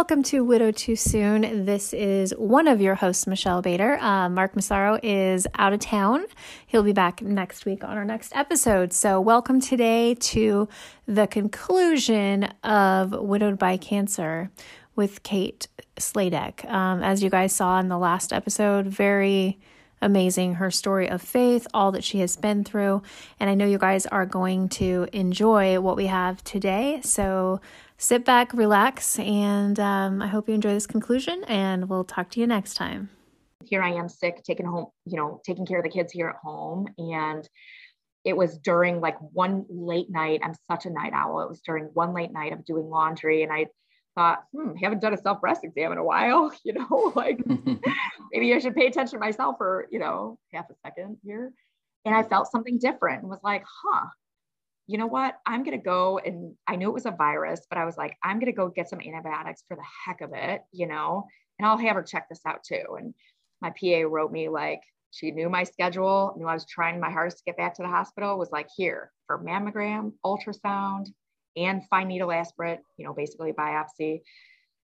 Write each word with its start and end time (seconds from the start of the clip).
welcome 0.00 0.22
to 0.22 0.42
Widow 0.42 0.72
Too 0.72 0.96
Soon. 0.96 1.66
This 1.66 1.92
is 1.92 2.32
one 2.38 2.68
of 2.68 2.80
your 2.80 2.94
hosts, 2.94 3.26
Michelle 3.26 3.60
Bader. 3.60 3.98
Uh, 3.98 4.30
Mark 4.30 4.56
Massaro 4.56 4.98
is 5.02 5.46
out 5.56 5.74
of 5.74 5.80
town. 5.80 6.24
He'll 6.66 6.82
be 6.82 6.94
back 6.94 7.20
next 7.20 7.66
week 7.66 7.84
on 7.84 7.98
our 7.98 8.04
next 8.06 8.34
episode. 8.34 8.94
So, 8.94 9.20
welcome 9.20 9.60
today 9.60 10.14
to 10.14 10.70
the 11.06 11.26
conclusion 11.26 12.44
of 12.64 13.12
Widowed 13.12 13.58
by 13.58 13.76
Cancer 13.76 14.50
with 14.96 15.22
Kate 15.22 15.68
Sladek. 15.96 16.64
Um, 16.64 17.02
as 17.02 17.22
you 17.22 17.28
guys 17.28 17.54
saw 17.54 17.78
in 17.78 17.88
the 17.88 17.98
last 17.98 18.32
episode, 18.32 18.86
very 18.86 19.58
amazing 20.00 20.54
her 20.54 20.70
story 20.70 21.10
of 21.10 21.20
faith, 21.20 21.66
all 21.74 21.92
that 21.92 22.04
she 22.04 22.20
has 22.20 22.36
been 22.36 22.64
through. 22.64 23.02
And 23.38 23.50
I 23.50 23.54
know 23.54 23.66
you 23.66 23.76
guys 23.76 24.06
are 24.06 24.24
going 24.24 24.70
to 24.70 25.06
enjoy 25.12 25.78
what 25.78 25.98
we 25.98 26.06
have 26.06 26.42
today. 26.42 27.02
So, 27.04 27.60
sit 28.00 28.24
back, 28.24 28.52
relax, 28.54 29.18
and 29.18 29.78
um, 29.78 30.22
I 30.22 30.26
hope 30.26 30.48
you 30.48 30.54
enjoy 30.54 30.72
this 30.72 30.86
conclusion, 30.86 31.44
and 31.44 31.88
we'll 31.88 32.04
talk 32.04 32.30
to 32.30 32.40
you 32.40 32.46
next 32.46 32.74
time. 32.74 33.10
Here 33.64 33.82
I 33.82 33.90
am 33.90 34.08
sick, 34.08 34.42
taking 34.42 34.64
home, 34.64 34.86
you 35.04 35.18
know, 35.18 35.40
taking 35.44 35.66
care 35.66 35.78
of 35.78 35.84
the 35.84 35.90
kids 35.90 36.10
here 36.10 36.28
at 36.28 36.36
home. 36.36 36.88
And 36.96 37.46
it 38.24 38.34
was 38.34 38.58
during 38.58 39.00
like 39.00 39.18
one 39.20 39.66
late 39.68 40.10
night. 40.10 40.40
I'm 40.42 40.54
such 40.70 40.86
a 40.86 40.90
night 40.90 41.12
owl. 41.12 41.42
It 41.42 41.48
was 41.48 41.60
during 41.60 41.84
one 41.92 42.14
late 42.14 42.32
night 42.32 42.54
of 42.54 42.64
doing 42.64 42.88
laundry. 42.88 43.42
And 43.42 43.52
I 43.52 43.66
thought, 44.14 44.44
hmm, 44.54 44.74
haven't 44.76 45.02
done 45.02 45.12
a 45.12 45.18
self 45.18 45.42
breast 45.42 45.62
exam 45.62 45.92
in 45.92 45.98
a 45.98 46.04
while, 46.04 46.50
you 46.64 46.72
know, 46.72 47.12
like 47.14 47.38
maybe 48.32 48.54
I 48.54 48.58
should 48.58 48.74
pay 48.74 48.86
attention 48.86 49.18
to 49.18 49.24
myself 49.24 49.56
for, 49.58 49.86
you 49.90 49.98
know, 49.98 50.38
half 50.54 50.70
a 50.70 50.74
second 50.86 51.18
here. 51.22 51.52
And 52.06 52.14
I 52.14 52.22
felt 52.22 52.50
something 52.50 52.78
different 52.78 53.20
and 53.20 53.30
was 53.30 53.44
like, 53.44 53.62
huh, 53.84 54.06
you 54.90 54.98
know 54.98 55.06
what? 55.06 55.36
I'm 55.46 55.62
going 55.62 55.78
to 55.78 55.84
go 55.84 56.18
and 56.18 56.52
I 56.66 56.74
knew 56.74 56.88
it 56.88 56.94
was 56.94 57.06
a 57.06 57.12
virus, 57.12 57.64
but 57.70 57.78
I 57.78 57.84
was 57.84 57.96
like, 57.96 58.16
I'm 58.24 58.40
going 58.40 58.50
to 58.50 58.56
go 58.56 58.68
get 58.68 58.88
some 58.88 59.00
antibiotics 59.00 59.62
for 59.68 59.76
the 59.76 59.84
heck 60.04 60.20
of 60.20 60.32
it, 60.34 60.62
you 60.72 60.88
know, 60.88 61.28
and 61.58 61.68
I'll 61.68 61.78
have 61.78 61.94
her 61.94 62.02
check 62.02 62.28
this 62.28 62.40
out 62.44 62.64
too. 62.64 62.96
And 62.98 63.14
my 63.62 63.70
PA 63.70 64.08
wrote 64.08 64.32
me 64.32 64.48
like, 64.48 64.80
she 65.12 65.30
knew 65.30 65.48
my 65.48 65.62
schedule, 65.62 66.34
knew 66.36 66.48
I 66.48 66.54
was 66.54 66.66
trying 66.66 66.98
my 66.98 67.08
hardest 67.08 67.38
to 67.38 67.44
get 67.44 67.56
back 67.56 67.74
to 67.74 67.82
the 67.82 67.88
hospital, 67.88 68.36
was 68.36 68.50
like, 68.50 68.66
here 68.76 69.12
for 69.28 69.38
mammogram, 69.38 70.12
ultrasound, 70.26 71.06
and 71.56 71.86
fine 71.88 72.08
needle 72.08 72.32
aspirate, 72.32 72.80
you 72.96 73.04
know, 73.04 73.14
basically 73.14 73.52
biopsy. 73.52 74.22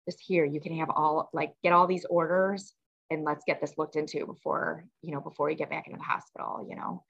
Just 0.09 0.21
here, 0.21 0.45
you 0.45 0.61
can 0.61 0.77
have 0.79 0.91
all 0.91 1.31
like 1.33 1.53
get 1.63 1.73
all 1.73 1.87
these 1.87 2.07
orders 2.07 2.75
and 3.11 3.23
let's 3.23 3.45
get 3.47 3.61
this 3.61 3.79
looked 3.79 3.95
into 3.95 4.27
before, 4.27 4.85
you 5.01 5.13
know, 5.13 5.21
before 5.21 5.49
you 5.49 5.57
get 5.57 5.71
back 5.71 5.87
into 5.87 5.99
the 5.99 6.05
hospital, 6.05 6.67
you 6.69 6.75
know. 6.75 7.05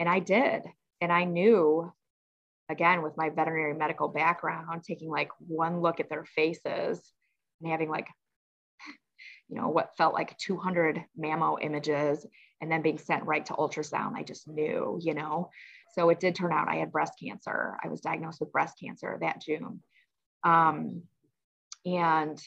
And 0.00 0.08
I 0.08 0.20
did. 0.20 0.62
And 1.02 1.12
I 1.12 1.24
knew 1.24 1.92
again 2.68 3.02
with 3.02 3.16
my 3.16 3.30
veterinary 3.30 3.74
medical 3.74 4.08
background 4.08 4.82
taking 4.82 5.10
like 5.10 5.30
one 5.46 5.80
look 5.80 6.00
at 6.00 6.08
their 6.08 6.24
faces 6.24 7.00
and 7.60 7.70
having 7.70 7.88
like 7.88 8.08
you 9.48 9.56
know 9.56 9.68
what 9.68 9.96
felt 9.96 10.14
like 10.14 10.36
200 10.38 11.04
mammo 11.18 11.58
images 11.62 12.26
and 12.60 12.70
then 12.70 12.82
being 12.82 12.98
sent 12.98 13.24
right 13.24 13.46
to 13.46 13.52
ultrasound 13.54 14.14
i 14.14 14.22
just 14.22 14.48
knew 14.48 14.98
you 15.00 15.14
know? 15.14 15.50
So 15.94 16.08
it 16.10 16.20
did 16.20 16.34
turn 16.34 16.52
out 16.52 16.68
i 16.68 16.76
had 16.76 16.90
breast 16.90 17.12
cancer. 17.22 17.76
I 17.82 17.88
was 17.88 18.00
diagnosed 18.00 18.40
with 18.40 18.52
breast 18.52 18.78
cancer 18.82 19.18
that 19.20 19.40
june. 19.40 19.80
Um, 20.42 21.02
and 21.86 22.40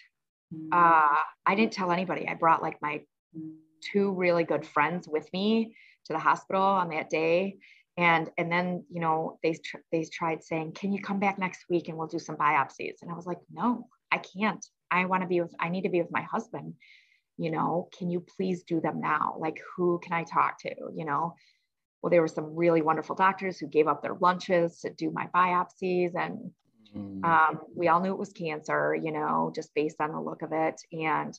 uh, 0.71 1.15
i 1.45 1.55
didn't 1.55 1.73
tell 1.73 1.91
anybody. 1.91 2.27
I 2.27 2.33
brought 2.33 2.61
like 2.61 2.81
my 2.81 3.01
two 3.81 4.11
really 4.13 4.43
good 4.43 4.65
friends 4.65 5.07
with 5.07 5.31
me 5.33 5.75
to 6.05 6.13
the 6.13 6.19
hospital 6.19 6.61
on 6.61 6.89
that 6.89 7.09
day 7.09 7.57
and 7.97 8.29
and 8.37 8.51
then 8.51 8.85
you 8.89 9.01
know 9.01 9.39
they 9.43 9.53
tr- 9.53 9.77
they 9.91 10.03
tried 10.03 10.43
saying 10.43 10.73
can 10.73 10.93
you 10.93 11.01
come 11.01 11.19
back 11.19 11.39
next 11.39 11.65
week 11.69 11.89
and 11.89 11.97
we'll 11.97 12.07
do 12.07 12.19
some 12.19 12.37
biopsies? 12.37 13.01
And 13.01 13.11
i 13.11 13.15
was 13.15 13.25
like 13.25 13.39
no 13.51 13.87
i 14.11 14.19
can't. 14.19 14.65
I 14.89 15.05
want 15.05 15.23
to 15.23 15.27
be 15.27 15.41
with 15.41 15.53
i 15.59 15.69
need 15.69 15.83
to 15.83 15.89
be 15.89 16.01
with 16.01 16.11
my 16.11 16.21
husband. 16.21 16.75
You 17.37 17.51
know 17.51 17.89
can 17.97 18.09
you 18.09 18.21
please 18.21 18.63
do 18.63 18.79
them 18.79 19.01
now? 19.01 19.35
Like 19.39 19.59
who 19.75 19.99
can 19.99 20.13
i 20.13 20.23
talk 20.23 20.59
to? 20.61 20.73
You 20.95 21.05
know? 21.05 21.35
Well 22.01 22.11
there 22.11 22.21
were 22.21 22.27
some 22.27 22.55
really 22.55 22.83
wonderful 22.83 23.15
doctors 23.15 23.57
who 23.57 23.67
gave 23.67 23.87
up 23.87 24.03
their 24.03 24.15
lunches 24.15 24.79
to 24.81 24.91
do 24.91 25.11
my 25.11 25.27
biopsies. 25.33 26.15
And 26.15 26.51
mm. 26.95 27.25
um, 27.25 27.61
we 27.75 27.87
all 27.87 27.99
knew 27.99 28.13
it 28.13 28.19
was 28.19 28.31
cancer 28.31 28.95
you 28.95 29.11
know 29.11 29.51
just 29.55 29.73
based 29.73 29.99
on 29.99 30.11
the 30.11 30.21
look 30.21 30.43
of 30.43 30.51
it. 30.53 30.79
And 30.91 31.37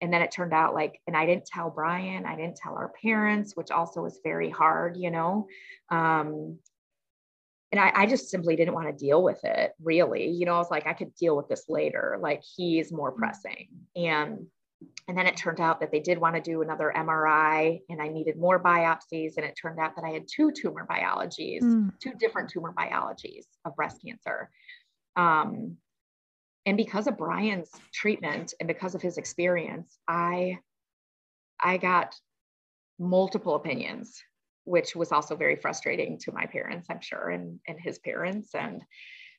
and 0.00 0.12
then 0.12 0.22
it 0.22 0.30
turned 0.30 0.52
out 0.52 0.74
like 0.74 1.00
and 1.06 1.16
i 1.16 1.26
didn't 1.26 1.46
tell 1.46 1.70
brian 1.70 2.26
i 2.26 2.36
didn't 2.36 2.56
tell 2.56 2.74
our 2.74 2.92
parents 3.02 3.54
which 3.54 3.70
also 3.70 4.02
was 4.02 4.20
very 4.22 4.50
hard 4.50 4.96
you 4.96 5.10
know 5.10 5.46
um, 5.90 6.58
and 7.72 7.80
I, 7.80 7.92
I 7.94 8.06
just 8.06 8.30
simply 8.30 8.56
didn't 8.56 8.74
want 8.74 8.86
to 8.86 9.04
deal 9.04 9.22
with 9.22 9.44
it 9.44 9.72
really 9.82 10.30
you 10.30 10.46
know 10.46 10.54
i 10.54 10.58
was 10.58 10.70
like 10.70 10.86
i 10.86 10.92
could 10.92 11.14
deal 11.14 11.36
with 11.36 11.48
this 11.48 11.64
later 11.68 12.18
like 12.20 12.42
he's 12.56 12.92
more 12.92 13.10
mm-hmm. 13.10 13.20
pressing 13.20 13.68
and 13.94 14.46
and 15.08 15.16
then 15.16 15.26
it 15.26 15.36
turned 15.36 15.60
out 15.60 15.80
that 15.80 15.90
they 15.90 16.00
did 16.00 16.18
want 16.18 16.36
to 16.36 16.42
do 16.42 16.62
another 16.62 16.92
mri 16.96 17.80
and 17.88 18.00
i 18.00 18.08
needed 18.08 18.38
more 18.38 18.62
biopsies 18.62 19.36
and 19.36 19.46
it 19.46 19.56
turned 19.60 19.78
out 19.78 19.96
that 19.96 20.04
i 20.04 20.10
had 20.10 20.26
two 20.28 20.52
tumor 20.52 20.86
biologies 20.88 21.62
mm. 21.62 21.90
two 21.98 22.12
different 22.18 22.50
tumor 22.50 22.72
biologies 22.76 23.46
of 23.64 23.74
breast 23.74 24.00
cancer 24.04 24.50
um, 25.16 25.78
and 26.66 26.76
because 26.76 27.06
of 27.06 27.16
Brian's 27.16 27.70
treatment 27.94 28.52
and 28.58 28.66
because 28.66 28.94
of 28.94 29.00
his 29.00 29.16
experience, 29.16 29.98
I 30.08 30.58
I 31.60 31.78
got 31.78 32.14
multiple 32.98 33.54
opinions, 33.54 34.20
which 34.64 34.96
was 34.96 35.12
also 35.12 35.36
very 35.36 35.56
frustrating 35.56 36.18
to 36.18 36.32
my 36.32 36.44
parents, 36.46 36.88
I'm 36.90 37.00
sure, 37.00 37.30
and, 37.30 37.60
and 37.66 37.80
his 37.80 37.98
parents. 37.98 38.54
And 38.54 38.82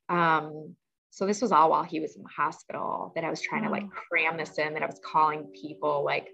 um, 0.09 0.75
so 1.11 1.27
this 1.27 1.41
was 1.41 1.51
all 1.51 1.69
while 1.69 1.83
he 1.83 1.99
was 1.99 2.15
in 2.15 2.23
the 2.23 2.29
hospital 2.29 3.11
that 3.15 3.23
I 3.23 3.29
was 3.29 3.41
trying 3.41 3.63
to 3.63 3.69
like 3.69 3.89
cram 3.91 4.37
this 4.37 4.57
in, 4.57 4.73
that 4.73 4.83
I 4.83 4.87
was 4.87 5.01
calling 5.03 5.51
people, 5.53 6.03
like 6.03 6.29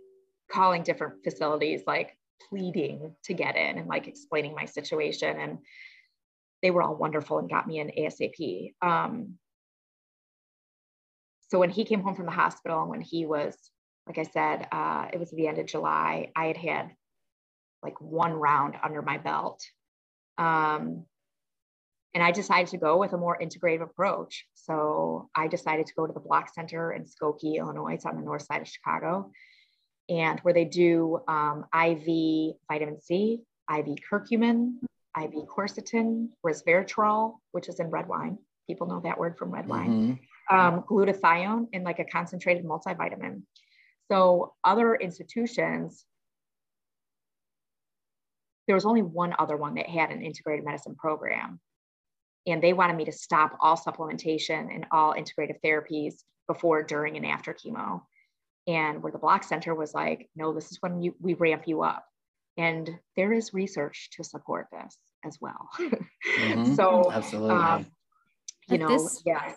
calling 0.51 0.83
different 0.83 1.23
facilities, 1.23 1.81
like 1.87 2.17
pleading 2.49 3.15
to 3.23 3.33
get 3.33 3.55
in 3.55 3.77
and 3.77 3.87
like 3.87 4.07
explaining 4.07 4.53
my 4.53 4.65
situation. 4.65 5.39
And 5.39 5.57
they 6.61 6.71
were 6.71 6.83
all 6.83 6.95
wonderful 6.95 7.39
and 7.39 7.49
got 7.49 7.67
me 7.67 7.79
in 7.79 7.87
ASAP. 7.87 8.73
Um, 8.81 9.37
so 11.53 11.59
when 11.59 11.69
he 11.69 11.85
came 11.85 12.01
home 12.01 12.15
from 12.15 12.25
the 12.25 12.31
hospital 12.31 12.81
and 12.81 12.89
when 12.89 13.01
he 13.01 13.27
was 13.27 13.55
like 14.07 14.17
i 14.17 14.23
said 14.23 14.67
uh, 14.71 15.05
it 15.13 15.19
was 15.19 15.29
the 15.29 15.47
end 15.47 15.59
of 15.59 15.67
july 15.67 16.31
i 16.35 16.45
had 16.47 16.57
had 16.57 16.91
like 17.83 17.99
one 18.01 18.33
round 18.33 18.75
under 18.81 19.01
my 19.01 19.17
belt. 19.17 19.61
Um, 20.37 21.05
and 22.15 22.23
i 22.23 22.31
decided 22.31 22.67
to 22.69 22.77
go 22.77 22.97
with 22.97 23.13
a 23.13 23.17
more 23.17 23.37
integrative 23.39 23.83
approach. 23.83 24.45
So 24.55 25.29
i 25.35 25.47
decided 25.47 25.85
to 25.85 25.93
go 25.93 26.07
to 26.07 26.13
the 26.13 26.19
block 26.19 26.51
center 26.53 26.91
in 26.91 27.03
skokie 27.03 27.57
illinois. 27.57 27.93
It's 27.93 28.05
on 28.05 28.15
the 28.15 28.23
north 28.23 28.43
side 28.43 28.61
of 28.61 28.67
chicago. 28.67 29.31
And 30.09 30.39
where 30.39 30.55
they 30.55 30.65
do 30.65 31.19
um, 31.27 31.65
iv 31.73 32.07
vitamin 32.67 32.99
c 32.99 33.41
iv 33.77 33.87
curcumin 34.09 34.79
iv 35.21 35.33
quercetin 35.55 36.29
resveratrol 36.43 37.35
which 37.51 37.69
is 37.69 37.79
in 37.79 37.91
red 37.91 38.07
wine. 38.07 38.39
People 38.67 38.87
know 38.87 39.01
that 39.01 39.19
word 39.19 39.37
from 39.37 39.51
red 39.51 39.67
wine. 39.67 39.89
Mm-hmm 39.89 40.13
um, 40.49 40.83
glutathione 40.89 41.67
in 41.73 41.83
like 41.83 41.99
a 41.99 42.05
concentrated 42.05 42.65
multivitamin. 42.65 43.43
So 44.11 44.53
other 44.63 44.95
institutions, 44.95 46.05
there 48.67 48.75
was 48.75 48.85
only 48.85 49.01
one 49.01 49.33
other 49.37 49.57
one 49.57 49.75
that 49.75 49.87
had 49.87 50.11
an 50.11 50.21
integrated 50.21 50.65
medicine 50.65 50.95
program. 50.95 51.59
And 52.45 52.61
they 52.61 52.73
wanted 52.73 52.97
me 52.97 53.05
to 53.05 53.11
stop 53.11 53.57
all 53.61 53.77
supplementation 53.77 54.73
and 54.73 54.85
all 54.91 55.13
integrative 55.13 55.61
therapies 55.63 56.15
before, 56.47 56.83
during, 56.83 57.15
and 57.15 57.25
after 57.25 57.53
chemo. 57.53 58.01
And 58.67 59.01
where 59.01 59.11
the 59.11 59.17
block 59.17 59.43
center 59.43 59.73
was 59.73 59.93
like, 59.93 60.29
no, 60.35 60.53
this 60.53 60.71
is 60.71 60.77
when 60.81 61.01
you, 61.01 61.15
we 61.19 61.33
ramp 61.35 61.63
you 61.67 61.83
up. 61.83 62.05
And 62.57 62.89
there 63.15 63.33
is 63.33 63.53
research 63.53 64.09
to 64.13 64.23
support 64.23 64.67
this 64.71 64.97
as 65.25 65.37
well. 65.39 65.69
Mm-hmm. 66.39 66.73
so, 66.73 67.11
absolutely. 67.11 67.51
Um, 67.51 67.85
you 68.67 68.75
At 68.75 68.79
know, 68.79 68.87
this, 68.87 69.21
yes. 69.25 69.55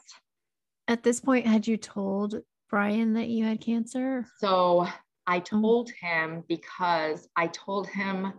At 0.89 1.03
this 1.03 1.21
point, 1.21 1.47
had 1.47 1.67
you 1.67 1.77
told 1.77 2.41
Brian 2.71 3.15
that 3.15 3.29
you 3.29 3.45
had 3.45 3.61
cancer? 3.61 4.27
So 4.39 4.87
I 5.27 5.41
told 5.41 5.91
him 5.91 6.45
because 6.49 7.29
I 7.37 7.49
told 7.49 7.89
him 7.89 8.33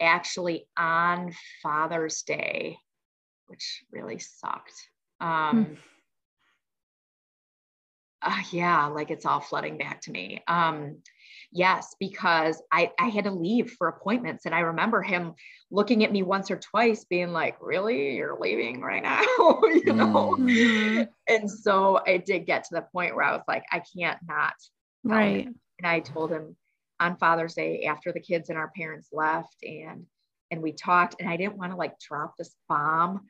actually 0.00 0.66
on 0.78 1.32
Father's 1.62 2.22
Day, 2.22 2.78
which 3.46 3.84
really 3.92 4.18
sucked. 4.18 4.88
Um, 5.20 5.64
hmm. 5.64 5.74
uh, 8.22 8.42
yeah, 8.50 8.86
like 8.86 9.10
it's 9.10 9.26
all 9.26 9.40
flooding 9.40 9.76
back 9.76 10.00
to 10.02 10.10
me. 10.10 10.42
Um, 10.48 10.98
yes, 11.54 11.94
because 11.98 12.62
I, 12.70 12.92
I 12.98 13.08
had 13.08 13.24
to 13.24 13.30
leave 13.30 13.72
for 13.72 13.88
appointments. 13.88 14.44
And 14.44 14.54
I 14.54 14.60
remember 14.60 15.00
him 15.00 15.34
looking 15.70 16.04
at 16.04 16.12
me 16.12 16.22
once 16.22 16.50
or 16.50 16.56
twice, 16.56 17.04
being 17.04 17.32
like, 17.32 17.56
Really, 17.60 18.16
you're 18.16 18.38
leaving 18.38 18.80
right 18.80 19.02
now? 19.02 19.22
you 19.62 19.92
know? 19.92 20.36
Mm-hmm. 20.38 21.02
And 21.28 21.50
so 21.50 21.98
it 21.98 22.26
did 22.26 22.46
get 22.46 22.64
to 22.64 22.74
the 22.74 22.86
point 22.92 23.14
where 23.14 23.24
I 23.24 23.32
was 23.32 23.44
like, 23.48 23.64
I 23.72 23.82
can't 23.96 24.18
not. 24.26 24.54
Right. 25.02 25.46
And 25.46 25.86
I 25.86 26.00
told 26.00 26.30
him 26.30 26.56
on 27.00 27.16
Father's 27.16 27.54
Day 27.54 27.84
after 27.84 28.12
the 28.12 28.20
kids 28.20 28.50
and 28.50 28.58
our 28.58 28.70
parents 28.76 29.08
left 29.12 29.56
and 29.62 30.06
and 30.50 30.62
we 30.62 30.72
talked 30.72 31.16
and 31.18 31.28
I 31.28 31.36
didn't 31.36 31.56
want 31.56 31.72
to 31.72 31.76
like 31.76 31.98
drop 31.98 32.36
this 32.36 32.54
bomb 32.68 33.22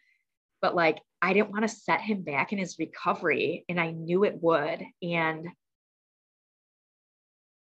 but 0.65 0.75
like 0.75 0.99
I 1.21 1.35
didn't 1.35 1.51
want 1.51 1.63
to 1.63 1.69
set 1.69 2.01
him 2.01 2.23
back 2.23 2.53
in 2.53 2.59
his 2.59 2.79
recovery. 2.79 3.67
And 3.69 3.79
I 3.81 3.91
knew 3.91 4.25
it 4.25 4.43
would. 4.43 4.83
And 5.03 5.49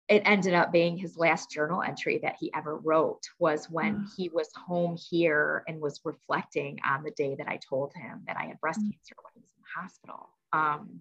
it 0.08 0.22
ended 0.26 0.52
up 0.52 0.70
being 0.70 0.96
his 0.96 1.16
last 1.16 1.50
journal 1.50 1.82
entry 1.82 2.18
that 2.18 2.36
he 2.38 2.52
ever 2.54 2.76
wrote 2.76 3.22
was 3.38 3.70
when 3.70 4.00
mm. 4.00 4.06
he 4.16 4.28
was 4.28 4.48
home 4.54 4.96
here 5.10 5.64
and 5.66 5.80
was 5.80 6.00
reflecting 6.04 6.78
on 6.86 7.02
the 7.02 7.10
day 7.12 7.34
that 7.36 7.48
I 7.48 7.58
told 7.68 7.92
him 7.94 8.22
that 8.26 8.36
I 8.38 8.46
had 8.46 8.60
breast 8.60 8.80
mm. 8.80 8.90
cancer 8.90 9.14
when 9.22 9.32
he 9.34 9.40
was 9.40 9.50
in 9.56 9.62
the 9.62 9.80
hospital, 9.80 10.28
um, 10.52 11.00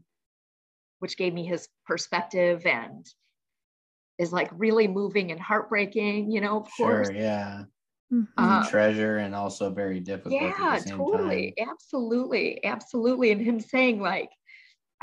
which 1.00 1.18
gave 1.18 1.34
me 1.34 1.46
his 1.46 1.68
perspective 1.86 2.66
and 2.66 3.06
is 4.18 4.32
like 4.32 4.50
really 4.54 4.88
moving 4.88 5.32
and 5.32 5.40
heartbreaking, 5.40 6.32
you 6.32 6.40
know, 6.40 6.62
of 6.62 6.70
sure, 6.78 7.04
course. 7.04 7.10
Yeah. 7.14 7.64
Mm-hmm. 8.14 8.70
Treasure 8.70 9.18
and 9.18 9.36
also 9.36 9.72
very 9.72 10.00
difficult. 10.00 10.42
Yeah, 10.42 10.80
totally. 10.86 11.54
Time. 11.58 11.70
Absolutely. 11.70 12.64
Absolutely. 12.64 13.32
And 13.32 13.42
him 13.42 13.60
saying, 13.60 14.00
like, 14.00 14.30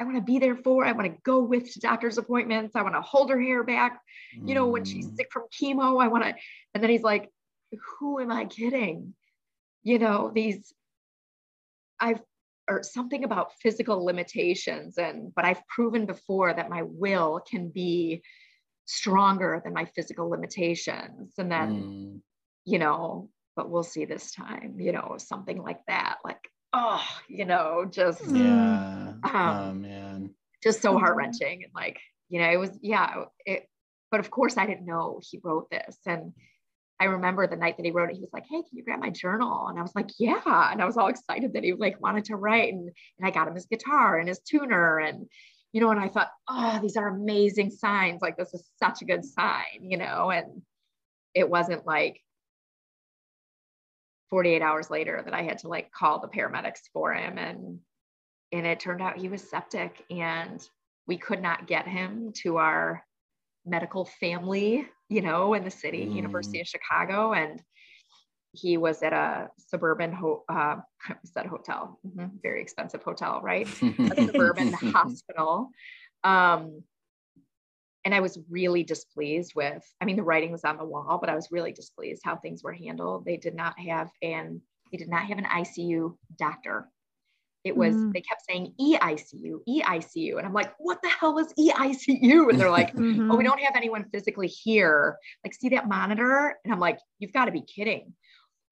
I 0.00 0.04
want 0.04 0.16
to 0.16 0.22
be 0.22 0.38
there 0.38 0.56
for, 0.56 0.84
I 0.86 0.92
want 0.92 1.12
to 1.12 1.20
go 1.24 1.40
with 1.40 1.72
to 1.72 1.80
doctor's 1.80 2.16
appointments. 2.16 2.74
I 2.74 2.82
want 2.82 2.94
to 2.94 3.02
hold 3.02 3.30
her 3.30 3.40
hair 3.40 3.62
back. 3.62 4.00
You 4.42 4.54
know, 4.54 4.66
when 4.68 4.84
she's 4.84 5.06
mm. 5.06 5.16
sick 5.16 5.28
from 5.30 5.44
chemo, 5.52 6.02
I 6.02 6.08
want 6.08 6.24
to. 6.24 6.34
And 6.74 6.82
then 6.82 6.90
he's 6.90 7.02
like, 7.02 7.28
who 7.98 8.18
am 8.18 8.32
I 8.32 8.46
kidding? 8.46 9.14
You 9.82 9.98
know, 9.98 10.32
these, 10.34 10.72
I've, 12.00 12.22
or 12.68 12.82
something 12.82 13.24
about 13.24 13.52
physical 13.60 14.04
limitations. 14.04 14.96
And, 14.96 15.34
but 15.34 15.44
I've 15.44 15.66
proven 15.66 16.06
before 16.06 16.54
that 16.54 16.70
my 16.70 16.82
will 16.82 17.40
can 17.40 17.68
be 17.68 18.22
stronger 18.86 19.60
than 19.62 19.74
my 19.74 19.84
physical 19.84 20.30
limitations. 20.30 21.34
And 21.36 21.52
then, 21.52 21.82
mm 21.82 22.20
you 22.66 22.78
know, 22.78 23.30
but 23.56 23.70
we'll 23.70 23.82
see 23.82 24.04
this 24.04 24.32
time, 24.32 24.76
you 24.78 24.92
know, 24.92 25.16
something 25.18 25.60
like 25.62 25.80
that. 25.86 26.18
Like, 26.24 26.46
oh, 26.72 27.04
you 27.28 27.44
know, 27.44 27.86
just 27.90 28.24
yeah. 28.26 29.12
Um, 29.22 29.34
oh 29.34 29.72
man. 29.74 30.30
Just 30.62 30.82
so 30.82 30.98
heart 30.98 31.16
wrenching. 31.16 31.64
And 31.64 31.72
like, 31.74 31.98
you 32.28 32.40
know, 32.40 32.50
it 32.50 32.58
was, 32.58 32.70
yeah, 32.82 33.24
it, 33.46 33.66
but 34.10 34.20
of 34.20 34.30
course 34.30 34.56
I 34.56 34.66
didn't 34.66 34.86
know 34.86 35.20
he 35.22 35.40
wrote 35.42 35.70
this. 35.70 35.96
And 36.06 36.32
I 37.00 37.04
remember 37.04 37.46
the 37.46 37.56
night 37.56 37.78
that 37.78 37.86
he 37.86 37.92
wrote 37.92 38.10
it, 38.10 38.16
he 38.16 38.20
was 38.20 38.32
like, 38.32 38.44
Hey, 38.48 38.58
can 38.58 38.76
you 38.76 38.84
grab 38.84 39.00
my 39.00 39.10
journal? 39.10 39.68
And 39.68 39.78
I 39.78 39.82
was 39.82 39.94
like, 39.94 40.10
Yeah. 40.18 40.70
And 40.70 40.82
I 40.82 40.84
was 40.84 40.96
all 40.96 41.08
excited 41.08 41.54
that 41.54 41.64
he 41.64 41.72
like 41.72 42.00
wanted 42.00 42.26
to 42.26 42.36
write. 42.36 42.72
And, 42.72 42.90
and 43.18 43.26
I 43.26 43.30
got 43.30 43.48
him 43.48 43.54
his 43.54 43.66
guitar 43.66 44.18
and 44.18 44.28
his 44.28 44.40
tuner. 44.40 44.98
And, 44.98 45.26
you 45.72 45.80
know, 45.80 45.90
and 45.90 46.00
I 46.00 46.08
thought, 46.08 46.30
oh, 46.48 46.78
these 46.82 46.96
are 46.96 47.08
amazing 47.08 47.70
signs. 47.70 48.20
Like 48.20 48.36
this 48.36 48.52
is 48.52 48.68
such 48.82 49.02
a 49.02 49.06
good 49.06 49.24
sign, 49.24 49.80
you 49.82 49.96
know, 49.96 50.30
and 50.30 50.62
it 51.34 51.48
wasn't 51.48 51.86
like, 51.86 52.20
48 54.30 54.62
hours 54.62 54.90
later 54.90 55.22
that 55.24 55.34
I 55.34 55.42
had 55.42 55.58
to 55.58 55.68
like 55.68 55.90
call 55.92 56.20
the 56.20 56.28
paramedics 56.28 56.88
for 56.92 57.12
him 57.12 57.38
and 57.38 57.78
and 58.52 58.66
it 58.66 58.80
turned 58.80 59.00
out 59.00 59.16
he 59.16 59.28
was 59.28 59.48
septic 59.48 60.04
and 60.10 60.60
we 61.06 61.16
could 61.16 61.40
not 61.40 61.68
get 61.68 61.86
him 61.86 62.32
to 62.42 62.56
our 62.56 63.04
medical 63.64 64.04
family, 64.04 64.88
you 65.08 65.22
know, 65.22 65.54
in 65.54 65.62
the 65.62 65.70
city, 65.70 66.04
mm. 66.04 66.14
University 66.14 66.60
of 66.60 66.66
Chicago 66.66 67.32
and 67.32 67.62
he 68.52 68.76
was 68.76 69.02
at 69.02 69.12
a 69.12 69.48
suburban 69.58 70.12
ho- 70.12 70.44
uh, 70.48 70.76
I 71.08 71.14
said 71.24 71.46
hotel, 71.46 71.98
mm-hmm. 72.06 72.36
very 72.42 72.60
expensive 72.62 73.02
hotel, 73.02 73.40
right? 73.42 73.68
a 73.82 74.26
suburban 74.26 74.72
hospital. 74.72 75.70
Um, 76.24 76.82
and 78.04 78.14
I 78.14 78.20
was 78.20 78.38
really 78.48 78.82
displeased 78.82 79.52
with, 79.54 79.82
I 80.00 80.04
mean, 80.04 80.16
the 80.16 80.22
writing 80.22 80.52
was 80.52 80.64
on 80.64 80.78
the 80.78 80.84
wall, 80.84 81.18
but 81.20 81.28
I 81.28 81.34
was 81.34 81.48
really 81.50 81.72
displeased 81.72 82.22
how 82.24 82.36
things 82.36 82.62
were 82.62 82.72
handled. 82.72 83.24
They 83.24 83.36
did 83.36 83.54
not 83.54 83.78
have 83.78 84.10
an, 84.22 84.62
they 84.90 84.98
did 84.98 85.08
not 85.08 85.26
have 85.26 85.38
an 85.38 85.44
ICU 85.44 86.16
doctor. 86.38 86.88
It 87.62 87.76
was, 87.76 87.94
mm. 87.94 88.12
they 88.14 88.22
kept 88.22 88.42
saying 88.48 88.72
EICU, 88.80 89.58
EICU. 89.68 90.38
And 90.38 90.46
I'm 90.46 90.54
like, 90.54 90.72
what 90.78 91.02
the 91.02 91.10
hell 91.10 91.38
is 91.38 91.52
EICU? 91.58 92.48
And 92.48 92.58
they're 92.58 92.70
like, 92.70 92.94
mm-hmm. 92.96 93.30
oh, 93.30 93.36
we 93.36 93.44
don't 93.44 93.60
have 93.60 93.76
anyone 93.76 94.06
physically 94.10 94.46
here. 94.46 95.18
Like, 95.44 95.52
see 95.52 95.68
that 95.70 95.86
monitor? 95.86 96.56
And 96.64 96.72
I'm 96.72 96.80
like, 96.80 96.98
you've 97.18 97.34
got 97.34 97.46
to 97.46 97.52
be 97.52 97.60
kidding. 97.60 98.14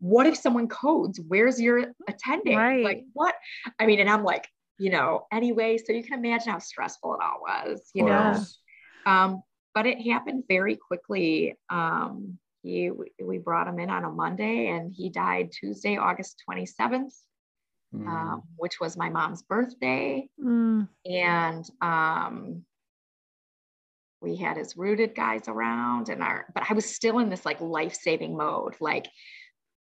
What 0.01 0.27
if 0.27 0.39
someone 0.39 0.69
codes? 0.69 1.21
Where's 1.29 1.61
your 1.61 1.93
attending? 2.09 2.57
Right. 2.57 2.83
Like, 2.83 3.05
what? 3.13 3.35
I 3.79 3.85
mean, 3.85 4.01
and 4.01 4.09
I'm 4.09 4.25
like, 4.25 4.49
you 4.79 4.91
know, 4.91 5.27
anyway, 5.31 5.77
so 5.77 5.93
you 5.93 6.03
can 6.03 6.25
imagine 6.25 6.53
how 6.53 6.59
stressful 6.61 7.15
it 7.15 7.21
all 7.23 7.41
was, 7.43 7.91
you 7.93 8.05
know? 8.05 8.41
Um, 9.09 9.43
but 9.75 9.87
it 9.87 10.01
happened 10.01 10.45
very 10.49 10.77
quickly. 10.77 11.57
Um, 11.71 12.39
he, 12.63 12.91
we 13.23 13.39
brought 13.39 13.69
him 13.69 13.79
in 13.79 13.91
on 13.91 14.05
a 14.05 14.11
Monday 14.11 14.69
and 14.69 14.93
he 14.93 15.09
died 15.09 15.51
Tuesday, 15.53 15.97
August 15.97 16.43
27th, 16.49 17.15
mm. 17.95 18.07
um, 18.07 18.43
which 18.57 18.81
was 18.81 18.97
my 18.97 19.09
mom's 19.09 19.43
birthday. 19.43 20.29
Mm. 20.43 20.89
And 21.07 21.65
um, 21.81 22.65
we 24.21 24.37
had 24.37 24.57
his 24.57 24.77
rooted 24.77 25.15
guys 25.15 25.49
around 25.49 26.09
and 26.09 26.23
our, 26.23 26.47
but 26.53 26.65
I 26.69 26.75
was 26.75 26.85
still 26.85 27.21
in 27.21 27.31
this 27.31 27.47
like 27.47 27.61
life-saving 27.61 28.37
mode. 28.37 28.75
Like, 28.81 29.09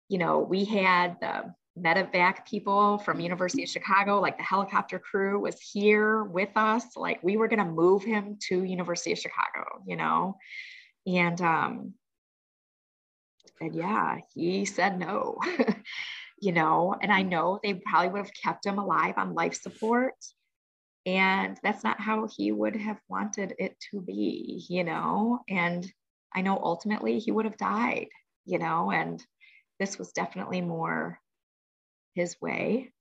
you 0.08 0.20
know, 0.20 0.40
we 0.40 0.64
had 0.64 1.18
the 1.20 1.54
medevac 1.80 2.46
people 2.46 2.98
from 3.00 3.20
University 3.20 3.64
of 3.64 3.70
Chicago, 3.70 4.20
like 4.20 4.38
the 4.38 4.44
helicopter 4.44 5.00
crew 5.00 5.40
was 5.40 5.60
here 5.60 6.24
with 6.24 6.50
us. 6.56 6.84
Like 6.96 7.24
we 7.24 7.38
were 7.38 7.48
going 7.48 7.66
to 7.66 7.72
move 7.72 8.04
him 8.04 8.38
to 8.48 8.64
University 8.64 9.14
of 9.14 9.20
Chicago, 9.20 9.82
you 9.86 9.96
know? 9.96 10.38
And, 11.08 11.42
um, 11.42 11.94
and 13.62 13.74
yeah, 13.74 14.18
he 14.34 14.66
said 14.66 15.00
no, 15.00 15.38
you 16.42 16.52
know, 16.52 16.96
and 17.00 17.12
I 17.12 17.22
know 17.22 17.60
they 17.64 17.76
probably 17.76 18.10
would 18.10 18.26
have 18.26 18.34
kept 18.34 18.66
him 18.66 18.78
alive 18.78 19.16
on 19.18 19.34
life 19.34 19.54
support. 19.54 20.16
And 21.06 21.58
that's 21.64 21.84
not 21.84 22.00
how 22.00 22.28
he 22.36 22.52
would 22.52 22.76
have 22.76 23.00
wanted 23.10 23.56
it 23.58 23.76
to 23.92 24.02
be, 24.02 24.66
you 24.70 24.84
know? 24.84 25.40
And 25.50 25.90
I 26.34 26.42
know 26.42 26.60
ultimately 26.62 27.20
he 27.20 27.32
would 27.32 27.46
have 27.46 27.58
died, 27.58 28.08
you 28.46 28.60
know, 28.60 28.92
and 28.92 29.24
this 29.80 29.98
was 29.98 30.12
definitely 30.12 30.62
more 30.62 31.20
his 32.14 32.40
way, 32.42 32.92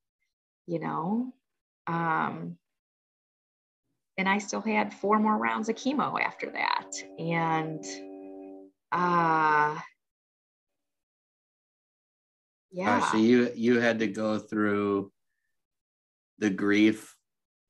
you 0.67 0.79
know. 0.79 1.33
Um, 1.87 2.57
and 4.21 4.29
I 4.29 4.39
still 4.39 4.61
had 4.61 4.93
four 4.93 5.19
more 5.19 5.37
rounds 5.37 5.69
of 5.69 5.77
chemo 5.77 6.21
after 6.21 6.51
that. 6.51 6.93
And 7.19 7.85
uh 8.93 9.79
yeah. 12.71 12.99
Uh, 12.99 13.11
so 13.13 13.17
you 13.17 13.51
you 13.55 13.81
had 13.81 13.99
to 14.01 14.07
go 14.07 14.39
through 14.39 15.11
the 16.39 16.51
grief 16.51 17.17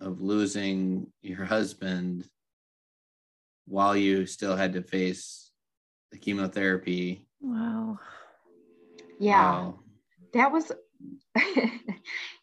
of 0.01 0.21
losing 0.21 1.07
your 1.23 1.45
husband 1.45 2.29
while 3.67 3.97
you 3.97 4.27
still 4.27 4.57
had 4.57 4.73
to 4.73 4.83
face 4.83 5.51
the 6.11 6.19
chemotherapy. 6.19 7.27
Wow. 7.41 7.99
Yeah. 9.19 9.53
Wow. 9.53 9.79
That 10.33 10.51
was 10.51 10.73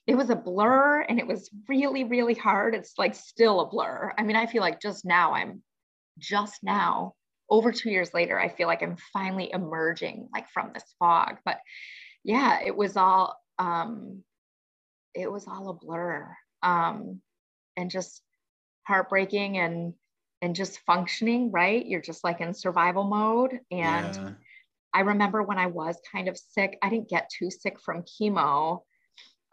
it 0.08 0.16
was 0.16 0.30
a 0.30 0.36
blur 0.36 1.02
and 1.02 1.20
it 1.20 1.28
was 1.28 1.50
really, 1.68 2.04
really 2.04 2.34
hard. 2.34 2.76
It's 2.76 2.94
like 2.98 3.16
still 3.16 3.62
a 3.62 3.70
blur. 3.70 4.14
I 4.18 4.24
mean, 4.24 4.36
I 4.36 4.46
feel 4.46 4.62
like 4.62 4.82
just 4.82 5.06
now, 5.06 5.34
I'm 5.34 5.62
just 6.18 6.64
now, 6.64 7.14
over 7.50 7.72
two 7.72 7.90
years 7.90 8.14
later, 8.14 8.40
I 8.40 8.50
feel 8.50 8.68
like 8.68 8.82
I'm 8.82 8.98
finally 9.14 9.52
emerging 9.54 10.30
like 10.34 10.50
from 10.50 10.72
this 10.74 10.84
fog. 11.00 11.38
But 11.46 11.60
yeah, 12.24 12.60
it 12.66 12.76
was 12.76 12.98
all, 12.98 13.40
um, 13.60 14.24
it 15.14 15.32
was 15.32 15.48
all 15.48 15.70
a 15.70 15.74
blur 15.74 16.36
um, 16.62 17.22
and 17.76 17.92
just 17.92 18.22
heartbreaking 18.86 19.58
and, 19.58 19.94
and 20.42 20.56
just 20.56 20.80
functioning, 20.86 21.52
right? 21.52 21.86
You're 21.86 22.02
just 22.02 22.24
like 22.24 22.42
in 22.42 22.54
survival 22.54 23.04
mode. 23.04 23.60
And 23.72 24.16
yeah 24.16 24.30
I 24.94 25.02
remember 25.02 25.44
when 25.44 25.58
I 25.58 25.68
was 25.68 26.00
kind 26.12 26.28
of 26.28 26.38
sick, 26.38 26.78
I 26.82 26.90
didn't 26.90 27.10
get 27.10 27.30
too 27.30 27.50
sick 27.52 27.80
from 27.80 28.04
chemo. 28.04 28.82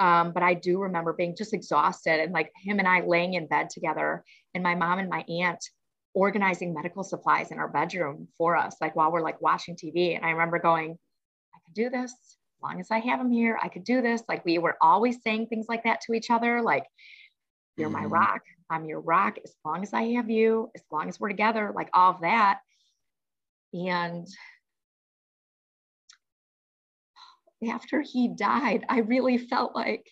Um, 0.00 0.32
but 0.32 0.42
I 0.42 0.54
do 0.54 0.80
remember 0.80 1.12
being 1.12 1.36
just 1.36 1.54
exhausted 1.54 2.20
and 2.20 2.32
like 2.32 2.50
him 2.56 2.80
and 2.80 2.88
I 2.88 3.02
laying 3.06 3.34
in 3.34 3.46
bed 3.46 3.70
together 3.70 4.24
and 4.52 4.62
my 4.62 4.74
mom 4.74 4.98
and 4.98 5.08
my 5.08 5.24
aunt 5.28 5.64
organizing 6.14 6.74
medical 6.74 7.04
supplies 7.04 7.50
in 7.52 7.58
our 7.58 7.68
bedroom 7.68 8.28
for 8.36 8.56
us, 8.56 8.76
like 8.80 8.96
while 8.96 9.12
we're 9.12 9.20
like 9.20 9.40
watching 9.40 9.76
TV. 9.76 10.16
And 10.16 10.24
I 10.24 10.30
remember 10.30 10.58
going, 10.58 10.98
I 11.54 11.58
could 11.64 11.74
do 11.74 11.90
this 11.90 12.12
as 12.12 12.62
long 12.62 12.80
as 12.80 12.90
I 12.90 12.98
have 12.98 13.20
him 13.20 13.30
here. 13.30 13.58
I 13.62 13.68
could 13.68 13.84
do 13.84 14.02
this. 14.02 14.22
Like 14.28 14.44
we 14.44 14.58
were 14.58 14.76
always 14.80 15.22
saying 15.22 15.46
things 15.46 15.66
like 15.68 15.84
that 15.84 16.00
to 16.02 16.14
each 16.14 16.30
other, 16.30 16.62
like, 16.62 16.86
you're 17.76 17.88
mm-hmm. 17.88 18.02
my 18.02 18.06
rock. 18.06 18.42
I'm 18.70 18.86
your 18.86 19.00
rock 19.00 19.38
as 19.44 19.52
long 19.64 19.82
as 19.82 19.92
I 19.92 20.02
have 20.14 20.30
you, 20.30 20.70
as 20.74 20.82
long 20.90 21.08
as 21.08 21.20
we're 21.20 21.28
together, 21.28 21.72
like 21.74 21.90
all 21.92 22.12
of 22.12 22.20
that. 22.22 22.60
And 23.72 24.26
after 27.70 28.00
he 28.00 28.28
died, 28.28 28.84
I 28.88 29.00
really 29.00 29.38
felt 29.38 29.74
like 29.74 30.06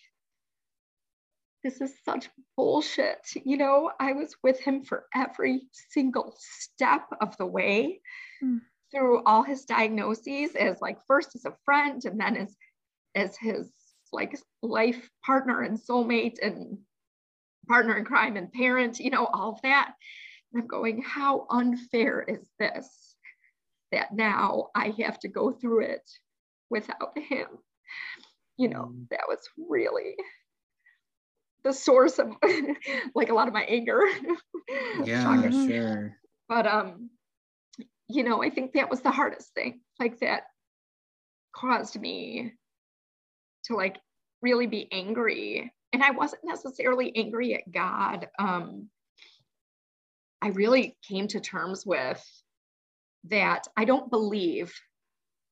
this 1.63 1.79
is 1.81 1.93
such 2.03 2.29
bullshit. 2.57 3.25
You 3.45 3.57
know, 3.57 3.91
I 3.99 4.13
was 4.13 4.35
with 4.43 4.59
him 4.59 4.83
for 4.83 5.05
every 5.15 5.61
single 5.89 6.35
step 6.37 7.07
of 7.21 7.37
the 7.37 7.45
way 7.45 8.01
mm. 8.43 8.59
through 8.91 9.23
all 9.23 9.43
his 9.43 9.65
diagnoses 9.65 10.55
as 10.55 10.81
like 10.81 10.99
first 11.07 11.35
as 11.35 11.45
a 11.45 11.55
friend 11.63 12.03
and 12.05 12.19
then 12.19 12.35
as 12.35 12.55
as 13.15 13.37
his 13.37 13.71
like 14.11 14.37
life 14.61 15.09
partner 15.25 15.61
and 15.61 15.79
soulmate 15.79 16.37
and 16.41 16.77
partner 17.67 17.95
in 17.97 18.05
crime 18.05 18.35
and 18.35 18.51
parent, 18.51 18.99
you 18.99 19.09
know, 19.09 19.25
all 19.25 19.53
of 19.53 19.61
that. 19.61 19.93
And 20.51 20.61
I'm 20.61 20.67
going, 20.67 21.01
how 21.01 21.47
unfair 21.49 22.21
is 22.21 22.47
this 22.59 23.15
that 23.91 24.13
now 24.13 24.69
I 24.75 24.93
have 24.99 25.19
to 25.19 25.27
go 25.27 25.51
through 25.51 25.81
it 25.81 26.09
without 26.73 27.17
him? 27.17 27.47
You 28.57 28.67
know, 28.67 28.91
mm. 28.93 29.07
that 29.09 29.25
was 29.27 29.39
really 29.69 30.15
the 31.63 31.71
source 31.71 32.19
of 32.19 32.35
like 33.15 33.29
a 33.29 33.33
lot 33.33 33.47
of 33.47 33.53
my 33.53 33.63
anger. 33.63 34.01
Yeah, 35.03 35.49
sure. 35.49 36.17
But 36.47 36.65
um, 36.65 37.09
you 38.07 38.23
know, 38.23 38.41
I 38.41 38.49
think 38.49 38.73
that 38.73 38.89
was 38.89 39.01
the 39.01 39.11
hardest 39.11 39.53
thing. 39.53 39.81
Like 39.99 40.19
that 40.19 40.43
caused 41.53 41.99
me 41.99 42.53
to 43.65 43.75
like 43.75 43.97
really 44.41 44.67
be 44.67 44.87
angry. 44.91 45.71
And 45.91 46.01
I 46.01 46.11
wasn't 46.11 46.43
necessarily 46.45 47.11
angry 47.15 47.55
at 47.55 47.71
God. 47.71 48.29
Um, 48.39 48.89
I 50.41 50.47
really 50.49 50.97
came 51.07 51.27
to 51.29 51.39
terms 51.39 51.85
with 51.85 52.23
that 53.25 53.67
I 53.77 53.85
don't 53.85 54.09
believe 54.09 54.73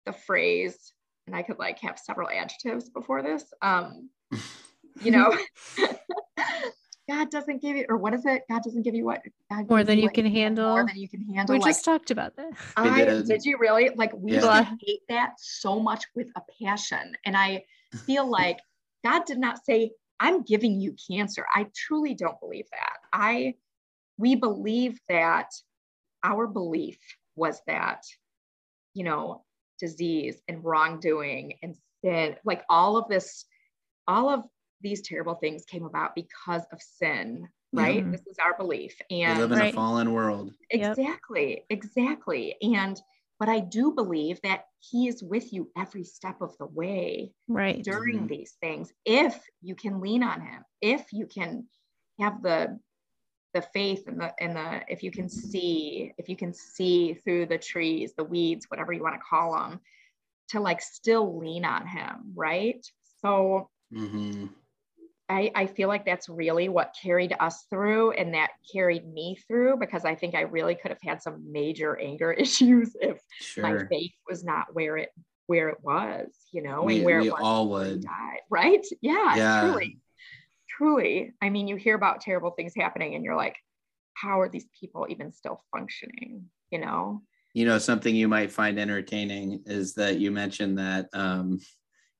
the 0.06 0.14
phrase, 0.14 0.94
and 1.28 1.36
I 1.36 1.44
could 1.44 1.60
like 1.60 1.80
have 1.80 2.00
several 2.00 2.30
adjectives 2.30 2.90
before 2.90 3.22
this. 3.22 3.46
Um, 3.62 4.10
you 5.02 5.12
know, 5.12 5.38
God 7.10 7.30
doesn't 7.30 7.62
give 7.62 7.76
you, 7.76 7.86
or 7.90 7.98
what 7.98 8.14
is 8.14 8.26
it? 8.26 8.44
God 8.50 8.64
doesn't 8.64 8.84
give 8.84 8.96
you 8.96 9.06
what 9.06 9.22
God 9.52 9.70
more 9.70 9.84
than 9.84 10.00
you 10.00 10.10
can 10.10 10.26
handle. 10.26 10.70
More 10.70 10.86
than 10.86 10.98
you 10.98 11.10
can 11.10 11.22
handle. 11.22 11.54
We 11.54 11.60
like, 11.60 11.70
just 11.70 11.86
talked 11.86 12.12
about 12.12 12.36
that. 12.38 12.52
I, 12.78 13.06
did 13.06 13.44
you 13.44 13.58
really? 13.60 13.90
Like 13.96 14.12
we 14.14 14.34
yeah. 14.34 14.64
hate 14.82 15.02
that 15.10 15.34
so 15.38 15.80
much 15.80 16.06
with 16.16 16.28
a 16.36 16.42
passion, 16.64 17.14
and 17.26 17.36
I 17.36 17.66
feel 18.06 18.30
like 18.30 18.60
God 19.04 19.26
did 19.26 19.40
not 19.40 19.66
say, 19.66 19.92
"I'm 20.20 20.44
giving 20.44 20.80
you 20.80 20.96
cancer." 21.10 21.46
I 21.54 21.68
truly 21.76 22.14
don't 22.14 22.40
believe 22.40 22.66
that. 22.72 22.98
I, 23.12 23.56
we 24.18 24.36
believe 24.36 25.00
that 25.10 25.50
our 26.24 26.48
belief 26.48 27.00
was 27.36 27.62
that, 27.68 28.04
you 28.94 29.04
know, 29.04 29.44
disease 29.82 30.42
and 30.48 30.64
wrongdoing 30.64 31.56
and 31.62 31.76
sin, 32.04 32.36
like 32.46 32.64
all 32.70 32.96
of 32.96 33.10
this, 33.10 33.46
all 34.08 34.30
of 34.30 34.44
these 34.82 35.02
terrible 35.02 35.36
things 35.36 35.66
came 35.66 35.86
about 35.86 36.16
because 36.16 36.64
of 36.72 36.82
sin 36.82 37.48
right 37.74 38.02
mm-hmm. 38.02 38.12
this 38.12 38.26
is 38.28 38.38
our 38.44 38.56
belief 38.58 38.96
and 39.10 39.38
we 39.38 39.44
live 39.44 39.52
in 39.52 39.60
right. 39.60 39.74
a 39.74 39.76
fallen 39.76 40.12
world 40.12 40.52
exactly 40.70 41.50
yep. 41.52 41.66
exactly 41.70 42.56
and 42.62 43.02
but 43.40 43.50
i 43.50 43.60
do 43.60 43.92
believe 43.92 44.40
that 44.44 44.66
he 44.80 45.08
is 45.08 45.24
with 45.24 45.54
you 45.54 45.70
every 45.78 46.04
step 46.04 46.42
of 46.42 46.56
the 46.58 46.66
way 46.66 47.32
right 47.48 47.84
during 47.84 48.18
mm-hmm. 48.20 48.28
these 48.28 48.56
things 48.62 48.92
if 49.06 49.40
you 49.62 49.76
can 49.76 50.02
lean 50.02 50.24
on 50.24 50.42
him 50.42 50.64
if 50.82 51.14
you 51.14 51.26
can 51.26 51.66
have 52.20 52.42
the 52.42 52.78
the 53.54 53.62
faith 53.74 54.08
and 54.08 54.20
the 54.20 54.34
and 54.40 54.56
the 54.56 54.82
if 54.88 55.04
you 55.04 55.12
can 55.12 55.28
see 55.28 56.14
if 56.18 56.30
you 56.30 56.36
can 56.36 56.54
see 56.54 57.14
through 57.14 57.46
the 57.46 57.58
trees 57.58 58.14
the 58.18 58.24
weeds 58.24 58.66
whatever 58.70 58.94
you 58.94 59.04
want 59.04 59.16
to 59.16 59.22
call 59.30 59.54
them 59.54 59.80
to 60.50 60.60
like 60.60 60.82
still 60.82 61.38
lean 61.38 61.66
on 61.66 61.86
him 61.86 62.32
right 62.36 62.86
so 63.22 63.70
mm-hmm. 63.94 64.48
I, 65.32 65.50
I 65.56 65.66
feel 65.66 65.88
like 65.88 66.06
that's 66.06 66.28
really 66.28 66.68
what 66.68 66.94
carried 67.02 67.34
us 67.40 67.64
through 67.70 68.12
and 68.12 68.34
that 68.34 68.50
carried 68.74 69.08
me 69.08 69.38
through 69.48 69.78
because 69.78 70.04
I 70.04 70.14
think 70.14 70.36
I 70.36 70.42
really 70.42 70.76
could 70.76 70.92
have 70.92 71.02
had 71.02 71.22
some 71.22 71.52
major 71.52 71.98
anger 72.02 72.32
issues 72.38 72.96
if 73.00 73.20
sure. 73.40 73.64
my 73.64 73.86
faith 73.88 74.12
was 74.30 74.44
not 74.44 74.74
where 74.74 74.98
it 74.98 75.10
where 75.48 75.70
it 75.70 75.80
was, 75.84 76.30
you 76.54 76.62
know, 76.62 76.84
we, 76.84 76.98
and 76.98 77.06
where 77.06 77.20
we 77.20 77.28
it 77.28 77.34
was 77.34 77.42
all 77.44 77.70
would 77.70 78.04
died, 78.04 78.40
right? 78.50 78.86
Yeah, 79.02 79.36
yeah, 79.36 79.62
truly. 79.62 80.00
Truly. 80.82 81.34
I 81.42 81.50
mean, 81.50 81.68
you 81.68 81.76
hear 81.76 81.96
about 81.96 82.22
terrible 82.22 82.52
things 82.52 82.74
happening 82.76 83.16
and 83.16 83.24
you're 83.24 83.36
like, 83.36 83.56
how 84.14 84.42
are 84.42 84.50
these 84.50 84.66
people 84.80 85.06
even 85.10 85.32
still 85.32 85.62
functioning? 85.72 86.46
You 86.72 86.80
know? 86.80 87.22
You 87.54 87.66
know, 87.66 87.78
something 87.78 88.16
you 88.16 88.28
might 88.28 88.52
find 88.52 88.80
entertaining 88.80 89.64
is 89.66 89.94
that 89.96 90.18
you 90.18 90.32
mentioned 90.32 90.80
that 90.80 91.10
um, 91.14 91.60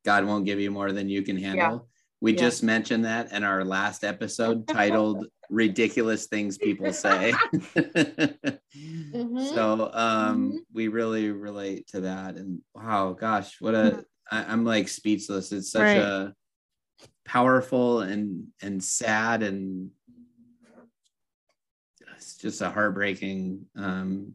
God 0.06 0.26
won't 0.26 0.46
give 0.46 0.60
you 0.60 0.72
more 0.72 0.92
than 0.92 1.10
you 1.10 1.22
can 1.22 1.38
handle. 1.38 1.72
Yeah 1.72 1.80
we 2.22 2.34
yeah. 2.34 2.40
just 2.40 2.64
mentioned 2.64 3.06
that 3.06 3.32
in 3.34 3.44
our 3.44 3.66
last 3.66 4.04
episode 4.04 4.68
titled 4.68 5.26
Ridiculous 5.50 6.28
Things 6.28 6.58
People 6.58 6.94
Say. 6.94 7.34
mm-hmm. 7.76 9.46
So 9.56 9.90
um, 9.94 10.52
mm-hmm. 10.52 10.58
we 10.72 10.88
really 10.88 11.32
relate 11.32 11.88
to 11.88 12.02
that. 12.02 12.36
And 12.36 12.62
wow, 12.74 13.14
gosh, 13.14 13.60
what 13.60 13.76
a. 13.76 14.06
I, 14.32 14.54
am 14.54 14.64
like 14.64 14.88
speechless. 14.88 15.52
It's 15.52 15.72
such 15.72 15.82
right. 15.82 15.98
a 15.98 16.34
powerful 17.26 18.02
and 18.02 18.48
and 18.62 18.84
sad 18.84 19.44
and 19.44 19.92
it's 22.16 22.38
just 22.38 22.62
a 22.62 22.70
heartbreaking 22.70 23.66
um, 23.76 24.34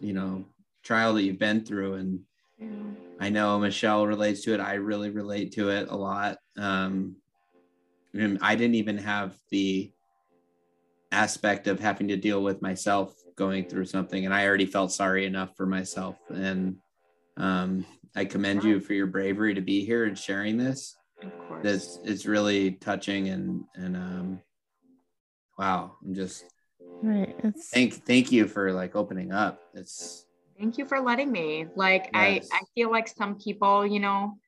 you 0.00 0.12
know, 0.12 0.44
trial 0.82 1.14
that 1.14 1.22
you've 1.22 1.38
been 1.38 1.64
through 1.64 1.94
and 1.94 2.20
I 3.20 3.28
know 3.28 3.58
Michelle 3.58 4.06
relates 4.06 4.42
to 4.42 4.54
it. 4.54 4.60
I 4.60 4.74
really 4.74 5.10
relate 5.10 5.52
to 5.52 5.70
it 5.70 5.88
a 5.88 5.96
lot. 5.96 6.38
Um, 6.58 7.16
I 8.40 8.56
didn't 8.56 8.74
even 8.74 8.98
have 8.98 9.36
the 9.50 9.92
aspect 11.12 11.68
of 11.68 11.78
having 11.78 12.08
to 12.08 12.16
deal 12.16 12.42
with 12.42 12.60
myself 12.62 13.14
going 13.36 13.68
through 13.68 13.84
something, 13.84 14.24
and 14.24 14.34
I 14.34 14.46
already 14.46 14.66
felt 14.66 14.90
sorry 14.90 15.24
enough 15.24 15.56
for 15.56 15.66
myself. 15.66 16.16
And 16.30 16.78
um, 17.36 17.86
I 18.16 18.24
commend 18.24 18.64
you 18.64 18.80
for 18.80 18.92
your 18.92 19.06
bravery 19.06 19.54
to 19.54 19.60
be 19.60 19.84
here 19.84 20.04
and 20.04 20.18
sharing 20.18 20.56
this. 20.56 20.96
Of 21.22 21.38
course, 21.48 21.64
it's 21.64 21.98
it's 22.04 22.26
really 22.26 22.72
touching 22.72 23.28
and 23.28 23.64
and 23.74 23.96
um, 23.96 24.40
wow, 25.58 25.96
I'm 26.04 26.14
just 26.14 26.44
right. 27.02 27.34
It's... 27.44 27.70
Thank 27.70 28.04
thank 28.04 28.32
you 28.32 28.46
for 28.46 28.72
like 28.72 28.96
opening 28.96 29.32
up. 29.32 29.60
It's 29.74 30.26
thank 30.58 30.78
you 30.78 30.86
for 30.86 31.00
letting 31.00 31.30
me. 31.30 31.66
Like 31.76 32.10
yes. 32.12 32.48
I 32.52 32.56
I 32.56 32.60
feel 32.74 32.90
like 32.90 33.08
some 33.08 33.36
people, 33.36 33.86
you 33.86 34.00
know, 34.00 34.38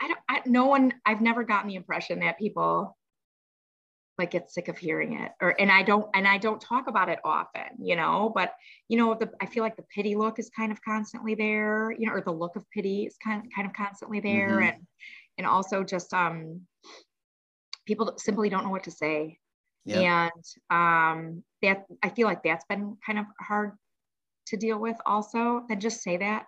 I 0.00 0.08
don't 0.08 0.20
I, 0.28 0.42
no 0.46 0.66
one 0.66 0.92
I've 1.04 1.20
never 1.20 1.44
gotten 1.44 1.68
the 1.68 1.76
impression 1.76 2.20
that 2.20 2.38
people 2.38 2.96
like 4.18 4.30
get 4.30 4.50
sick 4.50 4.68
of 4.68 4.78
hearing 4.78 5.20
it 5.20 5.32
or 5.42 5.54
and 5.60 5.70
I 5.70 5.82
don't 5.82 6.08
and 6.14 6.26
I 6.26 6.38
don't 6.38 6.60
talk 6.60 6.88
about 6.88 7.08
it 7.08 7.18
often, 7.24 7.62
you 7.78 7.96
know, 7.96 8.32
but 8.34 8.54
you 8.88 8.96
know, 8.96 9.14
the 9.14 9.30
I 9.40 9.46
feel 9.46 9.62
like 9.62 9.76
the 9.76 9.84
pity 9.94 10.16
look 10.16 10.38
is 10.38 10.50
kind 10.50 10.72
of 10.72 10.80
constantly 10.82 11.34
there, 11.34 11.92
you 11.98 12.06
know, 12.06 12.14
or 12.14 12.22
the 12.22 12.32
look 12.32 12.56
of 12.56 12.64
pity 12.70 13.04
is 13.04 13.16
kind 13.22 13.44
of 13.44 13.50
kind 13.54 13.66
of 13.66 13.74
constantly 13.74 14.20
there 14.20 14.50
mm-hmm. 14.50 14.62
and 14.62 14.86
and 15.38 15.46
also 15.46 15.84
just 15.84 16.12
um 16.12 16.62
people 17.86 18.12
simply 18.16 18.48
don't 18.48 18.64
know 18.64 18.70
what 18.70 18.84
to 18.84 18.90
say. 18.90 19.38
Yep. 19.84 19.98
And 19.98 20.44
um 20.70 21.44
that 21.62 21.86
I 22.02 22.08
feel 22.10 22.26
like 22.26 22.42
that's 22.42 22.64
been 22.68 22.96
kind 23.04 23.18
of 23.18 23.26
hard 23.40 23.72
to 24.46 24.56
deal 24.56 24.78
with 24.78 24.96
also 25.04 25.64
then 25.68 25.80
just 25.80 26.02
say 26.02 26.16
that 26.16 26.46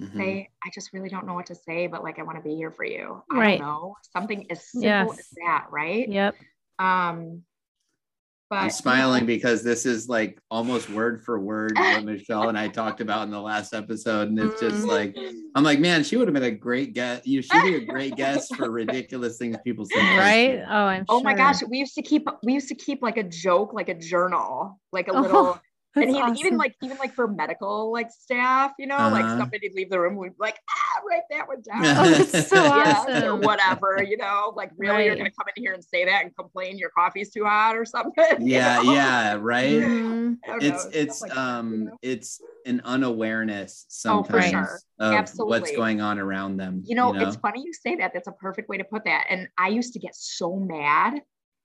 mm-hmm. 0.00 0.18
say 0.18 0.48
i 0.64 0.70
just 0.74 0.92
really 0.92 1.08
don't 1.08 1.26
know 1.26 1.34
what 1.34 1.46
to 1.46 1.54
say 1.54 1.86
but 1.86 2.02
like 2.02 2.18
i 2.18 2.22
want 2.22 2.36
to 2.36 2.42
be 2.42 2.56
here 2.56 2.70
for 2.70 2.84
you 2.84 3.22
i 3.30 3.38
right. 3.38 3.58
don't 3.58 3.68
know 3.68 3.94
something 4.12 4.50
as 4.50 4.70
simple 4.70 4.88
yes. 4.88 5.18
as 5.18 5.28
that 5.44 5.66
right 5.70 6.08
yep 6.08 6.34
um 6.78 7.42
but 8.50 8.56
I'm 8.56 8.70
smiling 8.70 9.26
because 9.26 9.62
this 9.62 9.86
is 9.86 10.08
like 10.08 10.38
almost 10.50 10.90
word 10.90 11.24
for 11.24 11.40
word 11.40 11.72
what 11.76 12.04
Michelle 12.04 12.48
and 12.48 12.58
I 12.58 12.68
talked 12.68 13.00
about 13.00 13.24
in 13.24 13.30
the 13.30 13.40
last 13.40 13.74
episode. 13.74 14.28
And 14.28 14.38
it's 14.38 14.60
just 14.60 14.76
mm-hmm. 14.76 14.88
like, 14.88 15.16
I'm 15.54 15.64
like, 15.64 15.80
man, 15.80 16.04
she 16.04 16.16
would 16.16 16.28
have 16.28 16.34
been 16.34 16.42
a 16.42 16.50
great 16.50 16.92
guest. 16.92 17.26
You 17.26 17.42
should 17.42 17.62
be 17.62 17.76
a 17.76 17.84
great 17.84 18.16
guest 18.16 18.54
for 18.54 18.70
ridiculous 18.70 19.38
things 19.38 19.56
people 19.64 19.86
say. 19.86 20.00
Right. 20.16 20.62
Oh, 20.68 20.72
I'm 20.72 21.04
Oh 21.08 21.18
sure. 21.18 21.24
my 21.24 21.34
gosh. 21.34 21.62
We 21.68 21.78
used 21.78 21.94
to 21.94 22.02
keep, 22.02 22.28
we 22.42 22.54
used 22.54 22.68
to 22.68 22.74
keep 22.74 23.02
like 23.02 23.16
a 23.16 23.24
joke, 23.24 23.72
like 23.72 23.88
a 23.88 23.94
journal, 23.94 24.80
like 24.92 25.08
a 25.08 25.12
oh. 25.12 25.20
little, 25.20 25.46
oh 25.46 25.60
and 25.96 26.10
he, 26.10 26.16
awesome. 26.16 26.36
even 26.36 26.56
like 26.56 26.74
even 26.82 26.96
like 26.98 27.14
for 27.14 27.28
medical 27.28 27.92
like 27.92 28.10
staff, 28.10 28.72
you 28.78 28.86
know, 28.86 28.96
uh-huh. 28.96 29.10
like 29.10 29.38
somebody'd 29.38 29.74
leave 29.74 29.90
the 29.90 29.98
room, 29.98 30.16
we'd 30.16 30.30
be 30.30 30.34
like, 30.38 30.58
ah, 30.68 31.00
write 31.08 31.22
that 31.30 31.46
one 31.46 31.62
down. 31.62 31.84
oh, 31.84 32.10
that's 32.10 32.48
so 32.48 32.64
awesome. 32.64 33.24
or 33.24 33.36
whatever, 33.36 34.02
you 34.02 34.16
know, 34.16 34.52
like 34.56 34.70
really 34.76 34.94
right. 34.94 35.06
you're 35.06 35.16
gonna 35.16 35.30
come 35.30 35.46
in 35.56 35.62
here 35.62 35.72
and 35.72 35.84
say 35.84 36.04
that 36.04 36.24
and 36.24 36.34
complain 36.36 36.78
your 36.78 36.90
coffee's 36.90 37.30
too 37.30 37.44
hot 37.44 37.76
or 37.76 37.84
something. 37.84 38.24
Yeah, 38.54 38.82
know? 38.82 38.92
yeah, 38.92 39.36
right. 39.40 39.72
Mm-hmm. 39.72 40.34
It's 40.60 40.84
know, 40.84 40.90
it's 40.92 41.22
like 41.22 41.36
um 41.36 41.70
that, 41.70 41.76
you 41.76 41.84
know? 41.84 41.98
it's 42.02 42.40
an 42.66 42.82
unawareness 42.84 43.86
sometimes 43.88 44.44
oh, 44.46 44.50
sure. 44.50 44.80
of 44.98 45.12
Absolutely. 45.14 45.60
what's 45.60 45.76
going 45.76 46.00
on 46.00 46.18
around 46.18 46.56
them. 46.56 46.82
You 46.84 46.94
know, 46.94 47.12
you 47.12 47.20
know, 47.20 47.28
it's 47.28 47.36
funny 47.36 47.62
you 47.64 47.72
say 47.72 47.96
that. 47.96 48.12
That's 48.12 48.28
a 48.28 48.32
perfect 48.32 48.68
way 48.68 48.78
to 48.78 48.84
put 48.84 49.04
that. 49.04 49.26
And 49.30 49.48
I 49.58 49.68
used 49.68 49.92
to 49.94 49.98
get 49.98 50.14
so 50.14 50.56
mad, 50.56 51.20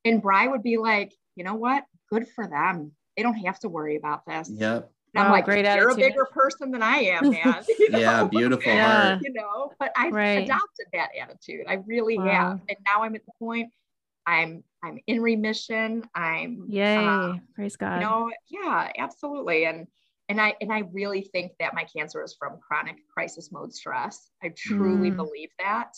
and 0.05 0.21
Bry 0.21 0.47
would 0.47 0.63
be 0.63 0.77
like, 0.77 1.13
you 1.35 1.43
know 1.43 1.55
what? 1.55 1.83
Good 2.11 2.27
for 2.27 2.47
them 2.47 2.93
they 3.19 3.23
don't 3.23 3.35
have 3.35 3.59
to 3.59 3.67
worry 3.67 3.97
about 3.97 4.25
this. 4.25 4.49
Yep. 4.49 4.89
And 5.13 5.25
I'm 5.25 5.31
like, 5.31 5.43
great 5.43 5.65
you're 5.65 5.89
attitude. 5.89 5.91
a 5.91 6.07
bigger 6.09 6.25
person 6.25 6.71
than 6.71 6.81
I 6.81 6.99
am, 6.99 7.29
man. 7.31 7.63
You 7.79 7.89
know? 7.89 7.99
yeah, 7.99 8.23
beautiful 8.23 8.71
yeah. 8.71 9.19
You 9.21 9.33
know, 9.33 9.73
but 9.77 9.91
I've 9.97 10.13
right. 10.13 10.43
adopted 10.43 10.85
that 10.93 11.09
attitude. 11.21 11.65
I 11.67 11.81
really 11.85 12.17
wow. 12.17 12.25
have. 12.25 12.61
And 12.69 12.77
now 12.85 13.03
I'm 13.03 13.15
at 13.15 13.25
the 13.25 13.31
point 13.39 13.73
I'm 14.25 14.63
I'm 14.81 14.99
in 15.07 15.21
remission. 15.21 16.07
I'm 16.15 16.63
yay, 16.69 16.95
um, 16.95 17.41
praise 17.55 17.75
God. 17.75 17.95
You 17.95 18.07
know, 18.07 18.31
yeah, 18.47 18.89
absolutely. 18.97 19.65
And 19.65 19.85
and 20.29 20.39
I 20.39 20.53
and 20.61 20.71
I 20.71 20.83
really 20.93 21.21
think 21.21 21.51
that 21.59 21.73
my 21.73 21.83
cancer 21.83 22.23
is 22.23 22.37
from 22.39 22.57
chronic 22.65 22.97
crisis 23.13 23.51
mode 23.51 23.73
stress. 23.73 24.29
I 24.41 24.53
truly 24.55 25.11
mm. 25.11 25.17
believe 25.17 25.49
that. 25.59 25.91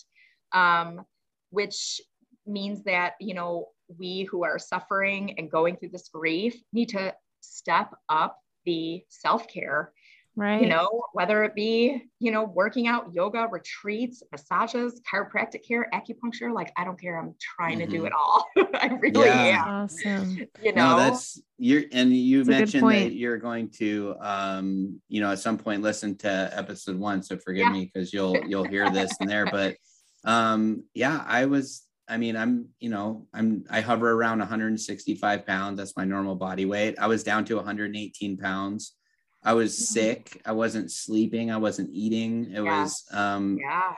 Um, 0.54 1.06
which 1.52 2.02
means 2.48 2.84
that, 2.86 3.14
you 3.20 3.34
know, 3.34 3.68
we 3.98 4.24
who 4.24 4.44
are 4.44 4.60
suffering 4.60 5.38
and 5.38 5.52
going 5.52 5.76
through 5.76 5.90
this 5.90 6.10
grief 6.10 6.56
need 6.74 6.90
to 6.90 7.14
step 7.42 7.94
up 8.10 8.38
the 8.66 9.04
self 9.10 9.48
care 9.48 9.92
right 10.36 10.62
you 10.62 10.68
know 10.68 11.04
whether 11.12 11.44
it 11.44 11.54
be 11.54 12.02
you 12.20 12.32
know 12.32 12.44
working 12.44 12.88
out 12.88 13.14
yoga 13.14 13.48
retreats 13.52 14.24
massages 14.32 15.02
chiropractic 15.12 15.68
care 15.68 15.90
acupuncture 15.94 16.54
like 16.54 16.72
i 16.78 16.86
don't 16.86 17.00
care 17.00 17.20
i'm 17.20 17.36
trying 17.40 17.80
mm-hmm. 17.80 17.92
to 17.92 17.98
do 17.98 17.98
mm-hmm. 17.98 18.08
it 18.08 18.14
all 18.14 18.48
i 18.76 18.88
really 19.02 19.26
yeah. 19.26 19.64
am 19.64 19.68
awesome 19.68 20.38
you 20.64 20.74
know 20.74 20.92
no, 20.92 20.98
that's 20.98 21.42
you're 21.58 21.84
and 21.92 22.16
you 22.16 22.44
that's 22.46 22.74
mentioned 22.74 22.92
that 22.92 23.14
you're 23.14 23.38
going 23.38 23.70
to 23.70 24.16
um 24.22 25.02
you 25.10 25.20
know 25.20 25.32
at 25.32 25.40
some 25.40 25.58
point 25.58 25.82
listen 25.82 26.18
to 26.18 26.50
episode 26.54 26.98
one 26.98 27.22
so 27.22 27.38
forgive 27.38 27.66
yeah. 27.66 27.72
me 27.72 27.92
because 27.94 28.14
you'll 28.14 28.38
you'll 28.48 28.64
hear 28.64 28.90
this 28.90 29.12
and 29.20 29.30
there 29.30 29.46
but 29.46 29.76
um 30.24 30.84
yeah 30.94 31.24
i 31.28 31.46
was 31.46 31.84
I 32.12 32.18
mean, 32.18 32.36
I'm, 32.36 32.68
you 32.82 32.90
know, 32.90 33.26
I'm, 33.34 33.64
I 33.70 33.80
hover 33.80 34.12
around 34.12 34.40
165 34.40 35.48
pounds. 35.48 35.78
That's 35.78 35.96
my 35.96 36.04
normal 36.04 36.36
body 36.36 36.66
weight. 36.66 36.96
I 37.00 37.08
was 37.08 37.24
down 37.24 37.46
to 37.46 37.56
118 37.56 38.38
pounds. 38.38 38.96
I 39.44 39.54
was 39.54 39.74
mm-hmm. 39.74 39.94
sick. 39.94 40.42
I 40.46 40.52
wasn't 40.52 40.92
sleeping. 40.92 41.52
I 41.52 41.58
wasn't 41.58 41.90
eating. 41.94 42.52
It 42.52 42.64
yeah. 42.64 42.82
was, 42.82 43.06
um, 43.14 43.58
yeah. 43.62 43.94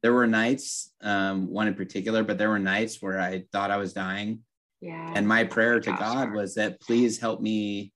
There 0.00 0.14
were 0.14 0.26
nights, 0.26 0.94
um, 1.02 1.50
one 1.50 1.68
in 1.68 1.74
particular, 1.74 2.24
but 2.24 2.38
there 2.38 2.48
were 2.48 2.58
nights 2.58 3.02
where 3.02 3.20
I 3.20 3.44
thought 3.52 3.70
I 3.70 3.76
was 3.76 3.92
dying. 3.92 4.40
Yeah. 4.80 5.12
And 5.14 5.28
my 5.28 5.44
prayer 5.44 5.74
oh 5.74 5.76
my 5.76 5.80
to 5.82 5.90
gosh, 5.90 6.00
God 6.00 6.32
was 6.32 6.54
that 6.54 6.80
please 6.80 7.18
help 7.18 7.42
me 7.42 7.92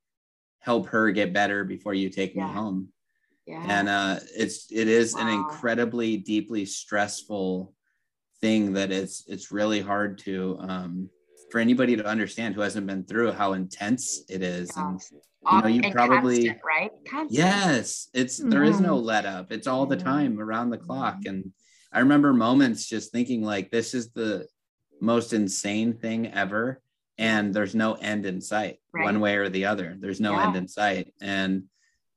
help 0.58 0.88
her 0.88 1.12
get 1.12 1.32
better 1.32 1.64
before 1.64 1.94
you 1.94 2.10
take 2.10 2.34
yeah. 2.34 2.46
me 2.46 2.52
home. 2.52 2.88
Yeah. 3.46 3.64
And 3.68 3.88
uh, 3.88 4.16
it's 4.36 4.70
it 4.70 4.88
is 4.88 5.14
wow. 5.14 5.22
an 5.22 5.28
incredibly 5.28 6.16
deeply 6.16 6.64
stressful 6.64 7.72
thing 8.42 8.74
that 8.74 8.92
it's 8.92 9.24
it's 9.28 9.50
really 9.50 9.80
hard 9.80 10.18
to 10.18 10.58
um, 10.60 11.08
for 11.50 11.60
anybody 11.60 11.96
to 11.96 12.04
understand 12.04 12.54
who 12.54 12.60
hasn't 12.60 12.86
been 12.86 13.04
through 13.04 13.32
how 13.32 13.52
intense 13.52 14.24
it 14.28 14.42
is. 14.42 14.70
Yeah. 14.76 14.88
And 14.88 15.00
you 15.50 15.62
know, 15.62 15.68
you 15.68 15.92
probably 15.92 16.48
constant, 16.48 16.60
right. 16.64 16.90
Constant. 17.08 17.32
Yes, 17.32 18.08
it's 18.12 18.36
there 18.38 18.64
is 18.64 18.80
no 18.80 18.96
mm-hmm. 18.96 19.06
let 19.06 19.26
up. 19.26 19.52
It's 19.52 19.66
all 19.66 19.86
the 19.86 19.96
time 19.96 20.40
around 20.40 20.70
the 20.70 20.78
clock. 20.78 21.20
Mm-hmm. 21.20 21.28
And 21.28 21.52
I 21.92 22.00
remember 22.00 22.32
moments 22.32 22.86
just 22.86 23.12
thinking 23.12 23.42
like, 23.42 23.70
this 23.70 23.94
is 23.94 24.10
the 24.12 24.46
most 25.00 25.32
insane 25.32 25.94
thing 25.94 26.32
ever, 26.32 26.80
and 27.18 27.52
there's 27.52 27.74
no 27.74 27.94
end 27.94 28.24
in 28.24 28.40
sight, 28.40 28.76
right. 28.92 29.04
one 29.04 29.20
way 29.20 29.36
or 29.36 29.48
the 29.48 29.66
other. 29.66 29.96
There's 29.98 30.20
no 30.20 30.32
yeah. 30.32 30.46
end 30.46 30.56
in 30.56 30.68
sight, 30.68 31.12
and 31.20 31.64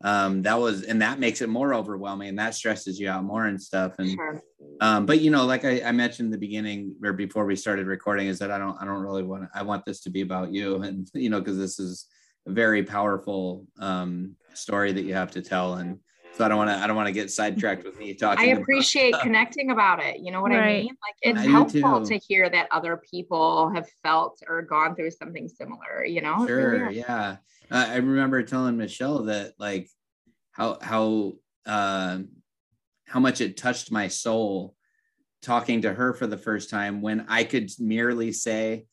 um, 0.03 0.41
that 0.41 0.59
was 0.59 0.83
and 0.83 1.01
that 1.01 1.19
makes 1.19 1.41
it 1.41 1.49
more 1.49 1.73
overwhelming 1.73 2.29
and 2.29 2.39
that 2.39 2.53
stresses 2.53 2.99
you 2.99 3.09
out 3.09 3.23
more 3.23 3.45
and 3.45 3.61
stuff 3.61 3.93
and 3.97 4.11
sure. 4.11 4.41
um, 4.81 5.05
but 5.05 5.21
you 5.21 5.31
know 5.31 5.45
like 5.45 5.63
I, 5.63 5.81
I, 5.81 5.91
mentioned 5.91 6.27
in 6.27 6.31
the 6.31 6.37
beginning 6.37 6.95
or 7.03 7.13
before 7.13 7.45
we 7.45 7.55
started 7.55 7.87
recording 7.87 8.27
is 8.27 8.39
that 8.39 8.51
i 8.51 8.57
don't 8.57 8.77
i 8.81 8.85
don't 8.85 9.01
really 9.01 9.23
want 9.23 9.49
i 9.55 9.63
want 9.63 9.85
this 9.85 10.01
to 10.01 10.09
be 10.09 10.21
about 10.21 10.51
you 10.51 10.75
and 10.83 11.09
you 11.13 11.29
know 11.29 11.39
because 11.39 11.57
this 11.57 11.79
is 11.79 12.07
a 12.45 12.51
very 12.51 12.83
powerful 12.83 13.65
um, 13.79 14.35
story 14.53 14.91
that 14.91 15.03
you 15.03 15.13
have 15.13 15.31
to 15.31 15.41
tell 15.41 15.75
and 15.75 15.99
so 16.35 16.43
I 16.43 16.49
don't 16.49 16.57
want 16.57 16.69
to 16.69 16.75
I 16.75 16.85
don't 16.85 16.97
want 16.97 17.07
to 17.07 17.13
get 17.13 17.31
sidetracked 17.31 17.85
with 17.85 17.97
me 17.97 18.13
talking. 18.13 18.43
I 18.45 18.59
appreciate 18.59 19.11
about, 19.13 19.21
connecting 19.21 19.71
about 19.71 20.03
it. 20.03 20.19
You 20.19 20.33
know 20.33 20.41
what 20.41 20.51
right. 20.51 20.59
I 20.59 20.81
mean? 20.81 20.87
Like 20.87 21.15
it's 21.21 21.39
I 21.39 21.49
helpful 21.49 22.05
to 22.05 22.17
hear 22.17 22.49
that 22.49 22.67
other 22.71 23.01
people 23.09 23.69
have 23.73 23.87
felt 24.03 24.41
or 24.45 24.61
gone 24.61 24.95
through 24.95 25.11
something 25.11 25.47
similar. 25.47 26.03
You 26.03 26.21
know? 26.21 26.45
Sure. 26.45 26.89
yeah. 26.89 27.37
Uh, 27.72 27.88
I 27.89 27.95
remember 27.98 28.43
telling 28.43 28.77
Michelle 28.77 29.24
that 29.24 29.53
like 29.57 29.89
how 30.51 30.77
how 30.81 31.34
uh, 31.65 32.19
how 33.07 33.19
much 33.19 33.41
it 33.41 33.57
touched 33.57 33.91
my 33.91 34.07
soul 34.07 34.75
talking 35.41 35.81
to 35.81 35.93
her 35.93 36.13
for 36.13 36.27
the 36.27 36.38
first 36.38 36.69
time 36.69 37.01
when 37.01 37.25
I 37.29 37.43
could 37.43 37.69
merely 37.79 38.31
say, 38.31 38.86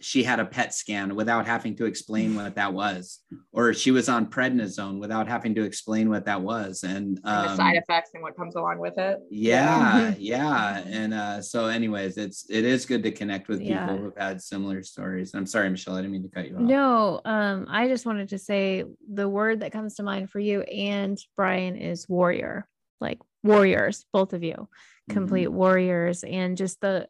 she 0.00 0.22
had 0.22 0.40
a 0.40 0.44
PET 0.44 0.74
scan 0.74 1.14
without 1.14 1.46
having 1.46 1.76
to 1.76 1.84
explain 1.84 2.34
what 2.34 2.54
that 2.54 2.72
was, 2.72 3.20
or 3.52 3.74
she 3.74 3.90
was 3.90 4.08
on 4.08 4.26
prednisone 4.26 4.98
without 4.98 5.28
having 5.28 5.54
to 5.54 5.62
explain 5.62 6.08
what 6.08 6.24
that 6.24 6.40
was, 6.40 6.82
and, 6.82 7.20
um, 7.24 7.38
and 7.38 7.50
the 7.50 7.56
side 7.56 7.76
effects 7.76 8.10
and 8.14 8.22
what 8.22 8.36
comes 8.36 8.56
along 8.56 8.78
with 8.78 8.96
it. 8.98 9.18
Yeah, 9.30 10.14
yeah, 10.18 10.82
and 10.86 11.12
uh, 11.12 11.42
so, 11.42 11.66
anyways, 11.66 12.16
it's 12.16 12.48
it 12.48 12.64
is 12.64 12.86
good 12.86 13.02
to 13.02 13.10
connect 13.10 13.48
with 13.48 13.60
people 13.60 13.74
yeah. 13.74 13.96
who've 13.96 14.16
had 14.16 14.40
similar 14.40 14.82
stories. 14.82 15.34
I'm 15.34 15.46
sorry, 15.46 15.68
Michelle, 15.68 15.96
I 15.96 15.98
didn't 15.98 16.12
mean 16.12 16.22
to 16.22 16.28
cut 16.28 16.48
you 16.48 16.56
off. 16.56 16.62
No, 16.62 17.20
um, 17.24 17.66
I 17.68 17.88
just 17.88 18.06
wanted 18.06 18.30
to 18.30 18.38
say 18.38 18.84
the 19.12 19.28
word 19.28 19.60
that 19.60 19.72
comes 19.72 19.96
to 19.96 20.02
mind 20.02 20.30
for 20.30 20.40
you 20.40 20.62
and 20.62 21.18
Brian 21.36 21.76
is 21.76 22.08
warrior, 22.08 22.66
like 23.00 23.18
warriors, 23.42 24.06
both 24.12 24.32
of 24.32 24.42
you, 24.42 24.68
complete 25.08 25.48
mm-hmm. 25.48 25.56
warriors, 25.56 26.24
and 26.24 26.56
just 26.56 26.80
the 26.80 27.08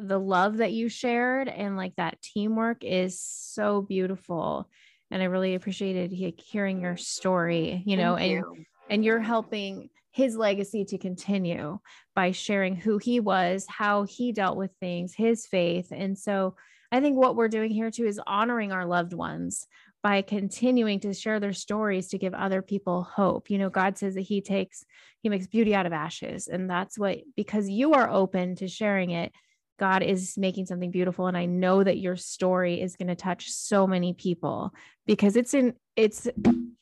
the 0.00 0.18
love 0.18 0.58
that 0.58 0.72
you 0.72 0.88
shared 0.88 1.48
and 1.48 1.76
like 1.76 1.94
that 1.96 2.20
teamwork 2.22 2.84
is 2.84 3.20
so 3.20 3.82
beautiful 3.82 4.68
and 5.10 5.22
i 5.22 5.26
really 5.26 5.54
appreciated 5.54 6.12
hearing 6.38 6.80
your 6.80 6.96
story 6.96 7.82
you 7.86 7.96
know 7.96 8.16
Thank 8.16 8.32
and 8.32 8.58
you. 8.58 8.64
and 8.90 9.04
you're 9.04 9.20
helping 9.20 9.90
his 10.10 10.36
legacy 10.36 10.84
to 10.86 10.98
continue 10.98 11.78
by 12.14 12.32
sharing 12.32 12.76
who 12.76 12.98
he 12.98 13.20
was 13.20 13.66
how 13.68 14.04
he 14.04 14.32
dealt 14.32 14.56
with 14.56 14.70
things 14.80 15.14
his 15.14 15.46
faith 15.46 15.88
and 15.90 16.18
so 16.18 16.54
i 16.90 17.00
think 17.00 17.16
what 17.16 17.36
we're 17.36 17.48
doing 17.48 17.70
here 17.70 17.90
too 17.90 18.06
is 18.06 18.20
honoring 18.26 18.72
our 18.72 18.86
loved 18.86 19.12
ones 19.12 19.66
by 20.02 20.20
continuing 20.20 20.98
to 20.98 21.14
share 21.14 21.38
their 21.38 21.52
stories 21.52 22.08
to 22.08 22.18
give 22.18 22.34
other 22.34 22.60
people 22.60 23.04
hope. 23.04 23.48
You 23.50 23.58
know, 23.58 23.70
God 23.70 23.96
says 23.96 24.14
that 24.14 24.22
He 24.22 24.40
takes, 24.40 24.84
He 25.22 25.28
makes 25.28 25.46
beauty 25.46 25.74
out 25.74 25.86
of 25.86 25.92
ashes. 25.92 26.48
And 26.48 26.68
that's 26.68 26.98
what, 26.98 27.18
because 27.36 27.68
you 27.68 27.94
are 27.94 28.10
open 28.10 28.56
to 28.56 28.66
sharing 28.66 29.10
it, 29.10 29.32
God 29.78 30.02
is 30.02 30.36
making 30.36 30.66
something 30.66 30.90
beautiful 30.90 31.26
and 31.26 31.36
I 31.36 31.46
know 31.46 31.82
that 31.82 31.98
your 31.98 32.16
story 32.16 32.80
is 32.80 32.96
going 32.96 33.08
to 33.08 33.14
touch 33.14 33.50
so 33.50 33.86
many 33.86 34.12
people 34.12 34.72
because 35.06 35.36
it's 35.36 35.54
in 35.54 35.74
it's 35.96 36.28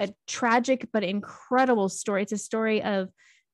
a 0.01 0.09
tragic 0.27 0.89
but 0.93 1.05
incredible 1.05 1.89
story. 1.89 2.23
It's 2.23 2.33
a 2.33 2.39
story 2.39 2.83
of 2.83 3.11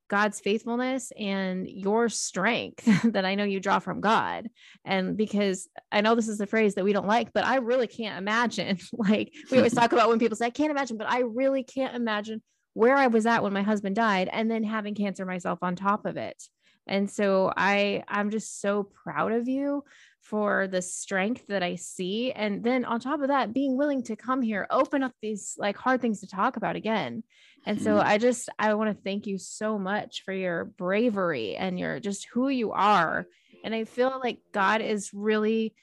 God's 0.09 0.41
faithfulness 0.41 1.13
and 1.19 1.69
your 1.69 2.09
strength 2.09 2.85
that 3.13 3.25
I 3.25 3.35
know 3.35 3.45
you 3.45 3.61
draw 3.61 3.79
from 3.79 4.01
God. 4.01 4.49
And 4.85 5.17
because 5.17 5.69
I 5.91 6.01
know 6.01 6.15
this 6.15 6.29
is 6.29 6.41
a 6.41 6.47
phrase 6.47 6.75
that 6.75 6.85
we 6.85 6.93
don't 6.93 7.09
like, 7.09 7.33
but 7.33 7.45
I 7.45 7.57
really 7.57 7.89
can't 7.89 8.19
imagine. 8.19 8.79
Like 8.93 9.33
we 9.51 9.59
always 9.59 9.75
talk 9.75 9.93
about 9.93 10.09
when 10.09 10.19
people 10.19 10.37
say, 10.37 10.47
I 10.47 10.51
can't 10.51 10.71
imagine, 10.71 10.97
but 10.97 11.09
I 11.09 11.21
really 11.21 11.63
can't 11.63 11.95
imagine 11.95 12.43
where 12.75 12.97
I 12.97 13.09
was 13.09 13.27
at 13.27 13.43
when 13.43 13.53
my 13.53 13.63
husband 13.63 13.97
died 13.97 14.29
and 14.33 14.51
then 14.51 14.65
having 14.65 14.95
cancer 14.95 15.25
myself 15.25 15.59
on 15.63 15.77
top 15.77 16.07
of 16.07 16.17
it. 16.17 16.43
And 16.87 17.11
so 17.11 17.53
I 17.57 18.05
I'm 18.09 18.31
just 18.31 18.61
so 18.61 18.85
proud 18.85 19.33
of 19.33 19.49
you 19.49 19.85
for 20.21 20.67
the 20.67 20.83
strength 20.83 21.47
that 21.49 21.63
I 21.63 21.77
see. 21.77 22.33
And 22.33 22.63
then 22.65 22.85
on 22.85 22.99
top 22.99 23.21
of 23.21 23.29
that, 23.29 23.53
being 23.53 23.77
willing 23.77 24.03
to 24.05 24.17
come 24.17 24.43
here, 24.43 24.67
open 24.71 25.03
up 25.03 25.13
these 25.23 25.55
like 25.57 25.77
hard 25.77 26.01
things 26.01 26.21
to 26.21 26.27
talk 26.27 26.57
about 26.57 26.77
again. 26.77 27.23
And 27.65 27.81
so 27.81 27.97
mm-hmm. 27.97 28.09
I 28.09 28.19
just 28.19 28.49
I 28.59 28.75
want 28.75 28.97
to 28.97 29.03
thank 29.03 29.27
you 29.27 29.39
so 29.39 29.79
much 29.79 30.23
for 30.25 30.33
your 30.33 30.65
bravery 30.65 31.57
and 31.57 31.79
your 31.79 32.01
just 32.01 32.27
who 32.33 32.49
you 32.49 32.73
are. 32.73 33.27
And 33.65 33.75
I 33.75 33.85
feel 33.85 34.21
like 34.23 34.39
God 34.53 34.81
is 34.81 35.11
really 35.13 35.75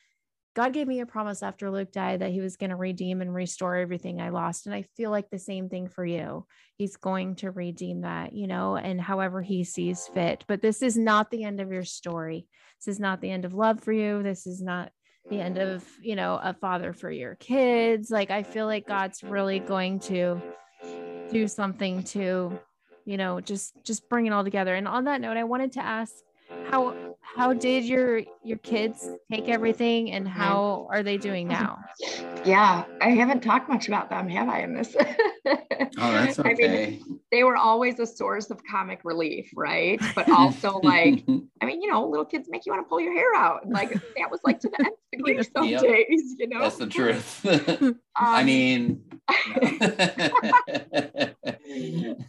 God 0.55 0.73
gave 0.73 0.87
me 0.87 0.99
a 0.99 1.05
promise 1.05 1.41
after 1.41 1.71
Luke 1.71 1.91
died 1.91 2.19
that 2.19 2.31
he 2.31 2.39
was 2.39 2.57
going 2.57 2.69
to 2.69 2.75
redeem 2.75 3.21
and 3.21 3.33
restore 3.33 3.75
everything 3.75 4.21
I 4.21 4.29
lost. 4.29 4.67
And 4.67 4.75
I 4.75 4.83
feel 4.95 5.09
like 5.09 5.29
the 5.29 5.39
same 5.39 5.67
thing 5.67 5.87
for 5.87 6.05
you. 6.05 6.45
He's 6.77 6.95
going 6.95 7.35
to 7.37 7.49
redeem 7.49 8.01
that, 8.01 8.33
you 8.33 8.45
know, 8.45 8.75
and 8.75 9.01
however 9.01 9.41
he 9.41 9.63
sees 9.63 10.07
fit. 10.07 10.45
But 10.47 10.61
this 10.61 10.83
is 10.83 10.95
not 10.95 11.31
the 11.31 11.43
end 11.43 11.59
of 11.59 11.71
your 11.71 11.85
story. 11.85 12.47
This 12.79 12.93
is 12.93 12.99
not 12.99 13.19
the 13.19 13.31
end 13.31 13.45
of 13.45 13.53
love 13.53 13.81
for 13.81 13.91
you. 13.91 14.21
This 14.21 14.45
is 14.45 14.61
not 14.61 14.91
the 15.29 15.39
end 15.39 15.57
mm-hmm. 15.57 15.75
of, 15.75 15.87
you 16.01 16.15
know, 16.15 16.39
a 16.41 16.53
father 16.53 16.93
for 16.93 17.09
your 17.09 17.35
kids. 17.35 18.11
Like, 18.11 18.29
I 18.29 18.43
feel 18.43 18.67
like 18.67 18.87
God's 18.87 19.23
really 19.23 19.59
going 19.59 19.99
to 20.01 20.39
do 21.31 21.47
something 21.47 22.03
to, 22.03 22.59
you 23.05 23.17
know, 23.17 23.41
just 23.41 23.73
just 23.83 24.07
bring 24.07 24.27
it 24.27 24.33
all 24.33 24.43
together. 24.43 24.75
And 24.75 24.87
on 24.87 25.05
that 25.05 25.21
note, 25.21 25.37
I 25.37 25.45
wanted 25.45 25.71
to 25.73 25.83
ask 25.83 26.13
how 26.69 27.12
how 27.23 27.53
did 27.53 27.86
your 27.86 28.21
your 28.43 28.57
kids 28.59 29.09
take 29.31 29.47
everything 29.47 30.12
and 30.12 30.27
how 30.27 30.88
are 30.91 31.01
they 31.01 31.17
doing 31.17 31.47
now? 31.47 31.79
Yeah 32.45 32.83
i 33.01 33.09
haven't 33.09 33.41
talked 33.41 33.69
much 33.69 33.88
about 33.88 34.09
them 34.09 34.27
have 34.29 34.49
i 34.49 34.59
in 34.59 34.73
this? 34.73 34.95
Oh 35.97 36.12
that's 36.12 36.39
okay 36.39 36.49
I 36.49 36.91
mean, 36.91 37.19
they 37.31 37.43
were 37.43 37.55
always 37.55 37.99
a 37.99 38.05
source 38.05 38.49
of 38.49 38.62
comic 38.69 39.01
relief 39.03 39.51
right? 39.55 40.01
But 40.15 40.29
also 40.38 40.79
like 40.83 41.23
i 41.62 41.65
mean 41.65 41.81
you 41.81 41.91
know 41.91 42.07
little 42.07 42.25
kids 42.25 42.47
make 42.49 42.65
you 42.65 42.71
want 42.71 42.86
to 42.86 42.89
pull 42.89 42.99
your 42.99 43.13
hair 43.13 43.33
out 43.36 43.63
and 43.63 43.73
like 43.73 43.93
that 43.93 44.29
was 44.31 44.39
like 44.43 44.59
to 44.62 44.69
the 44.69 44.86
nth 44.86 44.97
degree 45.12 45.43
some 45.55 45.65
yep. 45.65 45.81
days 45.81 46.36
you 46.38 46.47
know? 46.47 46.62
That's 46.62 46.77
the 46.77 46.88
truth. 46.88 47.45
Um, 47.45 47.99
i 48.15 48.43
mean 48.43 49.03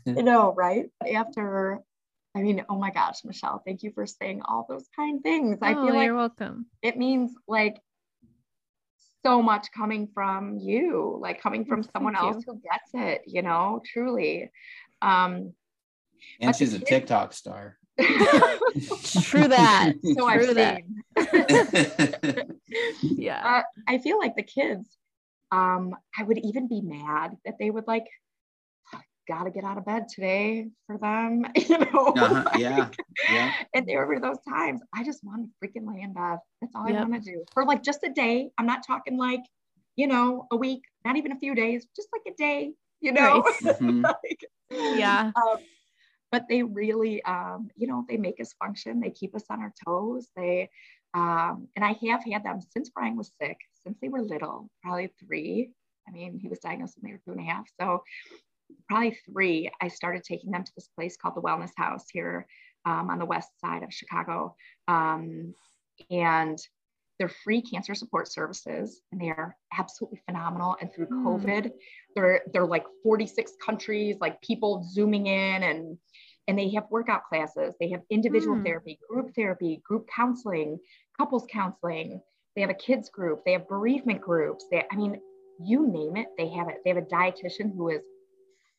you 0.06 0.22
know 0.22 0.54
right? 0.54 0.86
After 1.14 1.80
I 2.36 2.42
mean, 2.42 2.64
oh 2.68 2.76
my 2.76 2.90
gosh, 2.90 3.24
Michelle, 3.24 3.62
thank 3.64 3.82
you 3.82 3.92
for 3.92 4.06
saying 4.06 4.42
all 4.44 4.66
those 4.68 4.88
kind 4.96 5.22
things. 5.22 5.58
Oh, 5.62 5.66
I 5.66 5.74
feel 5.74 5.94
like 5.94 6.06
you're 6.06 6.16
welcome. 6.16 6.66
It 6.82 6.96
means 6.96 7.32
like 7.46 7.76
so 9.24 9.40
much 9.40 9.68
coming 9.72 10.08
from 10.12 10.58
you, 10.58 11.18
like 11.20 11.40
coming 11.40 11.64
from 11.64 11.82
someone 11.82 12.14
thank 12.14 12.34
else 12.34 12.44
you. 12.46 12.52
who 12.54 12.60
gets 12.60 12.90
it, 12.92 13.22
you 13.26 13.42
know, 13.42 13.82
truly. 13.84 14.50
Um, 15.00 15.54
and 16.40 16.54
she's 16.56 16.74
a 16.74 16.80
TikTok 16.80 17.32
star. 17.32 17.78
True 17.98 19.48
that. 19.48 19.92
so 20.16 20.26
I've 20.26 20.44
True 20.44 20.54
that. 20.54 20.82
seen. 21.16 22.60
Yeah. 23.02 23.60
uh, 23.60 23.62
I 23.86 23.98
feel 23.98 24.18
like 24.18 24.34
the 24.34 24.42
kids, 24.42 24.98
um, 25.52 25.94
I 26.18 26.24
would 26.24 26.38
even 26.38 26.66
be 26.66 26.80
mad 26.80 27.36
that 27.44 27.54
they 27.58 27.70
would 27.70 27.86
like, 27.86 28.06
gotta 29.26 29.50
get 29.50 29.64
out 29.64 29.78
of 29.78 29.84
bed 29.84 30.06
today 30.08 30.68
for 30.86 30.98
them, 30.98 31.46
you 31.56 31.78
know? 31.78 32.12
uh-huh. 32.16 32.44
Yeah. 32.58 32.88
Yeah. 33.30 33.52
and 33.74 33.86
there 33.86 34.06
were 34.06 34.20
those 34.20 34.38
times 34.48 34.80
I 34.94 35.02
just 35.04 35.24
want 35.24 35.46
to 35.46 35.50
freaking 35.68 35.86
lay 35.92 36.02
in 36.02 36.12
bed. 36.12 36.38
That's 36.60 36.74
all 36.74 36.88
Yep. 36.88 36.96
I 36.96 37.08
want 37.08 37.24
to 37.24 37.32
do 37.32 37.44
for 37.54 37.64
like 37.64 37.82
just 37.82 38.02
a 38.04 38.10
day. 38.10 38.50
I'm 38.58 38.66
not 38.66 38.86
talking 38.86 39.16
like, 39.16 39.40
you 39.96 40.06
know, 40.06 40.46
a 40.50 40.56
week, 40.56 40.82
not 41.04 41.16
even 41.16 41.32
a 41.32 41.38
few 41.38 41.54
days, 41.54 41.86
just 41.96 42.08
like 42.12 42.22
a 42.32 42.36
day, 42.36 42.72
you 43.00 43.12
know? 43.12 43.42
Mhm. 43.62 44.02
Like, 44.02 44.44
Yeah. 44.70 45.30
um, 45.36 45.56
but 46.32 46.46
they 46.48 46.62
really, 46.62 47.22
um, 47.24 47.68
you 47.76 47.86
know, 47.86 48.04
they 48.08 48.16
make 48.16 48.40
us 48.40 48.52
function. 48.54 49.00
They 49.00 49.10
keep 49.10 49.34
us 49.36 49.44
on 49.50 49.60
our 49.60 49.72
toes. 49.86 50.28
They, 50.36 50.68
um, 51.14 51.68
and 51.76 51.84
I 51.84 51.96
have 52.08 52.24
had 52.24 52.42
them 52.44 52.60
since 52.60 52.90
Brian 52.90 53.16
was 53.16 53.30
sick, 53.40 53.56
since 53.86 53.96
they 54.02 54.08
were 54.08 54.20
little, 54.20 54.68
probably 54.82 55.10
three. 55.24 55.70
I 56.08 56.10
mean, 56.10 56.38
he 56.38 56.48
was 56.48 56.58
diagnosed 56.58 56.96
when 57.00 57.08
they 57.08 57.14
were 57.14 57.20
two 57.24 57.38
and 57.38 57.40
a 57.48 57.50
half. 57.52 57.66
So 57.80 58.02
probably 58.88 59.16
three, 59.30 59.70
I 59.80 59.88
started 59.88 60.22
taking 60.24 60.50
them 60.50 60.64
to 60.64 60.72
this 60.76 60.88
place 60.88 61.16
called 61.16 61.36
the 61.36 61.42
Wellness 61.42 61.72
House 61.76 62.06
here 62.12 62.46
um, 62.84 63.10
on 63.10 63.18
the 63.18 63.24
west 63.24 63.48
side 63.60 63.82
of 63.82 63.92
Chicago. 63.92 64.56
Um, 64.88 65.54
and 66.10 66.58
they're 67.18 67.28
free 67.28 67.62
cancer 67.62 67.94
support 67.94 68.26
services 68.30 69.00
and 69.12 69.20
they 69.20 69.28
are 69.28 69.56
absolutely 69.78 70.20
phenomenal. 70.26 70.76
And 70.80 70.92
through 70.92 71.06
Hmm. 71.06 71.26
COVID, 71.26 71.70
they're 72.16 72.42
they're 72.52 72.66
like 72.66 72.84
46 73.02 73.52
countries, 73.64 74.16
like 74.20 74.40
people 74.42 74.82
zooming 74.82 75.26
in 75.26 75.62
and 75.62 75.98
and 76.46 76.58
they 76.58 76.70
have 76.70 76.84
workout 76.90 77.24
classes, 77.24 77.74
they 77.80 77.88
have 77.90 78.02
individual 78.10 78.56
Hmm. 78.56 78.64
therapy, 78.64 78.98
group 79.08 79.34
therapy, 79.34 79.80
group 79.84 80.08
counseling, 80.08 80.78
couples 81.16 81.46
counseling, 81.50 82.20
they 82.54 82.60
have 82.60 82.70
a 82.70 82.74
kids 82.74 83.08
group, 83.08 83.42
they 83.44 83.52
have 83.52 83.66
bereavement 83.68 84.20
groups. 84.20 84.66
They, 84.70 84.84
I 84.90 84.96
mean, 84.96 85.20
you 85.60 85.86
name 85.86 86.16
it, 86.16 86.26
they 86.36 86.48
have 86.48 86.68
it. 86.68 86.78
They 86.84 86.90
have 86.90 86.98
a 86.98 87.02
dietitian 87.02 87.74
who 87.74 87.88
is 87.88 88.04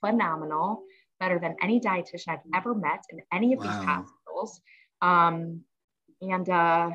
phenomenal, 0.06 0.84
better 1.20 1.40
than 1.40 1.56
any 1.62 1.80
dietitian 1.80 2.30
I've 2.30 2.40
ever 2.56 2.74
met 2.76 3.04
in 3.10 3.20
any 3.34 3.54
of 3.54 3.62
these 3.62 3.72
hospitals. 3.72 4.62
Um, 5.02 5.62
and 6.22 6.50
uh, 6.50 6.92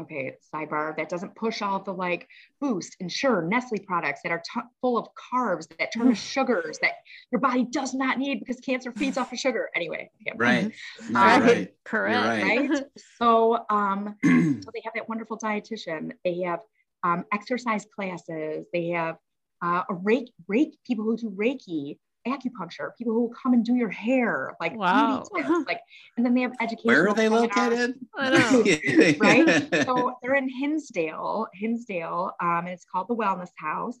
okay, 0.00 0.36
sidebar, 0.52 0.96
that 0.96 1.08
doesn't 1.08 1.34
push 1.36 1.62
all 1.62 1.76
of 1.76 1.84
the 1.84 1.92
like 1.92 2.26
Boost, 2.60 2.96
Ensure, 3.00 3.42
Nestle 3.42 3.78
products 3.78 4.20
that 4.22 4.32
are 4.32 4.42
t- 4.52 4.60
full 4.80 4.98
of 4.98 5.06
carbs 5.32 5.66
that 5.78 5.92
turn 5.92 6.08
to 6.08 6.14
sugars 6.34 6.78
that 6.82 6.92
your 7.30 7.40
body 7.40 7.64
does 7.70 7.94
not 7.94 8.18
need 8.18 8.40
because 8.40 8.60
cancer 8.60 8.92
feeds 8.92 9.16
off 9.16 9.32
of 9.32 9.38
sugar. 9.38 9.68
Anyway, 9.76 10.10
okay, 10.26 10.36
Right. 10.38 10.72
No, 11.10 11.20
Right. 11.20 11.36
you're 11.36 11.46
right. 11.56 11.74
Correct. 11.84 12.26
right. 12.26 12.70
right? 12.70 12.82
so, 13.18 13.64
um, 13.70 14.16
so 14.22 14.70
they 14.74 14.82
have 14.84 14.94
that 14.94 15.08
wonderful 15.08 15.38
dietitian. 15.38 16.12
They 16.24 16.40
have 16.40 16.60
um, 17.04 17.24
exercise 17.32 17.86
classes. 17.94 18.66
They 18.72 18.88
have 18.88 19.16
uh, 19.62 19.82
a 19.88 19.94
reiki, 19.94 20.28
reiki, 20.50 20.74
people 20.86 21.04
who 21.04 21.16
do 21.16 21.30
Reiki, 21.30 21.98
acupuncture, 22.26 22.90
people 22.96 23.12
who 23.12 23.22
will 23.22 23.34
come 23.42 23.52
and 23.52 23.64
do 23.64 23.74
your 23.74 23.90
hair, 23.90 24.56
like 24.60 24.76
Wow. 24.76 25.24
tips, 25.34 25.50
like, 25.66 25.80
and 26.16 26.24
then 26.24 26.34
they 26.34 26.42
have 26.42 26.54
education. 26.60 26.86
Where 26.88 27.08
are 27.08 27.14
they 27.14 27.28
located? 27.28 27.94
Right? 29.18 29.70
So 29.84 30.16
they're 30.22 30.34
in 30.34 30.48
Hinsdale, 30.48 31.46
Hinsdale, 31.52 32.32
um, 32.40 32.60
and 32.60 32.68
it's 32.68 32.86
called 32.86 33.08
the 33.08 33.14
Wellness 33.14 33.50
House. 33.56 33.98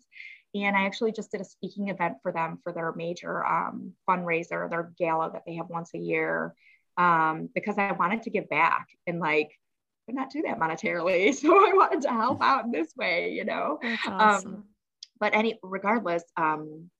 And 0.54 0.76
I 0.76 0.86
actually 0.86 1.12
just 1.12 1.30
did 1.32 1.40
a 1.40 1.44
speaking 1.44 1.88
event 1.88 2.16
for 2.22 2.32
them 2.32 2.58
for 2.62 2.72
their 2.72 2.92
major 2.92 3.44
um, 3.44 3.92
fundraiser, 4.08 4.70
their 4.70 4.92
gala 4.96 5.30
that 5.32 5.42
they 5.46 5.56
have 5.56 5.68
once 5.68 5.90
a 5.94 5.98
year, 5.98 6.54
um, 6.96 7.48
because 7.54 7.76
I 7.76 7.92
wanted 7.92 8.22
to 8.22 8.30
give 8.30 8.48
back 8.48 8.86
and 9.06 9.18
like, 9.18 9.50
but 10.06 10.14
not 10.14 10.30
do 10.30 10.42
that 10.42 10.58
monetarily. 10.58 11.34
So 11.40 11.48
I 11.50 11.72
wanted 11.74 12.02
to 12.02 12.10
help 12.10 12.40
out 12.42 12.64
in 12.64 12.70
this 12.70 12.94
way, 12.96 13.32
you 13.32 13.44
know. 13.44 13.78
That's 13.82 14.06
awesome. 14.06 14.64
But 15.24 15.34
any, 15.34 15.58
regardless, 15.62 16.22
um, 16.36 16.90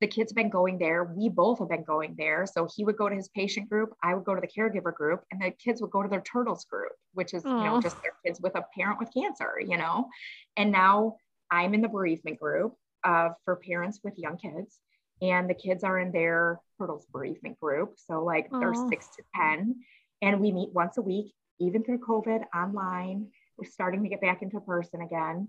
the 0.00 0.06
kids 0.06 0.32
have 0.32 0.36
been 0.36 0.48
going 0.48 0.78
there. 0.78 1.04
We 1.04 1.28
both 1.28 1.58
have 1.58 1.68
been 1.68 1.84
going 1.84 2.14
there. 2.16 2.46
So 2.46 2.66
he 2.74 2.82
would 2.82 2.96
go 2.96 3.10
to 3.10 3.14
his 3.14 3.28
patient 3.28 3.68
group, 3.68 3.90
I 4.02 4.14
would 4.14 4.24
go 4.24 4.34
to 4.34 4.40
the 4.40 4.46
caregiver 4.46 4.94
group, 4.94 5.20
and 5.30 5.38
the 5.38 5.50
kids 5.50 5.82
would 5.82 5.90
go 5.90 6.02
to 6.02 6.08
their 6.08 6.22
turtles 6.22 6.64
group, 6.64 6.92
which 7.12 7.34
is, 7.34 7.44
you 7.44 7.50
know, 7.50 7.78
just 7.78 8.00
their 8.00 8.14
kids 8.24 8.40
with 8.40 8.54
a 8.56 8.64
parent 8.74 8.98
with 8.98 9.12
cancer, 9.12 9.60
you 9.60 9.76
know. 9.76 10.08
And 10.56 10.72
now 10.72 11.16
I'm 11.50 11.74
in 11.74 11.82
the 11.82 11.90
bereavement 11.90 12.40
group 12.40 12.72
uh, 13.04 13.32
for 13.44 13.56
parents 13.56 14.00
with 14.02 14.18
young 14.18 14.38
kids, 14.38 14.78
and 15.20 15.50
the 15.50 15.54
kids 15.54 15.84
are 15.84 15.98
in 15.98 16.10
their 16.10 16.58
turtles 16.78 17.04
bereavement 17.12 17.60
group. 17.60 17.96
So 17.98 18.24
like 18.24 18.48
they're 18.50 18.72
six 18.88 19.08
to 19.16 19.22
10, 19.36 19.76
and 20.22 20.40
we 20.40 20.52
meet 20.52 20.70
once 20.72 20.96
a 20.96 21.02
week, 21.02 21.34
even 21.60 21.84
through 21.84 21.98
COVID 21.98 22.44
online. 22.56 23.26
We're 23.58 23.68
starting 23.68 24.02
to 24.04 24.08
get 24.08 24.22
back 24.22 24.40
into 24.40 24.58
person 24.60 25.02
again. 25.02 25.48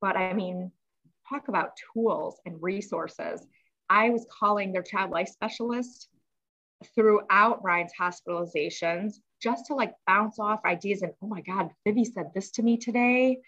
But 0.00 0.16
I 0.16 0.32
mean, 0.32 0.72
talk 1.28 1.48
about 1.48 1.72
tools 1.92 2.40
and 2.46 2.62
resources. 2.62 3.46
I 3.88 4.10
was 4.10 4.26
calling 4.30 4.72
their 4.72 4.82
child 4.82 5.10
life 5.10 5.28
specialist 5.28 6.08
throughout 6.94 7.62
Brian's 7.62 7.92
hospitalizations 7.98 9.14
just 9.42 9.66
to 9.66 9.74
like 9.74 9.94
bounce 10.06 10.38
off 10.38 10.60
ideas 10.64 11.02
and 11.02 11.12
oh 11.22 11.26
my 11.26 11.40
God, 11.40 11.70
Vivi 11.86 12.04
said 12.04 12.30
this 12.34 12.50
to 12.52 12.62
me 12.62 12.76
today. 12.76 13.38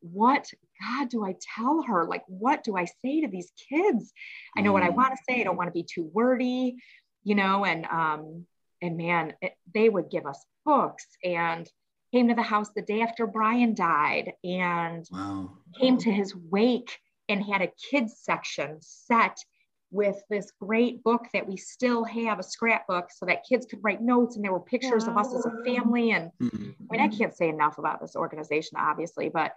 What 0.00 0.50
God 0.80 1.08
do 1.08 1.24
I 1.24 1.36
tell 1.56 1.82
her? 1.82 2.04
Like, 2.04 2.22
what 2.26 2.62
do 2.62 2.76
I 2.76 2.84
say 2.84 3.22
to 3.22 3.28
these 3.28 3.50
kids? 3.68 4.12
I 4.56 4.60
know 4.60 4.72
what 4.72 4.82
I 4.82 4.90
Mm. 4.90 4.96
want 4.96 5.16
to 5.16 5.22
say. 5.28 5.40
I 5.40 5.44
don't 5.44 5.56
want 5.56 5.68
to 5.68 5.72
be 5.72 5.84
too 5.84 6.10
wordy, 6.12 6.76
you 7.24 7.34
know, 7.34 7.64
and 7.64 7.86
um, 7.86 8.46
and 8.82 8.96
man, 8.96 9.32
it, 9.40 9.54
they 9.72 9.88
would 9.88 10.10
give 10.10 10.26
us 10.26 10.44
books 10.64 11.06
and 11.24 11.68
came 12.12 12.28
to 12.28 12.34
the 12.34 12.42
house 12.42 12.70
the 12.76 12.82
day 12.82 13.00
after 13.00 13.26
Brian 13.26 13.74
died 13.74 14.32
and 14.44 15.06
Wow. 15.10 15.50
came 15.80 15.96
to 15.98 16.12
his 16.12 16.34
wake 16.36 16.98
and 17.28 17.42
had 17.42 17.62
a 17.62 17.72
kids 17.90 18.18
section 18.22 18.78
set 18.80 19.38
with 19.90 20.20
this 20.28 20.52
great 20.60 21.02
book 21.04 21.26
that 21.32 21.46
we 21.46 21.56
still 21.56 22.04
have 22.04 22.38
a 22.38 22.42
scrapbook 22.42 23.08
so 23.10 23.24
that 23.24 23.44
kids 23.48 23.66
could 23.66 23.78
write 23.82 24.02
notes 24.02 24.36
and 24.36 24.44
there 24.44 24.52
were 24.52 24.60
pictures 24.60 25.06
of 25.06 25.16
us 25.16 25.32
as 25.32 25.46
a 25.46 25.64
family 25.64 26.10
and 26.10 26.32
Mhm. 26.40 26.74
I 26.90 26.92
mean 26.92 27.00
I 27.00 27.08
can't 27.08 27.34
say 27.34 27.48
enough 27.48 27.78
about 27.78 28.00
this 28.00 28.16
organization 28.16 28.78
obviously 28.78 29.28
but 29.28 29.54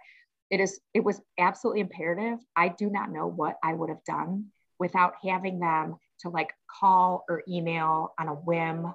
it 0.48 0.60
is 0.60 0.80
it 0.94 1.02
was 1.02 1.20
absolutely 1.38 1.80
imperative 1.80 2.38
I 2.54 2.68
do 2.68 2.90
not 2.90 3.10
know 3.10 3.26
what 3.26 3.58
I 3.62 3.74
would 3.74 3.88
have 3.88 4.04
done 4.04 4.52
without 4.78 5.14
having 5.22 5.58
them 5.58 5.96
to 6.20 6.28
like 6.28 6.54
call 6.68 7.24
or 7.28 7.42
email 7.48 8.14
on 8.18 8.28
a 8.28 8.34
whim 8.34 8.94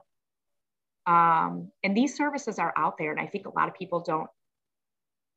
um, 1.05 1.71
and 1.83 1.95
these 1.95 2.15
services 2.15 2.59
are 2.59 2.73
out 2.75 2.97
there 2.97 3.11
and 3.11 3.19
I 3.19 3.27
think 3.27 3.45
a 3.45 3.53
lot 3.53 3.67
of 3.67 3.75
people 3.75 3.99
don't 3.99 4.29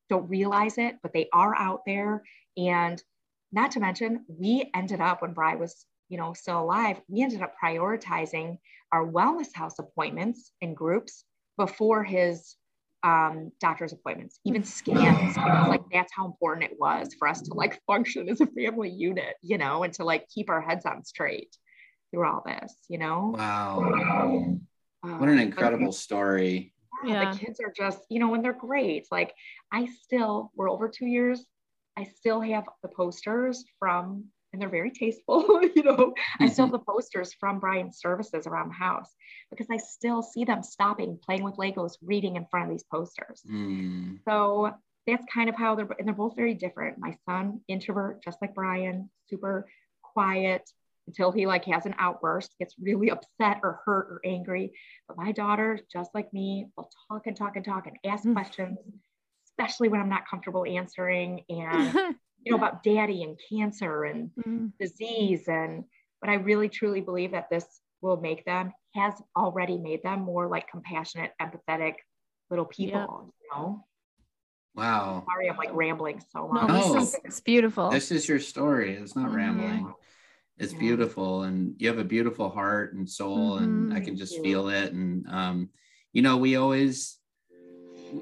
don't 0.08 0.28
realize 0.28 0.78
it, 0.78 0.96
but 1.02 1.12
they 1.12 1.28
are 1.32 1.54
out 1.56 1.82
there. 1.86 2.22
And 2.56 3.02
not 3.52 3.70
to 3.72 3.80
mention, 3.80 4.24
we 4.28 4.70
ended 4.74 5.00
up 5.00 5.22
when 5.22 5.32
Bry 5.32 5.54
was, 5.56 5.86
you 6.08 6.18
know, 6.18 6.32
still 6.32 6.60
alive, 6.60 7.00
we 7.08 7.22
ended 7.22 7.42
up 7.42 7.54
prioritizing 7.62 8.58
our 8.92 9.06
wellness 9.06 9.48
house 9.54 9.78
appointments 9.78 10.52
in 10.60 10.74
groups 10.74 11.24
before 11.56 12.02
his 12.04 12.56
um, 13.04 13.52
doctor's 13.60 13.92
appointments, 13.92 14.40
even 14.44 14.64
scans, 14.78 15.34
because 15.34 15.68
like 15.68 15.82
that's 15.92 16.12
how 16.14 16.26
important 16.26 16.70
it 16.70 16.76
was 16.78 17.14
for 17.18 17.28
us 17.28 17.40
to 17.42 17.54
like 17.54 17.80
function 17.86 18.28
as 18.28 18.40
a 18.40 18.46
family 18.46 18.90
unit, 18.90 19.34
you 19.42 19.58
know, 19.58 19.82
and 19.82 19.92
to 19.94 20.04
like 20.04 20.26
keep 20.28 20.50
our 20.50 20.60
heads 20.60 20.84
on 20.86 21.04
straight 21.04 21.54
through 22.10 22.26
all 22.26 22.42
this, 22.44 22.74
you 22.88 22.98
know. 22.98 23.34
Wow. 23.36 23.80
Um, 25.04 25.20
What 25.20 25.28
an 25.28 25.36
but- 25.36 25.42
incredible 25.42 25.92
story. 25.92 26.72
yeah, 27.04 27.22
Yeah. 27.22 27.32
the 27.32 27.38
kids 27.38 27.60
are 27.60 27.72
just, 27.76 28.00
you 28.08 28.18
know, 28.18 28.34
and 28.34 28.44
they're 28.44 28.52
great. 28.52 29.06
Like 29.12 29.32
I 29.72 29.86
still, 30.02 30.50
we're 30.56 30.70
over 30.70 30.88
two 30.88 31.06
years. 31.06 31.44
I 31.98 32.04
still 32.04 32.40
have 32.40 32.64
the 32.82 32.88
posters 32.88 33.64
from, 33.80 34.24
and 34.52 34.62
they're 34.62 34.68
very 34.68 34.92
tasteful, 34.92 35.60
you 35.76 35.82
know. 35.82 36.14
I 36.38 36.48
still 36.48 36.66
have 36.66 36.72
the 36.72 36.78
posters 36.78 37.34
from 37.40 37.58
Brian's 37.58 37.98
services 37.98 38.46
around 38.46 38.68
the 38.68 38.74
house 38.74 39.10
because 39.50 39.66
I 39.70 39.78
still 39.78 40.22
see 40.22 40.44
them 40.44 40.62
stopping, 40.62 41.18
playing 41.24 41.42
with 41.42 41.56
Legos, 41.56 41.94
reading 42.00 42.36
in 42.36 42.46
front 42.50 42.66
of 42.66 42.70
these 42.70 42.84
posters. 42.84 43.42
Mm. 43.50 44.20
So 44.28 44.72
that's 45.08 45.24
kind 45.32 45.48
of 45.48 45.56
how 45.56 45.74
they're, 45.74 45.88
and 45.98 46.06
they're 46.06 46.14
both 46.14 46.36
very 46.36 46.54
different. 46.54 46.98
My 46.98 47.16
son, 47.28 47.62
introvert, 47.66 48.22
just 48.22 48.38
like 48.40 48.54
Brian, 48.54 49.10
super 49.28 49.66
quiet 50.02 50.70
until 51.08 51.32
he 51.32 51.46
like 51.46 51.64
has 51.64 51.86
an 51.86 51.94
outburst, 51.98 52.54
gets 52.58 52.74
really 52.78 53.10
upset 53.10 53.60
or 53.62 53.80
hurt 53.84 54.08
or 54.10 54.20
angry. 54.24 54.72
But 55.08 55.16
my 55.16 55.32
daughter, 55.32 55.80
just 55.92 56.10
like 56.14 56.32
me, 56.32 56.66
will 56.76 56.90
talk 57.08 57.26
and 57.26 57.34
talk 57.34 57.56
and 57.56 57.64
talk 57.64 57.86
and 57.86 57.96
ask 58.04 58.24
Mm. 58.24 58.34
questions, 58.34 58.78
especially 59.58 59.88
when 59.88 60.00
I'm 60.00 60.08
not 60.08 60.28
comfortable 60.28 60.64
answering 60.64 61.42
and 61.48 61.94
you 62.44 62.52
know 62.52 62.56
about 62.56 62.82
daddy 62.82 63.22
and 63.22 63.38
cancer 63.50 64.04
and 64.04 64.30
Mm. 64.46 64.72
disease 64.78 65.48
and 65.48 65.84
but 66.20 66.30
I 66.30 66.34
really 66.34 66.68
truly 66.68 67.00
believe 67.00 67.32
that 67.32 67.48
this 67.50 67.64
will 68.00 68.20
make 68.20 68.44
them 68.44 68.72
has 68.94 69.14
already 69.36 69.76
made 69.78 70.02
them 70.02 70.20
more 70.22 70.48
like 70.48 70.68
compassionate, 70.68 71.32
empathetic 71.40 71.94
little 72.50 72.64
people, 72.64 73.32
you 73.40 73.48
know. 73.52 73.84
Wow. 74.74 75.24
Sorry, 75.30 75.48
I'm 75.48 75.56
like 75.56 75.72
rambling 75.74 76.20
so 76.32 76.48
no, 76.52 76.60
long. 76.60 76.66
No. 76.68 76.94
this 76.94 77.08
is 77.14 77.20
it's 77.24 77.40
beautiful. 77.40 77.90
This 77.90 78.10
is 78.10 78.28
your 78.28 78.40
story. 78.40 78.94
It's 78.94 79.14
not 79.16 79.30
Mhm. 79.30 79.34
rambling. 79.36 79.92
it's 80.60 80.72
Yeah. 80.72 80.78
beautiful 80.80 81.42
and 81.42 81.74
you 81.78 81.86
have 81.86 81.98
a 81.98 82.04
beautiful 82.04 82.48
heart 82.50 82.92
and 82.92 83.08
soul 83.08 83.58
and 83.58 83.92
i 83.94 84.00
Mhm. 84.00 84.04
can 84.04 84.16
just 84.16 84.42
feel 84.42 84.68
it 84.68 84.92
and 84.92 85.24
um 85.28 85.70
you 86.12 86.20
know 86.20 86.36
we 86.36 86.56
always 86.56 87.17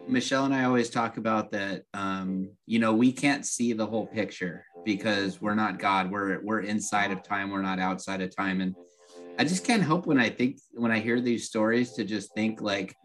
michelle 0.06 0.44
and 0.44 0.54
i 0.54 0.64
always 0.64 0.90
talk 0.90 1.16
about 1.16 1.52
that 1.52 1.82
um 1.94 2.50
you 2.66 2.78
know 2.78 2.92
we 2.94 3.12
can't 3.12 3.46
see 3.46 3.72
the 3.72 3.86
whole 3.86 4.06
picture 4.06 4.64
because 4.84 5.40
we're 5.40 5.54
not 5.54 5.78
god 5.78 6.10
we're 6.10 6.40
we're 6.42 6.60
inside 6.60 7.12
of 7.12 7.22
time 7.22 7.50
we're 7.50 7.62
not 7.62 7.78
outside 7.78 8.20
of 8.20 8.34
time 8.34 8.60
and 8.60 8.74
i 9.38 9.44
just 9.44 9.64
can't 9.64 9.82
help 9.82 10.06
when 10.06 10.18
i 10.18 10.28
think 10.28 10.58
when 10.74 10.90
i 10.90 10.98
hear 10.98 11.20
these 11.20 11.46
stories 11.46 11.94
to 11.94 12.04
just 12.04 12.32
think 12.34 12.60
like 12.60 12.96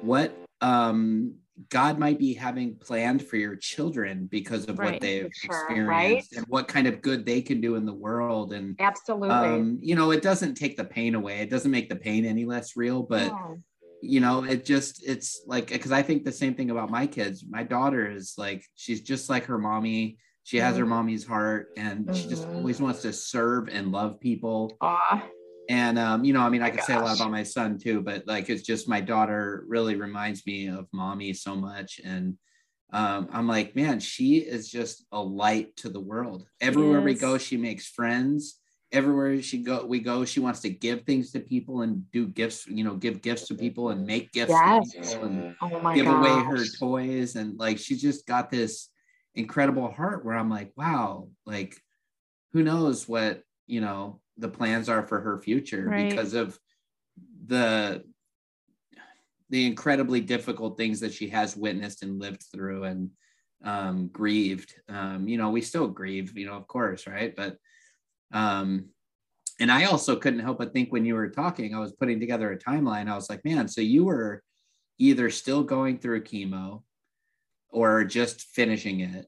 what 0.00 0.36
um 0.60 1.34
god 1.70 1.98
might 1.98 2.18
be 2.18 2.34
having 2.34 2.76
planned 2.76 3.24
for 3.24 3.36
your 3.36 3.56
children 3.56 4.26
because 4.30 4.66
of 4.66 4.78
Right. 4.78 4.92
what 4.92 5.00
they've 5.00 5.30
Sure, 5.32 5.50
experienced 5.50 6.32
right? 6.32 6.38
and 6.38 6.46
what 6.48 6.68
kind 6.68 6.86
of 6.86 7.00
good 7.00 7.24
they 7.24 7.40
can 7.42 7.60
do 7.60 7.76
in 7.76 7.86
the 7.86 7.94
world 7.94 8.52
and 8.52 8.76
Absolutely. 8.80 9.30
um 9.30 9.78
you 9.80 9.94
know 9.94 10.10
it 10.10 10.22
doesn't 10.22 10.54
take 10.54 10.76
the 10.76 10.84
pain 10.84 11.14
away 11.14 11.40
it 11.40 11.50
doesn't 11.50 11.70
make 11.70 11.88
the 11.88 11.96
pain 11.96 12.24
any 12.24 12.44
less 12.44 12.76
real 12.76 13.02
but 13.02 13.28
No. 13.28 13.62
You 14.00 14.20
know 14.20 14.44
it 14.44 14.64
just 14.64 15.02
it's 15.06 15.42
like 15.46 15.68
because 15.68 15.92
i 15.92 16.02
think 16.02 16.24
the 16.24 16.32
same 16.32 16.54
thing 16.54 16.70
about 16.70 16.90
my 16.90 17.06
kids 17.06 17.44
my 17.48 17.62
daughter 17.62 18.10
is 18.10 18.34
like 18.36 18.64
she's 18.74 19.00
just 19.00 19.28
like 19.30 19.44
her 19.46 19.58
mommy 19.58 20.18
she 20.44 20.58
has 20.58 20.76
her 20.76 20.84
Mhm. 20.84 20.88
mommy's 20.88 21.26
heart 21.26 21.68
and 21.76 22.14
she 22.14 22.28
just 22.28 22.44
Mhm. 22.44 22.54
always 22.56 22.80
wants 22.80 23.02
to 23.02 23.12
serve 23.12 23.68
and 23.68 23.92
love 23.92 24.20
people 24.20 24.76
Aw, 24.80 25.30
and 25.68 25.98
um, 25.98 26.24
you 26.24 26.32
know, 26.32 26.40
I 26.42 26.48
mean, 26.48 26.62
I 26.62 26.66
my 26.66 26.70
could 26.70 26.82
say 26.84 26.94
a 26.94 27.00
lot 27.00 27.14
about 27.16 27.30
my 27.32 27.42
son 27.42 27.78
too, 27.78 28.00
but 28.00 28.26
like 28.26 28.48
it's 28.50 28.62
just 28.62 28.88
my 28.88 29.00
daughter 29.00 29.64
really 29.66 29.96
reminds 29.96 30.46
me 30.46 30.68
of 30.68 30.86
mommy 30.92 31.32
so 31.32 31.56
much. 31.56 32.00
And 32.04 32.38
um, 32.92 33.28
I'm 33.32 33.48
like, 33.48 33.74
man, 33.74 33.98
she 33.98 34.36
is 34.36 34.70
just 34.70 35.04
a 35.10 35.20
light 35.20 35.76
to 35.78 35.88
the 35.88 36.00
world. 36.00 36.46
Everywhere 36.60 37.02
we 37.02 37.14
go, 37.14 37.36
she 37.36 37.56
makes 37.56 37.88
friends. 37.88 38.60
Everywhere 38.92 39.42
she 39.42 39.58
go, 39.58 39.84
we 39.84 39.98
go, 39.98 40.24
she 40.24 40.40
wants 40.40 40.60
to 40.60 40.70
give 40.70 41.02
things 41.02 41.32
to 41.32 41.40
people 41.40 41.82
and 41.82 42.08
do 42.12 42.28
gifts, 42.28 42.66
you 42.68 42.84
know, 42.84 42.94
give 42.94 43.20
gifts 43.20 43.48
to 43.48 43.54
people 43.54 43.90
and 43.90 44.06
make 44.06 44.32
gifts 44.32 44.52
Yes. 44.52 45.14
and 45.22 45.54
oh 45.60 45.80
my 45.82 45.94
give 45.94 46.06
gosh. 46.06 46.16
away 46.16 46.42
her 46.42 46.64
toys. 46.78 47.34
And 47.34 47.58
like 47.58 47.78
she 47.78 47.96
just 47.96 48.26
got 48.26 48.48
this 48.50 48.88
incredible 49.34 49.90
heart 49.90 50.24
where 50.24 50.36
I'm 50.36 50.48
like, 50.48 50.72
wow, 50.76 51.28
like 51.44 51.76
who 52.52 52.62
knows 52.62 53.08
what, 53.08 53.42
you 53.66 53.80
know, 53.80 54.20
the 54.38 54.48
plans 54.48 54.88
are 54.88 55.06
for 55.06 55.20
her 55.20 55.38
future 55.38 55.86
Right. 55.88 56.08
because 56.08 56.34
of 56.34 56.58
the 57.46 58.04
the 59.50 59.66
incredibly 59.66 60.20
difficult 60.20 60.76
things 60.76 61.00
that 61.00 61.12
she 61.12 61.28
has 61.28 61.56
witnessed 61.56 62.02
and 62.02 62.20
lived 62.20 62.44
through 62.52 62.84
and 62.84 63.10
um 63.64 64.08
grieved 64.08 64.74
um 64.88 65.26
you 65.26 65.38
know 65.38 65.50
we 65.50 65.62
still 65.62 65.88
grieve 65.88 66.36
you 66.36 66.44
know 66.46 66.54
of 66.54 66.66
course 66.66 67.06
right 67.06 67.34
but 67.36 67.56
um 68.32 68.86
and 69.60 69.70
i 69.70 69.84
also 69.84 70.16
couldn't 70.16 70.40
help 70.40 70.58
but 70.58 70.72
think 70.72 70.92
when 70.92 71.04
you 71.04 71.14
were 71.14 71.28
talking 71.28 71.74
i 71.74 71.78
was 71.78 71.92
putting 71.92 72.18
together 72.20 72.50
a 72.52 72.58
timeline 72.58 73.08
i 73.10 73.14
was 73.14 73.30
like 73.30 73.44
man 73.44 73.68
so 73.68 73.80
you 73.80 74.04
were 74.04 74.42
either 74.98 75.30
still 75.30 75.62
going 75.62 75.98
through 75.98 76.22
chemo 76.22 76.82
or 77.70 78.04
just 78.04 78.42
finishing 78.42 79.00
it 79.00 79.26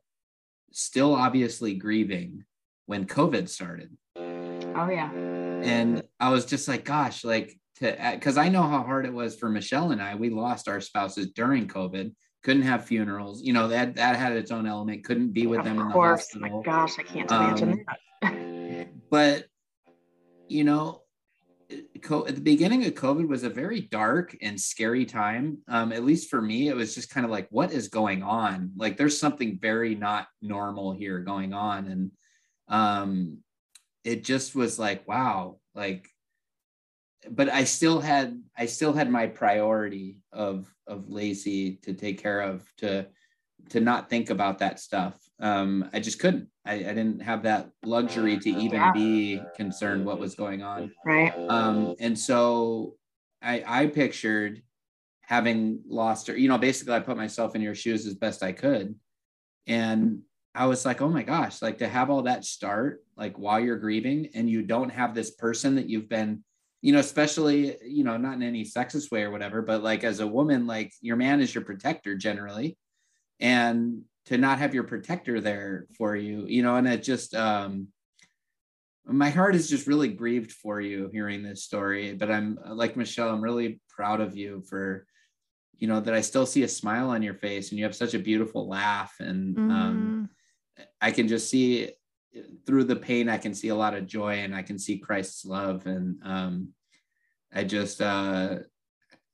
still 0.72 1.14
obviously 1.14 1.74
grieving 1.74 2.44
when 2.86 3.04
covid 3.06 3.48
started 3.48 3.90
Oh 4.16 4.88
yeah. 4.90 5.10
and 5.12 6.02
I 6.20 6.30
was 6.30 6.44
just 6.44 6.68
like, 6.68 6.84
gosh, 6.84 7.24
like 7.24 7.58
to 7.76 7.96
because 8.14 8.36
I 8.36 8.48
know 8.48 8.62
how 8.62 8.82
hard 8.84 9.06
it 9.06 9.12
was 9.12 9.34
for 9.36 9.48
Michelle 9.48 9.90
and 9.90 10.00
I. 10.00 10.14
We 10.14 10.30
lost 10.30 10.68
our 10.68 10.80
spouses 10.80 11.32
during 11.32 11.66
COVID, 11.66 12.12
couldn't 12.44 12.62
have 12.62 12.84
funerals. 12.84 13.42
You 13.42 13.54
know 13.54 13.66
that 13.68 13.96
that 13.96 14.14
had 14.16 14.34
its 14.34 14.52
own 14.52 14.66
element. 14.68 15.04
Couldn't 15.04 15.32
be 15.32 15.46
with 15.48 15.60
of 15.60 15.64
them 15.64 15.80
in 15.80 15.86
the 15.88 15.92
course. 15.92 16.20
hospital. 16.30 16.58
My 16.58 16.62
gosh, 16.64 16.96
I 16.98 17.02
can't 17.02 17.28
imagine 17.30 17.70
Um, 17.70 17.84
that. 18.22 18.32
But 19.10 19.46
you 20.48 20.64
know, 20.64 21.02
at 21.70 22.34
the 22.34 22.40
beginning 22.40 22.84
of 22.86 22.94
COVID 22.94 23.28
was 23.28 23.44
a 23.44 23.50
very 23.50 23.82
dark 23.82 24.36
and 24.40 24.58
scary 24.58 25.04
time. 25.04 25.58
Um, 25.68 25.92
at 25.92 26.04
least 26.04 26.30
for 26.30 26.40
me, 26.40 26.68
it 26.68 26.76
was 26.76 26.94
just 26.94 27.10
kind 27.10 27.24
of 27.24 27.30
like, 27.30 27.46
what 27.50 27.72
is 27.72 27.88
going 27.88 28.22
on? 28.22 28.72
Like, 28.76 28.96
there's 28.96 29.20
something 29.20 29.58
very 29.60 29.94
not 29.94 30.28
normal 30.40 30.92
here 30.92 31.18
going 31.20 31.52
on, 31.52 31.86
and 31.88 32.10
um, 32.68 33.38
it 34.04 34.24
just 34.24 34.54
was 34.54 34.78
like, 34.78 35.06
wow, 35.06 35.58
like. 35.74 36.08
But 37.28 37.48
I 37.48 37.64
still 37.64 38.00
had 38.00 38.40
I 38.56 38.66
still 38.66 38.92
had 38.92 39.10
my 39.10 39.26
priority 39.26 40.18
of 40.32 40.72
of 40.86 41.10
Lacey 41.10 41.74
to 41.82 41.92
take 41.92 42.22
care 42.22 42.40
of 42.40 42.64
to 42.78 43.08
to 43.70 43.80
not 43.80 44.08
think 44.08 44.30
about 44.30 44.60
that 44.60 44.78
stuff. 44.78 45.18
Um, 45.40 45.88
I 45.92 46.00
just 46.00 46.18
couldn't. 46.18 46.48
I, 46.64 46.74
I 46.74 46.94
didn't 46.94 47.20
have 47.20 47.42
that 47.44 47.70
luxury 47.84 48.38
to 48.38 48.50
even 48.50 48.80
Yeah. 48.80 48.92
be 48.92 49.40
concerned 49.56 50.04
what 50.04 50.18
was 50.18 50.34
going 50.34 50.62
on. 50.62 50.90
Right. 51.04 51.32
Um, 51.48 51.94
and 52.00 52.18
so 52.18 52.96
I, 53.40 53.62
I 53.66 53.86
pictured 53.86 54.62
having 55.22 55.80
lost 55.86 56.26
her, 56.26 56.36
you 56.36 56.48
know, 56.48 56.58
basically 56.58 56.94
I 56.94 57.00
put 57.00 57.16
myself 57.16 57.54
in 57.54 57.62
your 57.62 57.74
shoes 57.74 58.06
as 58.06 58.14
best 58.14 58.42
I 58.42 58.52
could. 58.52 58.94
And 59.66 60.22
I 60.54 60.66
was 60.66 60.84
like, 60.84 61.00
oh 61.02 61.08
my 61.08 61.22
gosh, 61.22 61.62
like 61.62 61.78
to 61.78 61.88
have 61.88 62.10
all 62.10 62.22
that 62.22 62.44
start, 62.44 63.04
like 63.16 63.38
while 63.38 63.60
you're 63.60 63.76
grieving 63.76 64.30
and 64.34 64.48
you 64.50 64.62
don't 64.62 64.90
have 64.90 65.14
this 65.14 65.30
person 65.30 65.76
that 65.76 65.88
you've 65.88 66.08
been, 66.08 66.42
you 66.80 66.92
know, 66.92 66.98
especially, 66.98 67.76
you 67.84 68.02
know, 68.02 68.16
not 68.16 68.34
in 68.34 68.42
any 68.42 68.64
sexist 68.64 69.12
way 69.12 69.22
or 69.22 69.30
whatever, 69.30 69.62
but 69.62 69.82
like 69.82 70.02
as 70.02 70.20
a 70.20 70.26
woman, 70.26 70.66
like 70.66 70.92
your 71.00 71.16
man 71.16 71.40
is 71.40 71.54
your 71.54 71.64
protector 71.64 72.16
generally. 72.16 72.76
And 73.38 74.02
to 74.28 74.38
not 74.38 74.58
have 74.58 74.74
your 74.74 74.84
protector 74.84 75.40
there 75.40 75.86
for 75.96 76.16
you, 76.16 76.44
you 76.46 76.62
know, 76.62 76.76
and 76.76 76.86
it 76.86 77.02
just, 77.02 77.34
um, 77.34 77.88
my 79.10 79.30
heart 79.30 79.54
is 79.54 79.68
just 79.68 79.86
really 79.86 80.08
grieved 80.08 80.52
for 80.52 80.80
you 80.80 81.08
hearing 81.12 81.42
this 81.42 81.64
story 81.64 82.12
but 82.12 82.30
i'm 82.30 82.58
like 82.66 82.96
michelle 82.96 83.30
i'm 83.30 83.40
really 83.40 83.80
proud 83.88 84.20
of 84.20 84.36
you 84.36 84.62
for 84.68 85.06
you 85.78 85.88
know 85.88 85.98
that 85.98 86.12
i 86.14 86.20
still 86.20 86.44
see 86.44 86.62
a 86.62 86.68
smile 86.68 87.08
on 87.08 87.22
your 87.22 87.34
face 87.34 87.70
and 87.70 87.78
you 87.78 87.84
have 87.84 87.94
such 87.94 88.12
a 88.12 88.18
beautiful 88.18 88.68
laugh 88.68 89.14
and 89.20 89.56
um, 89.70 90.28
Mhm. 90.76 90.86
i 91.00 91.10
can 91.10 91.26
just 91.26 91.48
see 91.48 91.90
through 92.66 92.84
the 92.84 92.96
pain 92.96 93.28
i 93.28 93.38
can 93.38 93.54
see 93.54 93.68
a 93.68 93.74
lot 93.74 93.94
of 93.94 94.06
joy 94.06 94.34
and 94.40 94.54
i 94.54 94.62
can 94.62 94.78
see 94.78 94.98
christ's 94.98 95.44
love 95.46 95.86
and 95.86 96.18
um, 96.22 96.68
i 97.54 97.64
just 97.64 98.02
uh, 98.02 98.58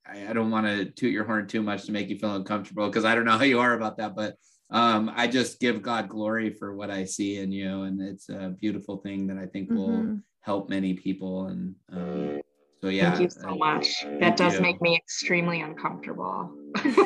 I, 0.07 0.28
I 0.28 0.33
don't 0.33 0.52
want 0.52 0.66
to 0.66 0.85
toot 0.85 1.12
your 1.12 1.24
horn 1.24 1.48
too 1.48 1.62
much 1.62 1.87
to 1.87 1.92
make 1.92 2.09
you 2.09 2.18
feel 2.18 2.37
uncomfortable 2.37 2.87
because 2.87 3.04
i 3.04 3.14
don't 3.14 3.24
know 3.24 3.38
how 3.38 3.44
you 3.44 3.59
are 3.59 3.74
about 3.74 3.96
that 3.96 4.14
but 4.14 4.37
um, 4.74 5.10
I 5.14 5.28
just 5.28 5.60
give 5.60 5.82
God 5.82 6.08
glory 6.08 6.50
for 6.50 6.74
what 6.74 6.90
I 6.90 7.04
see 7.04 7.38
in 7.38 7.52
you, 7.52 7.82
and 7.82 8.02
it's 8.02 8.28
a 8.28 8.54
beautiful 8.60 8.98
thing 8.98 9.28
that 9.28 9.38
I 9.38 9.46
think 9.46 9.70
will 9.70 10.02
Mhm. 10.02 10.22
help 10.40 10.68
many 10.68 10.94
people. 10.94 11.46
And 11.46 11.76
um, 11.92 12.40
so, 12.82 12.88
yeah, 12.90 13.10
Thank 13.10 13.22
you 13.22 13.30
so 13.30 13.54
much. 13.54 14.04
That 14.20 14.37
does 14.37 14.54
you. 14.54 14.60
make 14.60 14.82
me 14.82 14.96
extremely 14.96 15.60
uncomfortable. 15.60 16.52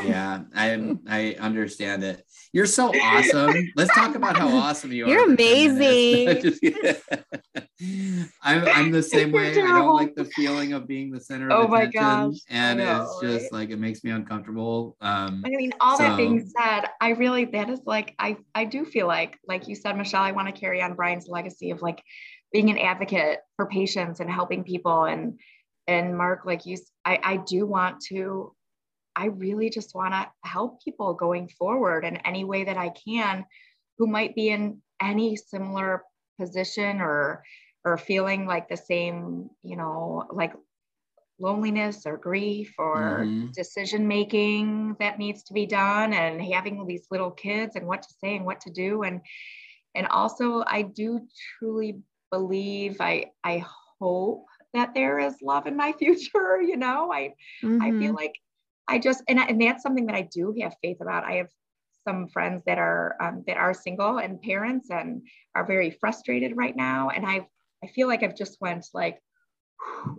yeah, 0.03 0.45
I 0.55 0.97
I 1.07 1.37
understand 1.39 2.03
it. 2.05 2.25
You're 2.55 2.67
so 2.67 2.99
awesome. 3.01 3.55
Let's 3.77 3.93
talk 3.95 4.15
about 4.15 4.37
how 4.37 4.49
awesome 4.49 4.91
you 4.91 5.05
are. 5.05 5.11
You're 5.11 5.37
10 5.37 5.77
minutes. 5.77 6.57
amazing. 6.65 6.89
I'm 7.81 8.33
I'm 8.43 8.91
the 8.91 9.03
same 9.15 9.31
way. 9.31 9.53
I 9.53 9.55
don't 9.55 9.95
like 9.95 10.15
the 10.15 10.25
feeling 10.25 10.73
of 10.73 10.87
being 10.87 11.11
the 11.11 11.21
center 11.21 11.53
Oh 11.53 11.65
of 11.65 11.71
my 11.71 11.83
attention, 11.83 12.01
gosh, 12.01 12.37
and 12.49 12.79
know, 12.81 13.03
it's 13.03 13.21
just 13.21 13.53
right? 13.53 13.61
like 13.61 13.71
it 13.71 13.79
makes 13.79 14.03
me 14.03 14.11
uncomfortable. 14.11 14.97
Um, 15.01 15.43
I 15.47 15.51
mean, 15.51 15.73
all 15.81 15.97
that 15.99 16.17
being 16.17 16.41
said, 16.41 16.87
I 17.01 17.11
really 17.11 17.45
that 17.47 17.71
is 17.71 17.81
like 17.87 18.15
I 18.19 18.39
I 18.55 18.65
do 18.65 18.85
feel 18.85 19.07
like 19.07 19.39
like 19.47 19.69
you 19.69 19.75
said, 19.77 19.97
Michelle, 19.97 20.23
I 20.23 20.33
want 20.33 20.53
to 20.53 20.61
carry 20.61 20.83
on 20.83 20.95
Brian's 20.95 21.29
legacy 21.29 21.71
of 21.71 21.83
like 21.83 22.03
being 22.53 22.71
an 22.71 22.79
advocate 22.79 23.41
for 23.57 23.67
patients 23.67 24.21
and 24.21 24.31
helping 24.31 24.65
people 24.65 25.05
and 25.05 25.39
and 25.87 26.17
Mark, 26.17 26.45
like 26.45 26.67
you, 26.67 26.77
I 27.05 27.39
do 27.39 27.67
want 27.67 28.03
to. 28.09 28.55
I 29.17 29.27
really 29.27 29.71
just 29.71 29.97
want 29.97 30.13
to 30.15 30.29
help 30.45 30.85
people 30.85 31.15
going 31.15 31.49
forward 31.49 32.05
in 32.05 32.19
any 32.19 32.45
way 32.45 32.65
that 32.65 32.77
I 32.77 32.91
can, 32.91 33.47
who 33.97 34.07
might 34.07 34.37
be 34.37 34.51
in 34.51 34.81
any 35.03 35.35
similar 35.35 36.05
position 36.39 37.01
or 37.01 37.43
or 37.89 37.99
feeling 37.99 38.47
like 38.47 38.69
the 38.69 38.77
same, 38.77 39.51
you 39.63 39.77
know, 39.77 40.25
like 40.33 40.55
loneliness 41.39 42.07
or 42.07 42.17
grief 42.17 42.75
or 42.79 43.33
Mhm. 43.35 43.53
decision 43.55 44.07
making 44.09 44.97
that 45.01 45.19
needs 45.19 45.43
to 45.45 45.53
be 45.55 45.67
done 45.67 46.13
and 46.13 46.43
having 46.43 46.87
these 46.87 47.07
little 47.11 47.31
kids 47.31 47.77
and 47.77 47.87
what 47.87 48.03
to 48.03 48.15
say 48.21 48.37
and 48.37 48.45
what 48.45 48.61
to 48.61 48.71
do 48.71 49.03
and 49.03 49.21
and 49.95 50.07
also 50.09 50.65
I 50.67 50.83
do 50.83 51.21
truly 51.59 52.01
believe 52.31 52.97
I 53.01 53.27
I 53.45 53.65
hope 54.01 54.47
that 54.75 54.95
there 54.95 55.19
is 55.19 55.37
love 55.43 55.67
in 55.67 55.77
my 55.77 55.93
future 55.99 56.61
you 56.63 56.77
know 56.77 57.13
I 57.13 57.35
I 57.81 57.93
feel 57.93 58.13
Mhm. 58.13 58.15
like 58.15 58.35
I 58.89 58.99
just 58.99 59.23
and 59.29 59.39
I, 59.41 59.45
and 59.47 59.61
that's 59.61 59.83
something 59.83 60.07
that 60.07 60.17
I 60.17 60.23
do 60.33 60.55
have 60.63 60.75
faith 60.83 60.99
about 61.01 61.25
I 61.25 61.35
have 61.35 61.51
some 62.07 62.29
friends 62.29 62.63
that 62.67 62.79
are 62.79 63.17
um, 63.21 63.45
that 63.47 63.57
are 63.57 63.75
single 63.75 64.19
and 64.19 64.41
parents 64.41 64.91
and 64.91 65.23
are 65.55 65.67
very 65.67 65.91
frustrated 65.91 66.57
right 66.57 66.77
now 66.77 67.11
and 67.11 67.27
I 67.27 67.47
I 67.83 67.89
feel 67.89 68.09
like 68.09 68.23
I've 68.23 68.37
just 68.37 68.61
went 68.61 68.87
like 68.95 69.21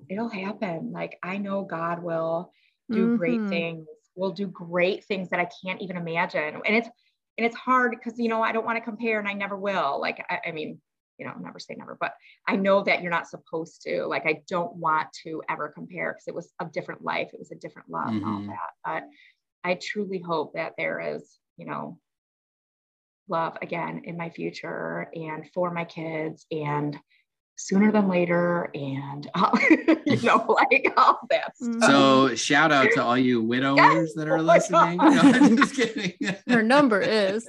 it'll 0.09 0.29
happen. 0.29 0.91
Like 0.91 1.17
I 1.23 1.37
know 1.37 1.63
God 1.63 2.01
will 2.01 2.51
do 2.89 3.17
great 3.17 3.39
Mhm. 3.39 3.49
things. 3.49 3.87
Will 4.15 4.31
do 4.31 4.47
great 4.47 5.05
things 5.05 5.29
that 5.29 5.39
I 5.39 5.49
can't 5.63 5.81
even 5.81 5.97
imagine. 5.97 6.61
And 6.65 6.75
it's 6.75 6.89
and 7.37 7.45
it's 7.45 7.55
hard 7.55 7.91
because 7.91 8.19
you 8.19 8.29
know 8.29 8.41
I 8.41 8.51
don't 8.51 8.65
want 8.65 8.77
to 8.77 8.83
compare 8.83 9.19
and 9.19 9.27
I 9.27 9.33
never 9.33 9.57
will. 9.57 9.99
Like 9.99 10.25
I, 10.29 10.39
I 10.47 10.51
mean, 10.51 10.81
you 11.19 11.25
know, 11.25 11.33
never 11.39 11.59
say 11.59 11.75
never, 11.77 11.97
but 11.99 12.13
I 12.47 12.55
know 12.55 12.81
that 12.83 13.01
you're 13.01 13.11
not 13.11 13.27
supposed 13.27 13.81
to. 13.83 14.05
Like, 14.05 14.25
I 14.25 14.41
don't 14.47 14.75
want 14.77 15.09
to 15.25 15.43
ever 15.49 15.69
compare 15.69 16.13
because 16.13 16.27
it 16.27 16.33
was 16.33 16.51
a 16.61 16.65
different 16.65 17.03
life, 17.03 17.29
it 17.33 17.39
was 17.39 17.51
a 17.51 17.55
different 17.55 17.89
love 17.89 18.07
mm-hmm. 18.07 18.17
and 18.17 18.25
all 18.25 18.39
mm-hmm. 18.39 18.47
that. 18.47 18.57
But 18.85 19.03
I 19.63 19.77
truly 19.81 20.19
hope 20.19 20.53
that 20.53 20.73
there 20.77 21.15
is, 21.15 21.37
you 21.57 21.65
know, 21.65 21.99
love 23.27 23.57
again 23.61 24.01
in 24.05 24.17
my 24.17 24.29
future 24.29 25.09
and 25.13 25.45
for 25.53 25.71
my 25.71 25.85
kids 25.85 26.45
and 26.51 26.97
sooner 27.59 27.91
than 27.91 28.07
later 28.07 28.69
and 28.73 29.29
uh, 29.35 29.57
you 30.05 30.21
know 30.21 30.45
like 30.71 30.91
all 30.97 31.19
that 31.29 31.55
stuff. 31.57 31.83
so 31.83 32.35
shout 32.35 32.71
out 32.71 32.87
to 32.93 33.03
all 33.03 33.17
you 33.17 33.43
widowers 33.43 33.77
yes! 33.77 34.13
that 34.15 34.27
are 34.27 34.37
oh 34.37 34.41
listening 34.41 34.97
no, 34.97 35.09
I'm 35.09 35.57
just 35.57 35.75
kidding 35.75 36.13
her 36.47 36.63
number 36.63 37.01
is 37.01 37.45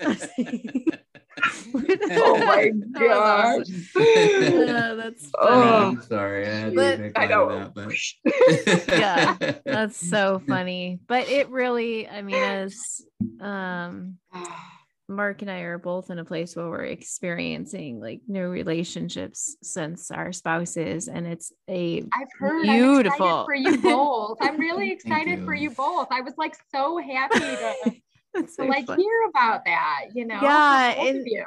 oh 2.11 2.37
my 2.44 2.70
gosh. 2.92 3.66
yeah, 3.96 4.94
that's 4.94 5.31
oh, 5.38 5.88
I'm 5.88 6.03
sorry. 6.03 6.46
I, 6.46 6.51
had 6.51 6.75
but, 6.75 6.96
to 6.96 7.12
I 7.18 7.27
know. 7.27 7.70
That, 7.75 8.87
but... 8.87 8.99
yeah, 8.99 9.37
that's 9.64 9.96
so 9.96 10.42
funny. 10.46 10.99
But 11.07 11.31
it 11.31 11.49
really, 11.49 12.07
I 12.07 12.20
mean, 12.20 12.35
as 12.35 13.01
um 13.40 14.18
Mark 15.11 15.42
and 15.42 15.51
I 15.51 15.61
are 15.61 15.79
both 15.79 16.11
in 16.11 16.18
a 16.18 16.25
place 16.25 16.55
where 16.55 16.68
we're 16.68 16.85
experiencing 16.85 18.01
like 18.01 18.20
new 18.29 18.49
relationships 18.49 19.57
since 19.62 20.11
our 20.11 20.33
spouses, 20.33 21.09
and 21.09 21.27
it's 21.27 21.53
a 21.68 21.99
I've 21.99 22.29
heard 22.38 22.62
beautiful 22.62 23.44
for 23.44 23.55
you 23.55 23.79
both. 23.81 24.38
I'm 24.40 24.57
really 24.61 24.92
excited 24.92 25.40
you. 25.40 25.44
for 25.44 25.55
you 25.55 25.70
both. 25.70 26.09
I 26.11 26.20
was 26.20 26.35
like 26.38 26.55
so 26.73 26.99
happy 26.99 27.40
to 28.37 28.49
so 28.49 28.64
like 28.64 28.87
fun. 28.87 28.99
hear 28.99 29.29
about 29.29 29.64
that, 29.64 30.07
you 30.14 30.27
know. 30.27 30.40
Yeah, 30.40 30.94
and, 31.01 31.27
you. 31.27 31.44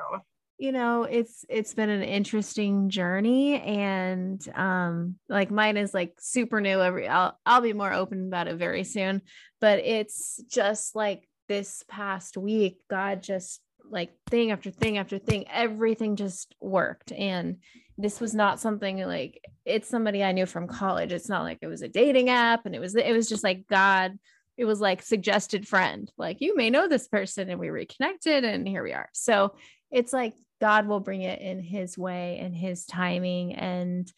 you 0.57 0.71
know, 0.71 1.03
it's 1.03 1.45
it's 1.49 1.73
been 1.73 1.89
an 1.89 2.03
interesting 2.03 2.89
journey 2.89 3.61
and 3.61 4.45
um 4.55 5.15
like 5.29 5.51
mine 5.51 5.77
is 5.77 5.93
like 5.93 6.13
super 6.19 6.59
new 6.59 6.81
every 6.81 7.07
I'll 7.07 7.39
I'll 7.45 7.61
be 7.61 7.73
more 7.73 7.93
open 7.93 8.27
about 8.27 8.47
it 8.47 8.57
very 8.57 8.83
soon, 8.83 9.21
but 9.61 9.79
it's 9.79 10.43
just 10.49 10.95
like 10.95 11.27
this 11.53 11.83
past 11.87 12.35
week 12.35 12.79
God 12.89 13.21
just 13.21 13.61
like 13.87 14.09
thing 14.27 14.49
after 14.49 14.71
thing 14.71 14.97
after 14.97 15.19
thing 15.19 15.45
everything 15.51 16.15
just 16.15 16.55
worked. 16.59 17.11
And 17.11 17.57
this 17.95 18.19
was 18.19 18.33
not 18.33 18.59
something 18.59 18.97
like 19.05 19.39
it's 19.63 19.87
somebody 19.87 20.23
I 20.23 20.31
knew 20.31 20.47
from 20.47 20.67
college. 20.67 21.11
It's 21.11 21.29
not 21.29 21.43
like 21.43 21.59
it 21.61 21.67
was 21.67 21.83
a 21.83 21.87
dating 21.87 22.29
app 22.29 22.65
and 22.65 22.73
it 22.73 22.79
was 22.79 22.95
it 22.95 23.11
was 23.11 23.29
just 23.29 23.43
like 23.43 23.67
God 23.67 24.17
it 24.57 24.65
was 24.65 24.81
like 24.81 25.03
suggested 25.03 25.67
friend 25.67 26.11
like 26.17 26.41
you 26.41 26.55
may 26.55 26.71
know 26.71 26.87
this 26.87 27.07
person 27.07 27.51
and 27.51 27.59
we 27.59 27.69
reconnected 27.69 28.43
and 28.43 28.67
here 28.67 28.83
we 28.83 28.93
are. 28.93 29.09
So 29.13 29.53
it's 29.91 30.11
like 30.11 30.33
god 30.59 30.87
will 30.87 31.01
bring 31.01 31.21
it 31.21 31.39
in 31.39 31.59
his 31.59 31.97
way 31.97 32.39
and 32.41 32.55
his 32.55 32.85
timing 32.85 33.53
and 33.53 34.11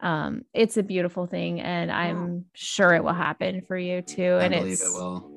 um 0.00 0.42
it's 0.52 0.76
a 0.76 0.82
beautiful 0.82 1.26
thing 1.26 1.60
and 1.60 1.92
i'm 1.92 2.44
sure 2.54 2.92
it 2.92 3.04
will 3.04 3.12
happen 3.12 3.62
for 3.62 3.78
you 3.78 4.02
too. 4.02 4.36
I 4.40 4.44
and 4.44 4.54
it's 4.54 4.82
it 4.82 4.92
will 4.92 5.31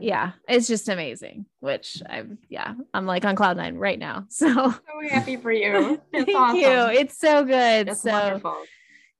yeah 0.00 0.32
it's 0.48 0.66
just 0.66 0.88
amazing 0.88 1.46
which 1.60 2.02
i'm 2.08 2.38
yeah 2.48 2.74
i'm 2.94 3.06
like 3.06 3.24
on 3.24 3.36
cloud 3.36 3.56
nine 3.56 3.76
right 3.76 3.98
now 3.98 4.24
so 4.30 4.48
so 4.52 4.80
happy 5.08 5.36
for 5.36 5.52
you 5.52 6.00
thank 6.12 6.28
awesome. 6.34 6.56
you 6.56 7.00
it's 7.00 7.18
so 7.18 7.44
good 7.44 7.88
it's 7.88 8.02
so 8.02 8.10
wonderful. 8.10 8.56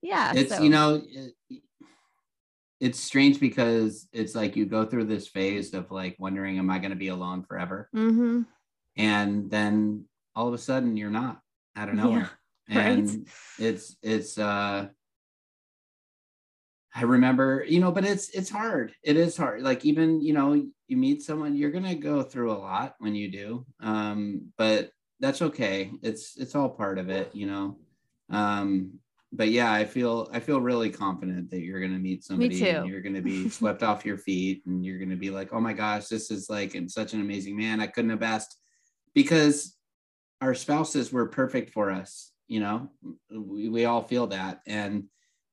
yeah 0.01 0.33
it's 0.35 0.55
so. 0.55 0.61
you 0.61 0.69
know 0.69 1.01
it's 2.81 2.99
strange 2.99 3.39
because 3.39 4.07
it's 4.11 4.33
like 4.33 4.55
you 4.55 4.65
go 4.65 4.83
through 4.83 5.05
this 5.05 5.27
phase 5.27 5.75
of 5.75 5.91
like 5.91 6.15
wondering, 6.17 6.57
am 6.57 6.71
I 6.71 6.79
going 6.79 6.89
to 6.89 6.97
be 6.97 7.09
alone 7.09 7.43
forever? 7.43 7.87
Mm-hmm. 7.95 8.41
And 8.97 9.51
then 9.51 10.05
all 10.35 10.47
of 10.47 10.55
a 10.55 10.57
sudden 10.57 10.97
you're 10.97 11.11
not 11.11 11.39
out 11.77 11.87
of 11.87 11.95
nowhere. 11.95 12.29
Yeah, 12.67 12.79
and 12.81 13.09
right? 13.09 13.19
it's, 13.57 13.97
it's, 14.01 14.37
uh, 14.37 14.87
I 16.93 17.03
remember, 17.03 17.63
you 17.67 17.79
know, 17.79 17.91
but 17.91 18.05
it's, 18.05 18.29
it's 18.29 18.49
hard. 18.49 18.93
It 19.03 19.15
is 19.15 19.37
hard. 19.37 19.61
Like 19.61 19.85
even, 19.85 20.21
you 20.21 20.33
know, 20.33 20.53
you 20.87 20.97
meet 20.97 21.23
someone, 21.23 21.55
you're 21.55 21.71
going 21.71 21.85
to 21.85 21.95
go 21.95 22.21
through 22.21 22.51
a 22.51 22.53
lot 22.53 22.95
when 22.99 23.15
you 23.15 23.31
do. 23.31 23.65
Um, 23.79 24.51
but 24.57 24.91
that's 25.19 25.41
okay. 25.41 25.91
It's, 26.01 26.37
it's 26.37 26.55
all 26.55 26.69
part 26.69 26.97
of 26.99 27.09
it, 27.09 27.33
you 27.33 27.47
know? 27.47 27.77
Um, 28.29 28.99
but 29.33 29.49
yeah, 29.49 29.71
I 29.71 29.85
feel 29.85 30.29
I 30.33 30.39
feel 30.39 30.59
really 30.59 30.89
confident 30.89 31.49
that 31.51 31.61
you're 31.61 31.79
gonna 31.79 31.99
meet 31.99 32.23
somebody 32.23 32.61
Me 32.61 32.69
and 32.69 32.87
you're 32.87 33.01
gonna 33.01 33.21
be 33.21 33.49
swept 33.49 33.81
off 33.81 34.05
your 34.05 34.17
feet 34.17 34.61
and 34.65 34.85
you're 34.85 34.99
gonna 34.99 35.15
be 35.15 35.29
like, 35.29 35.53
oh 35.53 35.61
my 35.61 35.73
gosh, 35.73 36.07
this 36.07 36.31
is 36.31 36.49
like 36.49 36.75
and 36.75 36.91
such 36.91 37.13
an 37.13 37.21
amazing 37.21 37.57
man. 37.57 37.79
I 37.79 37.87
couldn't 37.87 38.11
have 38.11 38.23
asked 38.23 38.57
because 39.13 39.75
our 40.41 40.53
spouses 40.53 41.13
were 41.13 41.27
perfect 41.27 41.71
for 41.71 41.91
us, 41.91 42.31
you 42.47 42.59
know. 42.59 42.89
We, 43.29 43.69
we 43.69 43.85
all 43.85 44.01
feel 44.01 44.27
that. 44.27 44.61
And 44.67 45.05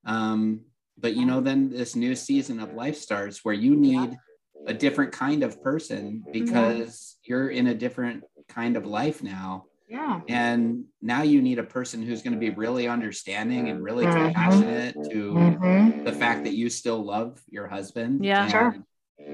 um, 0.05 0.63
but 0.99 1.15
you 1.15 1.27
know, 1.27 1.41
then 1.41 1.71
this 1.71 1.97
new 1.97 2.15
season 2.15 2.61
of 2.61 2.75
life 2.75 2.97
starts 2.97 3.45
where 3.45 3.55
you 3.55 3.77
need 3.77 4.17
a 4.67 4.75
different 4.75 5.13
kind 5.13 5.43
of 5.43 5.63
person 5.63 6.25
because 6.33 7.17
you're 7.23 7.49
in 7.49 7.69
a 7.69 7.75
different 7.75 8.25
kind 8.49 8.77
of 8.77 8.87
life 8.87 9.23
now 9.23 9.65
yeah. 9.89 10.21
And 10.29 10.85
now 11.01 11.23
you 11.23 11.41
need 11.41 11.59
a 11.59 11.65
person 11.65 12.03
who's 12.03 12.23
going 12.23 12.35
to 12.35 12.39
be 12.39 12.51
really 12.51 12.89
understanding 12.89 13.71
and 13.71 13.83
really 13.83 14.05
mm-hmm. 14.05 14.27
compassionate 14.27 14.95
to 15.11 15.33
mm-hmm. 15.33 16.05
the 16.05 16.13
fact 16.13 16.45
that 16.45 16.55
you 16.55 16.69
still 16.69 17.03
love 17.03 17.41
your 17.49 17.67
husband. 17.67 18.25
Yeah. 18.25 18.43
And, 18.43 18.51
sure. 18.51 18.77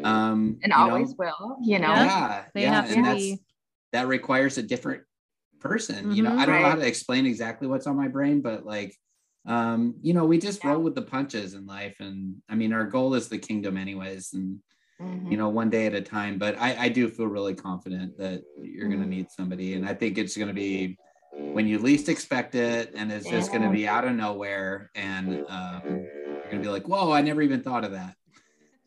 Um, 0.04 0.58
and 0.62 0.72
always 0.72 1.10
know, 1.10 1.16
will, 1.18 1.56
you 1.62 1.80
know. 1.80 1.92
Yeah. 1.92 2.44
They 2.54 2.62
yeah. 2.62 2.84
and 2.86 3.04
that's, 3.04 3.20
be... 3.20 3.40
that 3.92 4.06
requires 4.06 4.56
a 4.56 4.62
different 4.62 5.02
person. 5.60 5.96
Mm-hmm. 5.96 6.12
You 6.12 6.22
know, 6.22 6.36
I 6.36 6.46
don't 6.46 6.54
right. 6.54 6.62
know 6.62 6.68
how 6.70 6.76
to 6.76 6.86
explain 6.86 7.26
exactly 7.26 7.66
what's 7.66 7.88
on 7.88 7.96
my 7.96 8.08
brain, 8.08 8.40
but 8.40 8.64
like, 8.64 8.94
um, 9.46 9.94
you 10.00 10.14
know, 10.14 10.24
we 10.24 10.38
just 10.38 10.64
yeah. 10.64 10.70
roll 10.70 10.80
with 10.80 10.94
the 10.94 11.02
punches 11.02 11.54
in 11.54 11.66
life. 11.66 11.96
And 12.00 12.36
I 12.48 12.54
mean, 12.54 12.72
our 12.72 12.84
goal 12.84 13.14
is 13.14 13.28
the 13.28 13.38
kingdom 13.38 13.76
anyways. 13.76 14.32
And 14.32 14.58
mm-hmm. 15.00 15.30
you 15.30 15.36
know, 15.36 15.48
one 15.48 15.70
day 15.70 15.86
at 15.86 15.94
a 15.94 16.00
time. 16.00 16.38
But 16.38 16.58
I, 16.58 16.84
I 16.84 16.88
do 16.88 17.08
feel 17.08 17.26
really 17.26 17.54
confident 17.54 18.16
that 18.18 18.42
you're 18.60 18.88
going 18.88 19.00
to 19.00 19.06
mm-hmm. 19.06 19.10
meet 19.10 19.30
somebody. 19.30 19.74
And 19.74 19.86
I 19.86 19.94
think 19.94 20.18
it's 20.18 20.36
going 20.36 20.48
to 20.48 20.54
be 20.54 20.96
when 21.36 21.66
you 21.66 21.78
least 21.78 22.08
expect 22.08 22.54
it 22.54 22.92
and 22.94 23.10
it's 23.10 23.28
just 23.28 23.50
going 23.50 23.62
to 23.62 23.70
be 23.70 23.88
out 23.88 24.06
of 24.06 24.14
nowhere. 24.14 24.90
And 24.94 25.44
um, 25.48 25.82
you're 25.84 26.42
going 26.44 26.58
to 26.58 26.62
be 26.62 26.68
like, 26.68 26.88
whoa, 26.88 27.12
I 27.12 27.20
never 27.20 27.42
even 27.42 27.62
thought 27.62 27.84
of 27.84 27.92
that. 27.92 28.14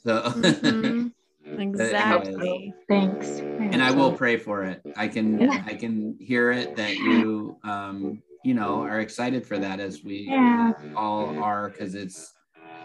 So, 0.04 0.22
mm-hmm. 0.22 1.08
exactly. 1.60 2.74
Thanks. 2.88 3.28
And 3.28 3.84
I 3.84 3.92
will 3.92 4.14
pray 4.14 4.38
for 4.38 4.64
it. 4.64 4.82
I 4.96 5.08
can, 5.08 5.40
yeah. 5.40 5.64
I 5.66 5.74
can 5.74 6.18
hear 6.20 6.52
it 6.52 6.78
that 6.78 6.96
you, 6.96 7.58
um, 7.64 8.24
you 8.48 8.54
know, 8.54 8.82
are 8.84 9.02
excited 9.02 9.46
for 9.46 9.58
that 9.58 9.82
as 9.82 10.06
we 10.06 10.20
yeah. 10.30 10.72
all 10.96 11.38
are 11.44 11.68
because 11.68 11.96
it's 11.96 12.34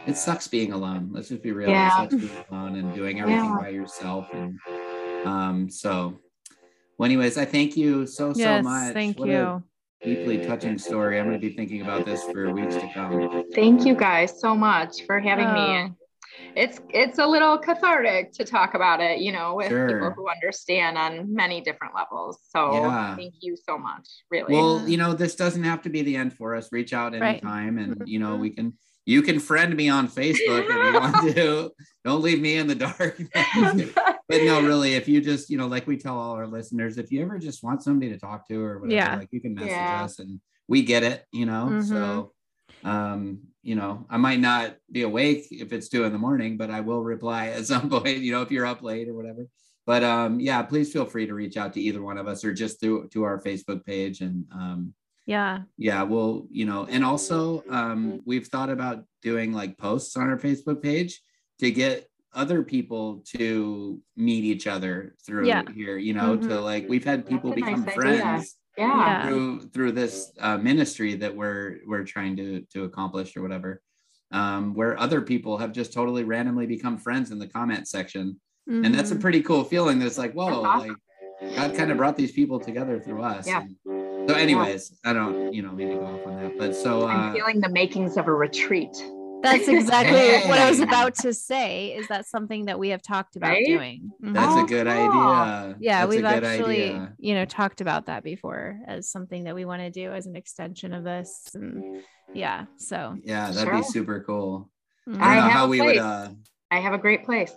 it 0.09 0.17
sucks 0.17 0.49
being 0.49 0.73
alone. 0.73 1.11
Let's 1.13 1.29
just 1.29 1.41
be 1.41 1.53
real. 1.53 1.71
Yeah. 1.71 1.87
It 1.87 2.11
sucks 2.11 2.15
being 2.21 2.45
alone 2.51 2.75
and 2.75 2.93
doing 2.93 3.21
everything 3.21 3.45
yeah. 3.45 3.59
by 3.61 3.69
yourself. 3.69 4.27
And 4.33 4.59
um, 5.25 5.71
so, 5.71 6.19
well, 6.99 7.07
anyways, 7.07 7.39
I 7.39 7.45
thank 7.45 7.77
you 7.77 8.09
so 8.09 8.33
yes, 8.35 8.65
so 8.65 8.69
much. 8.69 8.93
Thank 8.93 9.21
what 9.21 9.29
you. 9.29 9.63
deeply 10.03 10.45
touching 10.45 10.79
story. 10.79 11.21
I'm 11.21 11.27
going 11.27 11.41
to 11.41 11.49
be 11.49 11.55
thinking 11.55 11.83
about 11.83 12.07
this 12.07 12.25
for 12.25 12.53
weeks 12.53 12.75
to 12.75 12.93
come. 12.93 13.45
Thank 13.55 13.87
you 13.87 13.95
guys 13.95 14.41
so 14.41 14.57
much 14.57 15.07
for 15.07 15.21
having 15.21 15.47
oh. 15.47 15.85
me. 15.85 15.95
It's 16.55 16.81
it's 16.91 17.19
a 17.19 17.27
little 17.27 17.59
cathartic 17.59 18.33
to 18.35 18.45
talk 18.45 18.75
about 18.75 19.01
it, 19.01 19.19
you 19.19 19.33
know, 19.33 19.55
with 19.55 19.69
sure. 19.69 19.89
people 19.89 20.11
who 20.11 20.29
understand 20.29 20.99
on 20.99 21.33
many 21.33 21.61
different 21.61 21.95
levels. 21.95 22.39
So 22.49 22.73
yeah. 22.73 23.17
thank 23.17 23.35
you 23.41 23.57
so 23.57 23.79
much. 23.79 24.09
Really. 24.31 24.53
Well, 24.53 24.89
you 24.89 24.97
know, 24.97 25.15
this 25.15 25.35
doesn't 25.35 25.65
have 25.65 25.83
to 25.83 25.91
be 25.91 26.03
the 26.03 26.17
end 26.17 26.35
for 26.35 26.55
us. 26.55 26.71
Reach 26.73 26.93
out 26.93 27.15
anytime 27.15 27.77
right. 27.77 27.87
and 27.87 28.03
you 28.07 28.19
know, 28.19 28.37
we 28.37 28.51
can 28.51 28.75
you 29.05 29.23
can 29.23 29.41
friend 29.41 29.75
me 29.75 29.89
on 29.89 30.09
Facebook 30.09 30.69
if 30.69 30.95
you 30.95 31.01
want 31.01 31.35
to. 31.35 31.73
Don't 32.05 32.23
leave 32.23 32.41
me 32.41 32.57
in 32.57 32.67
the 32.67 32.75
dark. 32.75 33.21
but 33.35 34.43
no, 34.43 34.63
really, 34.63 34.95
if 34.95 35.09
you 35.09 35.21
just, 35.21 35.51
you 35.51 35.59
know, 35.59 35.67
like 35.67 35.87
we 35.87 35.97
tell 35.97 36.19
all 36.19 36.35
our 36.35 36.47
listeners, 36.47 36.99
if 36.99 37.11
you 37.11 37.23
ever 37.23 37.39
just 37.39 37.65
want 37.65 37.83
somebody 37.83 38.13
to 38.13 38.19
talk 38.19 38.47
to 38.49 38.63
or 38.63 38.79
whatever, 38.79 38.95
yeah. 38.95 39.17
like 39.17 39.29
you 39.33 39.41
can 39.41 39.55
message 39.55 39.71
yeah. 39.71 40.05
us 40.05 40.19
and 40.19 40.41
we 40.69 40.83
get 40.83 41.03
it, 41.03 41.25
you 41.33 41.47
know. 41.47 41.69
Mm-hmm. 41.71 41.89
So 41.89 42.33
um, 42.85 43.41
you 43.63 43.75
know, 43.75 44.07
I 44.11 44.17
might 44.17 44.41
not 44.41 44.77
be 44.91 45.03
awake 45.03 45.47
if 45.51 45.73
it's 45.73 45.89
two 45.89 46.05
in 46.05 46.13
the 46.13 46.19
morning, 46.19 46.57
but 46.57 46.71
I 46.71 46.81
will 46.81 47.03
reply 47.03 47.49
at 47.49 47.67
some 47.67 47.89
point, 47.91 48.19
you 48.19 48.33
know, 48.33 48.43
if 48.43 48.51
you're 48.51 48.67
up 48.67 48.83
late 48.83 49.09
or 49.09 49.15
whatever. 49.15 49.47
But 49.87 50.05
um, 50.05 50.41
yeah, 50.41 50.63
please 50.63 50.93
feel 50.93 51.07
free 51.07 51.27
to 51.27 51.35
reach 51.35 51.57
out 51.57 51.73
to 51.75 51.81
either 51.81 52.03
one 52.03 52.19
of 52.19 52.29
us 52.29 52.45
or 52.45 52.53
just 52.53 52.81
through 52.81 53.09
to 53.09 53.25
our 53.25 53.41
Facebook 53.41 53.85
page 53.85 54.21
and 54.21 54.45
um, 54.53 54.95
yeah 55.27 55.61
yeah 55.77 56.03
well 56.03 56.47
you 56.51 56.65
know 56.65 56.87
and 56.91 57.05
also 57.05 57.63
um 57.71 58.21
we've 58.25 58.49
thought 58.49 58.71
about 58.71 59.05
doing 59.23 59.53
like 59.53 59.79
posts 59.79 60.17
on 60.17 60.29
our 60.29 60.37
facebook 60.37 60.83
page 60.83 61.21
to 61.61 61.71
get 61.71 62.09
other 62.35 62.63
people 62.63 63.23
to 63.25 64.01
meet 64.17 64.43
each 64.43 64.67
other 64.67 65.15
through 65.25 65.47
yeah. 65.47 65.63
here 65.75 65.97
you 65.97 66.13
know 66.13 66.37
mm-hmm. 66.37 66.49
to 66.49 66.61
like 66.61 66.89
we've 66.89 67.05
had 67.05 67.27
people 67.27 67.53
become 67.53 67.85
nice 67.85 67.95
friends 67.95 68.57
yeah 68.77 69.27
through 69.27 69.61
through 69.69 69.93
this 69.93 70.33
uh, 70.41 70.57
ministry 70.57 71.15
that 71.15 71.35
we're 71.35 71.79
we're 71.87 72.05
trying 72.05 72.37
to 72.37 72.63
to 72.73 72.85
accomplish 72.85 73.37
or 73.37 73.43
whatever 73.43 73.83
um 74.33 74.75
where 74.75 74.99
other 74.99 75.21
people 75.21 75.59
have 75.59 75.73
just 75.73 75.93
totally 75.93 76.25
randomly 76.25 76.67
become 76.67 76.97
friends 76.97 77.31
in 77.31 77.39
the 77.39 77.47
comment 77.47 77.87
section 77.87 78.41
mm-hmm. 78.69 78.85
and 78.85 78.95
that's 78.95 79.11
a 79.11 79.15
mm-hmm. 79.15 79.23
pretty 79.23 79.43
cool 79.43 79.63
feeling 79.65 79.99
that's 79.99 80.19
like 80.19 80.33
whoa 80.33 80.63
that's 80.63 80.67
awesome. 80.67 80.97
like 81.41 81.57
god 81.57 81.77
kind 81.77 81.91
of 81.91 81.97
brought 81.97 82.17
these 82.17 82.33
people 82.33 82.59
together 82.59 82.99
through 82.99 83.23
us 83.23 83.47
yeah 83.47 83.63
and, 83.87 84.03
So, 84.29 84.37
anyways, 84.37 85.01
I 85.05 85.13
don't, 85.13 85.53
you 85.53 85.63
know, 85.63 85.73
mean 85.73 85.89
to 85.89 85.95
go 85.97 86.07
off 86.07 86.25
on 86.29 86.37
that, 86.37 86.57
but 86.57 86.77
so 86.77 87.09
I'm 87.09 87.31
uh, 87.31 87.33
feeling 87.33 87.61
the 87.61 87.69
makings 87.69 88.17
of 88.17 88.29
a 88.29 88.33
retreat. 88.33 88.97
That's 89.43 89.67
exactly 89.69 90.49
what 90.49 90.59
I 90.59 90.69
was 90.71 90.81
about 90.81 91.15
to 91.17 91.35
say. 91.35 91.95
Is 91.95 92.07
that 92.09 92.27
something 92.27 92.67
that 92.67 92.79
we 92.79 92.91
have 92.91 93.03
talked 93.03 93.37
about 93.37 93.51
Right? 93.51 93.67
doing? 93.67 94.13
Mhm. 94.23 94.35
that's 94.35 94.55
Oh, 94.55 94.65
a 94.65 94.67
good 94.67 94.87
idea. 94.87 95.77
yeah, 95.81 96.01
That's 96.01 96.11
we've 96.11 96.21
good 96.25 96.45
actually, 96.45 96.85
idea. 96.91 97.15
you 97.19 97.35
know, 97.35 97.45
talked 97.45 97.81
about 97.81 98.07
that 98.07 98.23
before 98.23 98.79
as 98.87 99.11
something 99.11 99.45
that 99.45 99.55
we 99.55 99.65
want 99.65 99.83
to 99.83 99.91
do 99.91 100.13
as 100.13 100.27
an 100.27 100.37
extension 100.37 100.93
of 100.95 101.03
this. 101.05 101.43
And 101.55 102.03
yeah, 102.33 102.67
so 102.77 103.17
Yeah, 103.25 103.51
that'd 103.51 103.73
be 103.73 103.83
super 103.83 104.21
cool. 104.25 104.71
mhm. 105.09 105.21
I 105.21 105.33
I 105.33 105.35
don't 105.35 105.37
know 105.37 105.43
have 105.43 105.53
how 105.53 105.65
a 105.65 105.69
we 105.69 105.81
would. 105.81 105.97
uh 105.99 106.29
I 106.71 106.79
have 106.81 106.95
a 106.95 106.99
great 106.99 107.25
place. 107.25 107.53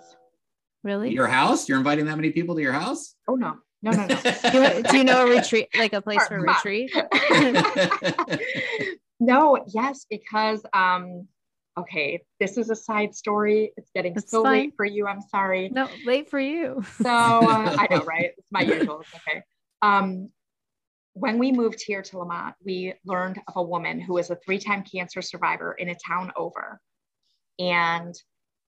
really. 0.83 1.11
Your 1.13 1.27
house? 1.27 1.67
You're 1.69 1.77
inviting 1.77 2.05
that 2.05 2.15
many 2.15 2.31
people 2.31 2.55
to 2.55 2.61
your 2.61 2.73
house? 2.73 3.15
Oh 3.27 3.35
no, 3.35 3.55
no, 3.81 3.91
no, 3.91 4.05
no. 4.07 4.15
do, 4.51 4.61
you, 4.61 4.83
do 4.83 4.97
you 4.97 5.03
know 5.03 5.25
a 5.25 5.29
retreat, 5.29 5.67
like 5.77 5.93
a 5.93 6.01
place 6.01 6.25
for 6.27 6.37
a 6.37 6.41
retreat? 6.41 6.91
no, 9.19 9.63
yes, 9.67 10.05
because 10.09 10.63
um, 10.73 11.27
okay, 11.77 12.21
this 12.39 12.57
is 12.57 12.69
a 12.69 12.75
side 12.75 13.13
story. 13.15 13.73
It's 13.77 13.89
getting 13.93 14.13
That's 14.13 14.31
so 14.31 14.43
fine. 14.43 14.53
late 14.53 14.73
for 14.77 14.85
you. 14.85 15.07
I'm 15.07 15.21
sorry. 15.21 15.69
No, 15.69 15.89
late 16.05 16.29
for 16.29 16.39
you. 16.39 16.83
So 17.01 17.09
uh, 17.09 17.75
I 17.79 17.87
know, 17.89 18.01
right? 18.03 18.31
It's 18.37 18.47
my 18.51 18.61
usual. 18.61 19.01
It's 19.01 19.09
okay. 19.15 19.41
Um, 19.81 20.29
when 21.13 21.39
we 21.39 21.51
moved 21.51 21.81
here 21.85 22.01
to 22.01 22.19
Lamont, 22.19 22.55
we 22.63 22.93
learned 23.05 23.39
of 23.47 23.55
a 23.55 23.63
woman 23.63 23.99
who 23.99 24.13
was 24.13 24.29
a 24.29 24.35
three-time 24.35 24.83
cancer 24.83 25.21
survivor 25.21 25.73
in 25.73 25.89
a 25.89 25.95
town 25.95 26.31
over, 26.35 26.79
and 27.59 28.13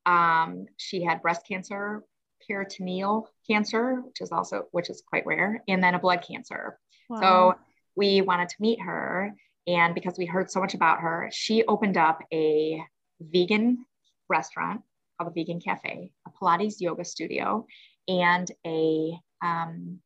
um, 0.05 0.65
she 0.77 1.03
had 1.03 1.21
breast 1.21 1.45
cancer, 1.47 2.03
peritoneal 2.47 3.29
cancer, 3.49 4.01
which 4.01 4.21
is 4.21 4.31
also 4.31 4.67
which 4.71 4.89
is 4.89 5.03
quite 5.05 5.25
rare, 5.25 5.63
and 5.67 5.83
then 5.83 5.95
a 5.95 5.99
blood 5.99 6.23
cancer. 6.25 6.79
Wow. 7.09 7.19
So 7.19 7.55
we 7.95 8.21
wanted 8.21 8.49
to 8.49 8.55
meet 8.59 8.79
her. 8.81 9.33
And 9.65 9.93
because 9.93 10.17
we 10.17 10.25
heard 10.25 10.49
so 10.49 10.61
much 10.61 10.75
about 10.75 10.99
her, 10.99 11.29
she 11.33 11.65
opened 11.65 11.97
up 11.97 12.19
a 12.31 12.81
vegan 13.19 13.85
restaurant 14.29 14.81
called 15.19 15.33
the 15.33 15.41
Vegan 15.43 15.59
Cafe, 15.59 16.11
a 16.27 16.29
Pilates 16.31 16.75
yoga 16.79 17.03
studio, 17.05 17.65
and 18.07 18.49
a 18.65 19.17
um, 19.43 19.99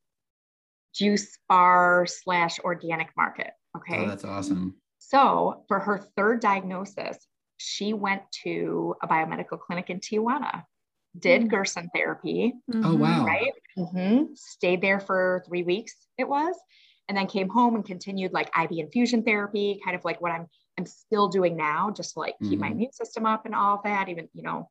juice 0.94 1.38
bar 1.50 2.06
slash 2.06 2.60
organic 2.60 3.10
market. 3.18 3.52
Okay. 3.78 4.00
Oh, 4.00 4.08
that's 4.08 4.26
awesome. 4.26 4.76
So 5.00 5.64
for 5.68 5.80
her 5.80 5.98
third 6.16 6.42
diagnosis, 6.42 7.18
she 7.58 7.94
went 7.94 8.24
to 8.44 8.96
a 9.04 9.08
biomedical 9.08 9.60
clinic 9.60 9.90
in 9.90 10.00
Tijuana, 10.00 10.64
did 11.20 11.44
Mm. 11.44 11.50
Gerson 11.50 11.90
therapy, 11.94 12.54
Oh 12.70 12.74
Mhm. 12.96 13.00
wow. 13.00 13.26
right? 13.26 13.54
Mhm. 13.78 14.38
Stayed 14.38 14.82
there 14.82 15.00
for 15.00 15.44
three 15.48 15.64
weeks, 15.64 16.08
it 16.18 16.28
was, 16.28 16.56
and 17.08 17.18
then 17.18 17.28
came 17.28 17.50
home 17.50 17.76
and 17.76 17.86
continued 17.86 18.34
like 18.34 18.50
IV 18.58 18.72
infusion 18.80 19.24
therapy, 19.24 19.80
kind 19.84 19.96
of 19.96 20.04
like 20.06 20.22
what 20.22 20.32
I'm 20.32 20.48
I'm 20.78 20.86
still 20.86 21.28
doing 21.28 21.56
now, 21.58 21.92
just 21.92 22.14
to 22.14 22.20
like 22.20 22.36
keep 22.40 22.60
my 22.60 22.70
Mhm. 22.70 22.72
immune 22.72 22.92
system 22.94 23.26
up 23.26 23.46
and 23.46 23.54
all 23.54 23.78
of 23.78 23.84
that. 23.84 24.10
Even 24.10 24.30
you 24.34 24.44
know, 24.44 24.70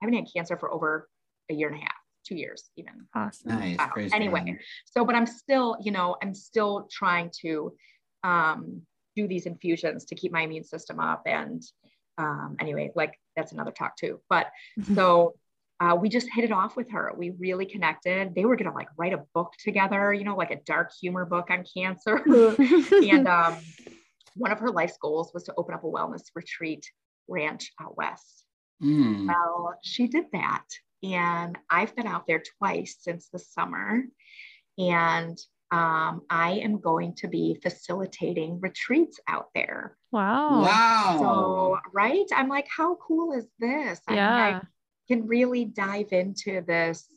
I 0.00 0.04
haven't 0.06 0.14
had 0.14 0.28
cancer 0.34 0.56
for 0.56 0.72
over 0.72 1.08
a 1.50 1.54
year 1.54 1.68
and 1.68 1.76
a 1.76 1.80
half, 1.80 1.96
two 2.24 2.36
years 2.36 2.70
even. 2.76 3.06
Awesome. 3.14 3.50
Nice. 3.50 3.78
Wow. 3.78 3.92
Anyway, 4.12 4.44
God. 4.46 4.58
So, 4.86 5.04
but 5.04 5.14
I'm 5.14 5.26
still, 5.26 5.76
you 5.80 5.92
know, 5.92 6.16
I'm 6.22 6.34
still 6.34 6.88
trying 6.90 7.30
to 7.42 7.76
um, 8.24 8.82
do 9.14 9.28
these 9.28 9.46
infusions 9.46 10.06
to 10.06 10.14
keep 10.14 10.32
my 10.32 10.42
immune 10.42 10.64
system 10.64 10.98
up. 11.00 11.22
And 11.26 11.62
um, 12.18 12.56
anyway, 12.60 12.90
like 12.94 13.18
that's 13.36 13.52
another 13.52 13.72
talk 13.72 13.96
too. 13.96 14.20
But 14.28 14.50
so 14.94 15.34
uh, 15.80 15.96
we 15.96 16.08
just 16.08 16.28
hit 16.32 16.44
it 16.44 16.52
off 16.52 16.76
with 16.76 16.90
her. 16.92 17.12
We 17.16 17.30
really 17.30 17.66
connected. 17.66 18.34
They 18.34 18.44
were 18.44 18.56
going 18.56 18.70
to 18.70 18.74
like 18.76 18.88
write 18.96 19.12
a 19.12 19.24
book 19.34 19.52
together, 19.58 20.14
you 20.14 20.22
know, 20.24 20.36
like 20.36 20.50
a 20.52 20.60
dark 20.64 20.92
humor 21.00 21.24
book 21.24 21.50
on 21.50 21.64
cancer. 21.76 22.22
and 22.92 23.26
um, 23.26 23.58
one 24.34 24.52
of 24.52 24.60
her 24.60 24.70
life's 24.70 24.98
goals 24.98 25.32
was 25.34 25.44
to 25.44 25.54
open 25.56 25.74
up 25.74 25.84
a 25.84 25.86
wellness 25.86 26.24
retreat 26.34 26.90
ranch 27.28 27.72
out 27.80 27.96
west. 27.96 28.44
Mm. 28.82 29.26
Well, 29.28 29.74
she 29.82 30.08
did 30.08 30.26
that. 30.32 30.64
And 31.02 31.58
I've 31.70 31.94
been 31.96 32.06
out 32.06 32.26
there 32.26 32.42
twice 32.58 32.96
since 33.00 33.28
the 33.28 33.38
summer. 33.38 34.04
And 34.78 35.38
um, 35.70 36.22
I 36.28 36.60
am 36.62 36.78
going 36.80 37.14
to 37.16 37.28
be 37.28 37.58
facilitating 37.62 38.60
retreats 38.60 39.18
out 39.28 39.48
there. 39.54 39.96
wow. 40.10 40.62
Wow. 40.62 41.16
So, 41.18 41.78
right? 41.92 42.26
I'm 42.34 42.48
like, 42.48 42.68
how 42.68 42.96
cool 42.96 43.32
is 43.32 43.46
this? 43.58 44.00
I 44.06 44.12
mean, 44.12 44.20
I 44.20 44.48
Yeah. 44.50 44.60
can 45.08 45.26
really 45.26 45.64
dive 45.64 46.12
into 46.12 46.60
this, 46.60 47.08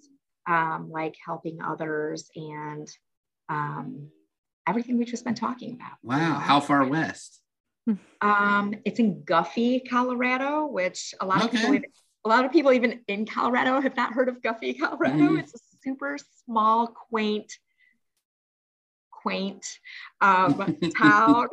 um, 0.47 0.89
like 0.89 1.16
helping 1.24 1.61
others 1.61 2.30
and 2.36 2.88
um, 3.49 4.09
everything 4.68 4.97
we've 4.97 5.07
just 5.07 5.24
been 5.24 5.36
talking 5.36 5.74
about. 5.74 5.97
wow. 6.03 6.39
How 6.39 6.59
far 6.59 6.86
west? 6.86 7.41
Um, 8.22 8.76
it's 8.84 8.99
in 8.99 9.24
Guffey, 9.24 9.80
Colorado, 9.80 10.66
which 10.66 11.13
a 11.22 11.26
lot 11.26 11.43
of 11.43 11.51
people, 11.51 11.76
even, 11.76 11.89
a 12.26 12.30
lot 12.30 12.43
of 12.43 12.51
people 12.51 12.72
even 12.72 13.01
in 13.07 13.26
Colorado 13.26 13.80
have 13.80 13.95
not 13.95 14.13
heard 14.13 14.28
of 14.28 14.41
Guffey, 14.41 14.74
Colorado. 14.80 15.16
Mm. 15.16 15.39
It's 15.39 15.53
a 15.53 15.59
super 15.84 16.18
small, 16.45 16.88
quaint, 16.88 17.53
quaint 19.11 19.66
um, 20.22 20.78
town. 20.97 21.47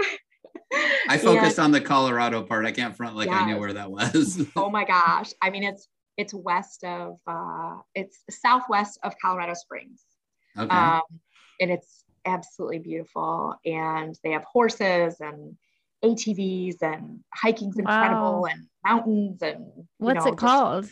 I 1.09 1.19
focused 1.19 1.59
on 1.59 1.71
the 1.71 1.81
Colorado 1.81 2.43
part. 2.43 2.65
I 2.65 2.73
can't 2.73 2.97
front 2.97 3.15
like 3.15 3.29
I 3.29 3.45
knew 3.45 3.59
where 3.59 3.75
that 3.75 3.91
was. 3.91 4.43
oh 4.57 4.71
my 4.71 4.85
gosh! 4.85 5.33
I 5.43 5.51
mean, 5.51 5.65
it's 5.65 5.87
it's 6.17 6.33
west 6.33 6.83
of 6.85 7.19
uh, 7.27 7.77
it's 7.95 8.23
southwest 8.31 8.99
of 9.03 9.15
Colorado 9.21 9.53
Springs. 9.53 10.03
okay. 10.59 10.75
Um, 10.75 11.03
and 11.61 11.71
it's 11.71 12.05
absolutely 12.25 12.79
beautiful. 12.79 13.57
And 13.65 14.17
they 14.23 14.31
have 14.33 14.45
horses 14.45 15.17
and 15.21 15.57
ATVs 16.05 16.83
and 16.83 17.21
hiking's 17.33 17.79
incredible 17.79 18.43
Wow. 18.43 18.45
and 18.51 18.67
mountains 18.85 19.43
and 19.43 19.67
you 19.77 19.87
What's 19.99 20.25
know, 20.25 20.33
it 20.33 20.35
just- 20.35 20.39
called? 20.41 20.91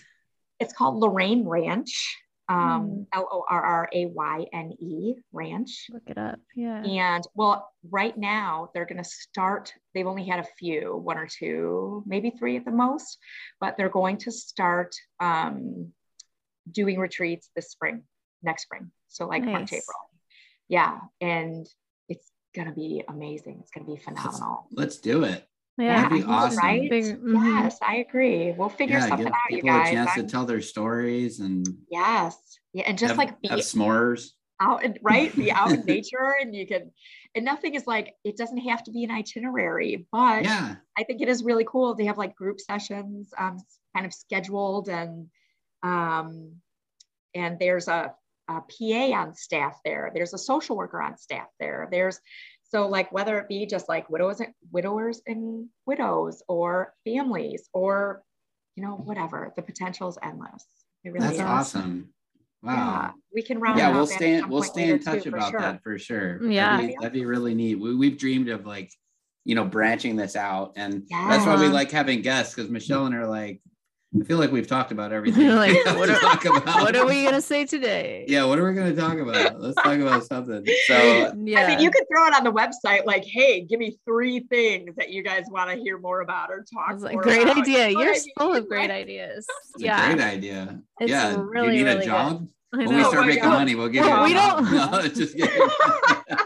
it's 0.61 0.72
called 0.72 1.01
Lorrayne 1.03 1.47
Ranch. 1.47 2.16
Hmm. 2.49 2.57
Um, 2.57 3.07
L 3.12 3.28
O 3.31 3.45
R 3.49 3.62
R 3.62 3.89
A 3.93 4.07
Y 4.07 4.47
N 4.53 4.72
E 4.81 5.14
Ranch. 5.33 5.87
Look 5.91 6.03
it 6.09 6.18
up. 6.18 6.41
Yeah. 6.57 6.83
And 6.83 7.24
well, 7.35 7.70
right 7.89 8.16
now 8.18 8.70
they're 8.74 8.87
going 8.87 9.03
to 9.03 9.09
start. 9.09 9.72
They've 9.95 10.07
only 10.07 10.24
had 10.26 10.41
a 10.41 10.47
few, 10.59 10.97
one 10.97 11.16
or 11.16 11.28
two, 11.28 12.03
maybe 12.07 12.31
three 12.31 12.57
at 12.57 12.64
the 12.64 12.72
most, 12.72 13.18
but 13.61 13.76
they're 13.76 13.89
going 13.89 14.16
to 14.18 14.33
start 14.33 14.97
um, 15.20 15.93
doing 16.70 16.99
retreats 16.99 17.51
this 17.55 17.70
spring, 17.70 18.03
next 18.43 18.64
spring. 18.64 18.91
So 19.07 19.26
like 19.28 19.45
March, 19.45 19.72
April. 19.72 20.09
Yeah, 20.71 21.01
and 21.21 21.66
it's 22.09 22.31
going 22.55 22.68
to 22.68 22.75
be 22.75 23.03
amazing. 23.09 23.59
It's 23.61 23.71
going 23.73 23.85
to 23.87 23.93
be 23.93 24.01
phenomenal. 24.01 24.66
Let's 24.73 24.97
do 24.99 25.25
it. 25.25 25.47
Yeah. 25.77 26.03
That'd 26.09 26.18
be 26.18 26.25
awesome. 26.25 26.59
Right? 26.59 26.89
Big- 26.89 27.21
mhm. 27.23 27.62
Yes, 27.62 27.79
I 27.83 27.97
agree. 27.97 28.53
We'll 28.53 28.68
figure 28.68 28.99
Yeah, 28.99 29.09
something 29.09 29.27
give 29.27 29.35
out, 29.35 29.51
you 29.51 29.57
people 29.59 29.71
guys. 29.71 29.89
a 29.89 29.93
chance 29.93 30.11
I'm- 30.16 30.25
to 30.27 30.31
tell 30.31 30.45
their 30.47 30.61
stories 30.62 31.41
and 31.41 31.66
yes, 31.91 32.37
yeah, 32.73 32.85
and 32.87 32.97
just 32.97 33.11
have, 33.11 33.18
like 33.18 33.41
be 33.41 33.49
have 33.49 33.59
s'mores. 33.61 34.31
out 34.61 34.85
and 34.85 34.99
right 35.03 35.35
be 35.35 35.51
out 35.51 35.73
in 35.73 35.81
nature 35.87 36.35
and 36.41 36.55
you 36.55 36.66
can 36.66 36.91
and 37.35 37.45
nothing 37.47 37.75
is 37.75 37.87
like 37.87 38.14
it 38.25 38.37
doesn't 38.37 38.59
have 38.59 38.83
to 38.85 38.91
be 38.93 39.05
an 39.05 39.11
itinerary 39.11 40.07
but 40.12 40.45
Yeah. 40.45 40.75
i 40.99 41.03
think 41.05 41.23
it 41.23 41.29
is 41.31 41.43
really 41.43 41.64
cool 41.64 41.95
they 41.95 42.05
have 42.05 42.18
like 42.18 42.37
group 42.37 42.61
sessions 42.61 43.31
um 43.39 43.57
kind 43.97 44.05
of 44.05 44.12
scheduled 44.12 44.91
and 44.91 45.29
um 45.83 46.57
and 47.35 47.59
there's 47.59 47.89
a, 47.89 48.12
Uh, 48.51 48.59
a 48.59 48.62
pa 48.62 49.16
on 49.20 49.34
staff 49.34 49.78
there 49.84 50.11
there's 50.14 50.34
a 50.34 50.38
social 50.38 50.76
worker 50.76 51.01
on 51.01 51.16
staff 51.16 51.46
there 51.61 51.88
there's 51.92 52.18
so 52.64 52.88
like 52.88 53.11
whether 53.12 53.38
it 53.38 53.48
be 53.48 53.66
just 53.66 53.88
like 53.88 54.09
widows 54.11 54.40
and 54.40 54.53
widowers 54.72 55.22
and 55.26 55.68
widows 55.86 56.42
or 56.48 56.92
families 57.05 57.68
or 57.72 58.22
you 58.76 58.82
know 58.82 58.94
whatever 58.96 59.53
the 59.57 59.62
potential 59.62 60.09
is 60.09 60.18
endless 60.22 60.64
it 61.05 61.11
really 61.12 61.26
That's 61.26 61.36
is. 61.36 61.40
awesome. 61.42 62.09
yeah 62.64 62.74
Wow. 62.74 63.14
we 63.34 63.42
can 63.42 63.59
round 63.61 63.78
Yeah, 63.78 63.88
out 63.88 63.94
we'll 63.94 64.07
that 64.07 64.14
stay 64.14 64.40
some 64.40 64.51
we'll 64.51 64.62
stay 64.62 64.90
in 64.90 64.98
touch 65.01 65.22
too, 65.22 65.28
about 65.30 65.51
sure. 65.51 65.61
that 65.61 65.82
for 65.82 65.98
sure. 65.98 66.42
Yeah. 66.44 66.76
That'd 66.76 66.88
be, 66.90 66.96
that'd 67.01 67.12
be 67.12 67.24
really 67.24 67.55
neat. 67.55 67.76
We, 67.76 67.94
we've 67.94 68.18
dreamed 68.18 68.48
of 68.51 68.66
like, 68.66 68.90
you 69.46 69.55
know, 69.55 69.64
branching 69.64 70.16
this 70.16 70.36
out. 70.36 70.74
And 70.76 71.05
that's 71.11 71.46
why 71.46 71.59
we 71.59 71.68
like 71.68 71.90
having 71.90 72.20
guests 72.20 72.55
because 72.55 72.70
Michelle 72.70 73.07
and 73.07 73.14
her 73.14 73.26
like, 73.26 73.62
I 74.18 74.24
feel 74.24 74.38
like 74.38 74.50
we've 74.50 74.66
talked 74.66 74.90
about 74.90 75.12
everything. 75.18 75.48
Like, 75.48 75.84
what 75.86 76.11
are- 76.11 76.18
talk 76.18 76.44
about. 76.44 76.82
what 76.82 76.96
are 76.96 77.06
we 77.06 77.22
gonna 77.24 77.40
say 77.40 77.64
today? 77.64 78.24
Yeah, 78.26 78.44
what 78.44 78.58
are 78.58 78.66
we 78.68 78.74
gonna 78.74 78.94
talk 78.94 79.18
about? 79.18 79.61
Let's 79.61 79.76
talk 79.76 79.98
about 79.98 80.24
something. 80.24 80.64
So 80.86 81.32
Yeah. 81.44 81.61
I 81.61 81.66
mean, 81.68 81.80
you 81.80 81.90
could 81.90 82.04
throw 82.12 82.26
it 82.26 82.34
on 82.34 82.42
the 82.42 82.52
website, 82.52 83.04
like, 83.06 83.24
"Hey, 83.24 83.61
give 83.61 83.78
me 83.78 83.98
three 84.04 84.40
things 84.50 84.96
that 84.96 85.11
you 85.11 85.22
guys 85.22 85.44
want 85.48 85.70
to 85.70 85.76
hear 85.76 85.98
more 85.98 86.20
about 86.22 86.50
or 86.50 86.64
talk." 86.72 86.90
I 86.90 86.94
like, 86.94 87.12
more 87.14 87.22
great 87.22 87.42
about." 87.42 87.58
idea. 87.58 87.88
You 87.88 87.94
know 87.98 88.04
what 88.06 88.16
You're 88.16 88.34
full 88.38 88.54
of 88.54 88.68
great 88.68 88.90
ideas. 88.90 89.46
it's 89.74 89.82
yeah. 89.84 90.11
a 90.11 90.14
great 90.14 90.24
idea. 90.26 90.80
It's 91.00 91.11
yeah. 91.11 91.36
really, 91.38 91.76
you 91.76 91.84
need 91.84 91.88
really 91.88 91.96
a 91.96 91.98
good. 92.00 92.04
job? 92.06 92.48
I 92.48 92.59
When 92.71 92.89
we 92.89 92.97
know. 92.97 93.07
Oh 93.07 93.11
start 93.11 93.27
making 93.27 93.43
God. 93.43 93.59
money, 93.59 93.75
we'll 93.75 93.89
give 93.89 94.05
Well, 94.05 94.29
you 94.29 94.35
we 94.35 94.41
don't- 94.41 94.73
No, 94.93 95.03
just 95.09 95.37
kidding. 95.37 95.68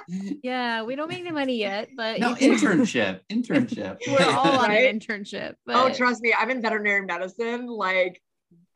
Yeah, 0.43 0.83
we 0.83 0.97
don't 0.97 1.09
make 1.09 1.20
any 1.20 1.31
money 1.31 1.57
yet, 1.59 1.89
but 1.97 2.18
no, 2.20 2.35
internship. 2.37 3.20
Internship. 3.31 3.99
we're 4.07 4.35
all 4.35 4.59
on 4.61 4.70
an 4.70 4.99
internship. 4.99 5.55
But 5.66 5.77
Oh, 5.77 5.93
trust 5.93 6.22
me, 6.22 6.35
I'm 6.39 6.51
in 6.51 6.62
veterinary 6.62 7.05
medicine. 7.05 7.66
Like, 7.66 8.20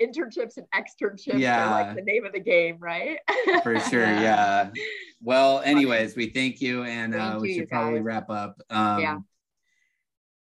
internships 0.00 0.56
and 0.58 0.66
externships 0.74 1.34
are 1.34 1.70
like 1.70 1.96
the 1.96 2.02
name 2.02 2.24
of 2.24 2.32
the 2.32 2.40
game, 2.40 2.76
right? 2.80 3.18
for 3.62 3.78
sure. 3.80 4.00
Yeah. 4.02 4.70
Yeah. 4.74 4.82
well, 5.22 5.60
anyways, 5.60 6.16
we 6.16 6.28
thank 6.30 6.60
you, 6.60 6.82
and 6.84 7.12
thank 7.14 7.36
uh, 7.36 7.38
we 7.40 7.52
you, 7.52 7.60
should 7.60 7.68
probably 7.68 8.00
wrap 8.00 8.30
up. 8.30 8.60
Um, 8.70 9.00
yeah. 9.00 9.18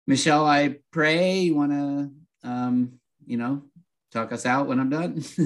Michelle, 0.08 0.45
I 0.45 0.78
pray 0.91 1.39
you 1.39 1.56
want 1.56 1.72
to, 1.72 2.12
um, 2.49 2.99
you 3.26 3.38
know, 3.38 3.64
talk 4.14 4.32
us 4.32 4.45
out 4.45 4.68
when 4.68 4.80
I'm 4.80 4.89
done. 4.89 5.24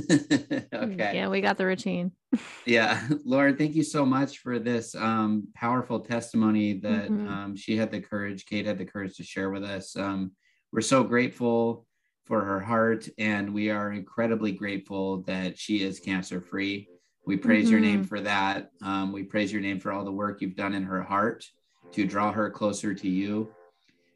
okay. 0.73 1.11
Yeah, 1.15 1.29
we 1.29 1.41
got 1.41 1.57
the 1.57 1.65
routine. 1.65 2.11
yeah, 2.65 3.07
Lord, 3.25 3.57
thank 3.57 3.75
you 3.75 3.83
so 3.83 4.05
much 4.05 4.39
for 4.39 4.59
this 4.59 4.93
um, 4.93 5.47
powerful 5.55 6.01
testimony 6.01 6.73
that 6.79 7.09
mm-hmm. 7.09 7.27
um, 7.27 7.55
she 7.55 7.77
had 7.77 7.91
the 7.91 8.01
courage, 8.01 8.45
Kate 8.45 8.65
had 8.65 8.77
the 8.77 8.85
courage 8.85 9.15
to 9.17 9.23
share 9.23 9.49
with 9.49 9.63
us. 9.63 9.95
Um, 9.95 10.33
we're 10.71 10.81
so 10.81 11.03
grateful 11.03 11.85
for 12.25 12.43
her 12.43 12.59
heart, 12.59 13.07
and 13.17 13.53
we 13.53 13.69
are 13.69 13.93
incredibly 13.93 14.51
grateful 14.51 15.21
that 15.23 15.57
she 15.57 15.81
is 15.81 15.99
cancer 15.99 16.41
free. 16.41 16.89
We 17.25 17.37
praise 17.37 17.65
mm-hmm. 17.65 17.71
your 17.71 17.79
name 17.79 17.99
mm-hmm. 17.99 18.07
for 18.07 18.19
that. 18.21 18.69
Um, 18.81 19.13
we 19.13 19.23
praise 19.23 19.51
your 19.51 19.61
name 19.61 19.79
for 19.79 19.93
all 19.93 20.03
the 20.03 20.11
work 20.11 20.41
you've 20.41 20.55
done 20.55 20.73
in 20.73 20.83
her 20.83 21.01
heart 21.01 21.45
to 21.93 22.05
draw 22.05 22.33
her 22.33 22.49
closer 22.49 22.93
to 22.93 23.09
you. 23.09 23.49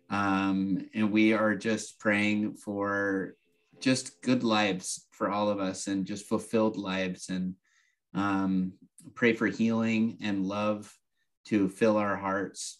Um, 0.09 0.89
and 0.93 1.09
we 1.09 1.31
are 1.31 1.55
just 1.55 1.99
praying 1.99 2.55
for 2.55 3.35
just 3.81 4.21
good 4.21 4.43
lives 4.43 5.07
for 5.11 5.29
all 5.29 5.49
of 5.49 5.59
us 5.59 5.87
and 5.87 6.05
just 6.05 6.25
fulfilled 6.25 6.77
lives 6.77 7.29
and 7.29 7.55
um, 8.13 8.73
pray 9.15 9.33
for 9.33 9.47
healing 9.47 10.17
and 10.21 10.45
love 10.45 10.93
to 11.45 11.69
fill 11.69 11.97
our 11.97 12.15
hearts. 12.15 12.79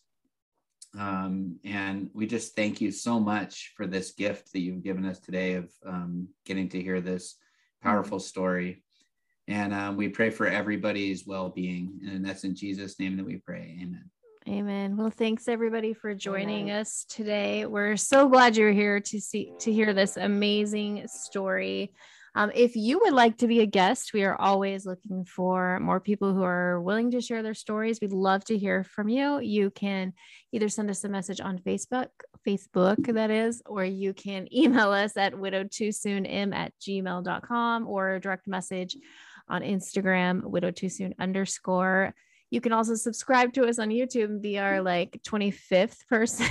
Um, 0.97 1.59
and 1.63 2.09
we 2.13 2.27
just 2.27 2.55
thank 2.55 2.81
you 2.81 2.91
so 2.91 3.19
much 3.19 3.73
for 3.75 3.87
this 3.87 4.11
gift 4.11 4.51
that 4.51 4.59
you've 4.59 4.83
given 4.83 5.05
us 5.05 5.19
today 5.19 5.53
of 5.53 5.71
um, 5.85 6.27
getting 6.45 6.69
to 6.69 6.81
hear 6.81 6.99
this 6.99 7.35
powerful 7.81 8.19
story. 8.19 8.83
And 9.47 9.73
uh, 9.73 9.93
we 9.95 10.09
pray 10.09 10.29
for 10.29 10.47
everybody's 10.47 11.25
well 11.25 11.49
being. 11.49 11.99
And 12.07 12.25
that's 12.25 12.43
in 12.43 12.55
Jesus' 12.55 12.99
name 12.99 13.17
that 13.17 13.25
we 13.25 13.37
pray. 13.37 13.77
Amen. 13.81 14.09
Amen. 14.49 14.97
Well, 14.97 15.11
thanks 15.11 15.47
everybody 15.47 15.93
for 15.93 16.15
joining 16.15 16.69
Amen. 16.69 16.81
us 16.81 17.05
today. 17.07 17.67
We're 17.67 17.95
so 17.95 18.27
glad 18.27 18.57
you're 18.57 18.71
here 18.71 18.99
to 18.99 19.21
see 19.21 19.53
to 19.59 19.71
hear 19.71 19.93
this 19.93 20.17
amazing 20.17 21.07
story. 21.07 21.93
Um, 22.33 22.51
if 22.55 22.75
you 22.75 22.99
would 22.99 23.13
like 23.13 23.37
to 23.39 23.47
be 23.47 23.59
a 23.59 23.67
guest, 23.67 24.13
we 24.13 24.23
are 24.23 24.35
always 24.35 24.85
looking 24.85 25.25
for 25.25 25.79
more 25.81 25.99
people 25.99 26.33
who 26.33 26.43
are 26.43 26.81
willing 26.81 27.11
to 27.11 27.21
share 27.21 27.43
their 27.43 27.53
stories. 27.53 27.99
We'd 28.01 28.13
love 28.13 28.43
to 28.45 28.57
hear 28.57 28.83
from 28.83 29.09
you. 29.09 29.39
You 29.39 29.69
can 29.69 30.13
either 30.51 30.69
send 30.69 30.89
us 30.89 31.03
a 31.03 31.09
message 31.09 31.39
on 31.39 31.59
Facebook, 31.59 32.07
Facebook 32.47 33.13
that 33.13 33.29
is, 33.29 33.61
or 33.67 33.85
you 33.85 34.13
can 34.13 34.47
email 34.55 34.91
us 34.91 35.17
at 35.17 35.37
widowed 35.37 35.71
too 35.71 35.91
soon 35.91 36.25
m 36.25 36.51
at 36.51 36.73
gmail.com 36.79 37.87
or 37.87 38.17
direct 38.17 38.47
message 38.47 38.97
on 39.47 39.61
Instagram, 39.61 40.41
widowed 40.43 40.77
too 40.77 40.89
soon 40.89 41.13
underscore 41.19 42.15
you 42.51 42.61
can 42.61 42.73
also 42.73 42.93
subscribe 42.95 43.53
to 43.53 43.63
us 43.63 43.79
on 43.79 43.89
YouTube 43.89 44.25
and 44.25 44.41
be 44.41 44.59
our 44.59 44.81
like 44.81 45.19
25th 45.23 46.05
person. 46.07 46.45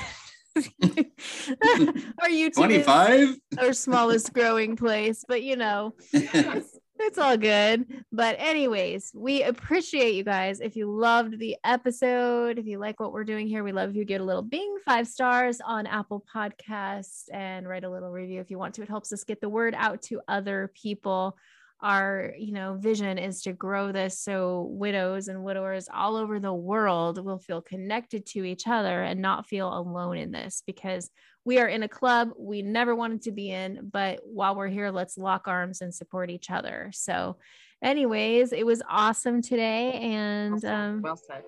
our 0.56 2.28
YouTube 2.28 2.54
25 2.54 3.36
our 3.58 3.72
smallest 3.72 4.32
growing 4.32 4.74
place, 4.74 5.24
but 5.28 5.42
you 5.42 5.54
know, 5.54 5.94
it's, 6.12 6.78
it's 6.98 7.18
all 7.18 7.36
good. 7.36 7.86
But, 8.10 8.36
anyways, 8.38 9.12
we 9.14 9.42
appreciate 9.42 10.14
you 10.14 10.24
guys. 10.24 10.60
If 10.60 10.74
you 10.74 10.90
loved 10.90 11.38
the 11.38 11.56
episode, 11.64 12.58
if 12.58 12.66
you 12.66 12.78
like 12.78 12.98
what 12.98 13.12
we're 13.12 13.24
doing 13.24 13.46
here, 13.46 13.62
we 13.62 13.72
love 13.72 13.90
if 13.90 13.96
you 13.96 14.04
get 14.04 14.20
a 14.20 14.24
little 14.24 14.42
bing 14.42 14.76
five 14.84 15.06
stars 15.06 15.60
on 15.64 15.86
Apple 15.86 16.24
Podcasts 16.34 17.24
and 17.32 17.68
write 17.68 17.84
a 17.84 17.90
little 17.90 18.10
review 18.10 18.40
if 18.40 18.50
you 18.50 18.58
want 18.58 18.74
to. 18.74 18.82
It 18.82 18.88
helps 18.88 19.12
us 19.12 19.22
get 19.22 19.40
the 19.40 19.48
word 19.48 19.74
out 19.76 20.02
to 20.02 20.20
other 20.26 20.72
people 20.74 21.36
our 21.82 22.34
you 22.38 22.52
know 22.52 22.74
vision 22.74 23.18
is 23.18 23.42
to 23.42 23.52
grow 23.52 23.90
this 23.90 24.18
so 24.18 24.68
widows 24.70 25.28
and 25.28 25.42
widowers 25.42 25.88
all 25.92 26.16
over 26.16 26.38
the 26.38 26.52
world 26.52 27.24
will 27.24 27.38
feel 27.38 27.62
connected 27.62 28.26
to 28.26 28.44
each 28.44 28.66
other 28.66 29.02
and 29.02 29.20
not 29.20 29.46
feel 29.46 29.76
alone 29.76 30.16
in 30.16 30.30
this 30.30 30.62
because 30.66 31.10
we 31.44 31.58
are 31.58 31.68
in 31.68 31.82
a 31.82 31.88
club 31.88 32.30
we 32.38 32.60
never 32.60 32.94
wanted 32.94 33.22
to 33.22 33.32
be 33.32 33.50
in 33.50 33.88
but 33.92 34.20
while 34.24 34.54
we're 34.54 34.68
here 34.68 34.90
let's 34.90 35.16
lock 35.16 35.48
arms 35.48 35.80
and 35.80 35.94
support 35.94 36.28
each 36.30 36.50
other 36.50 36.90
so 36.92 37.36
anyways 37.82 38.52
it 38.52 38.66
was 38.66 38.82
awesome 38.88 39.40
today 39.40 39.92
and 39.92 40.52
well 40.52 40.60
said. 40.60 40.74
Um, 40.74 41.02
well 41.02 41.16
said. 41.16 41.42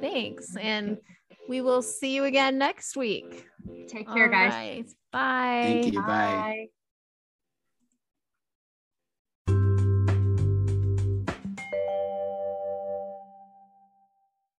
thanks 0.00 0.54
and 0.56 0.98
we 1.48 1.62
will 1.62 1.80
see 1.80 2.14
you 2.14 2.24
again 2.24 2.58
next 2.58 2.94
week 2.94 3.46
take 3.88 4.06
care 4.06 4.24
all 4.24 4.30
guys 4.30 4.52
right. 4.52 4.86
bye 5.12 5.80
thank 5.80 5.94
you 5.94 6.02
bye. 6.02 6.06
bye. 6.06 6.66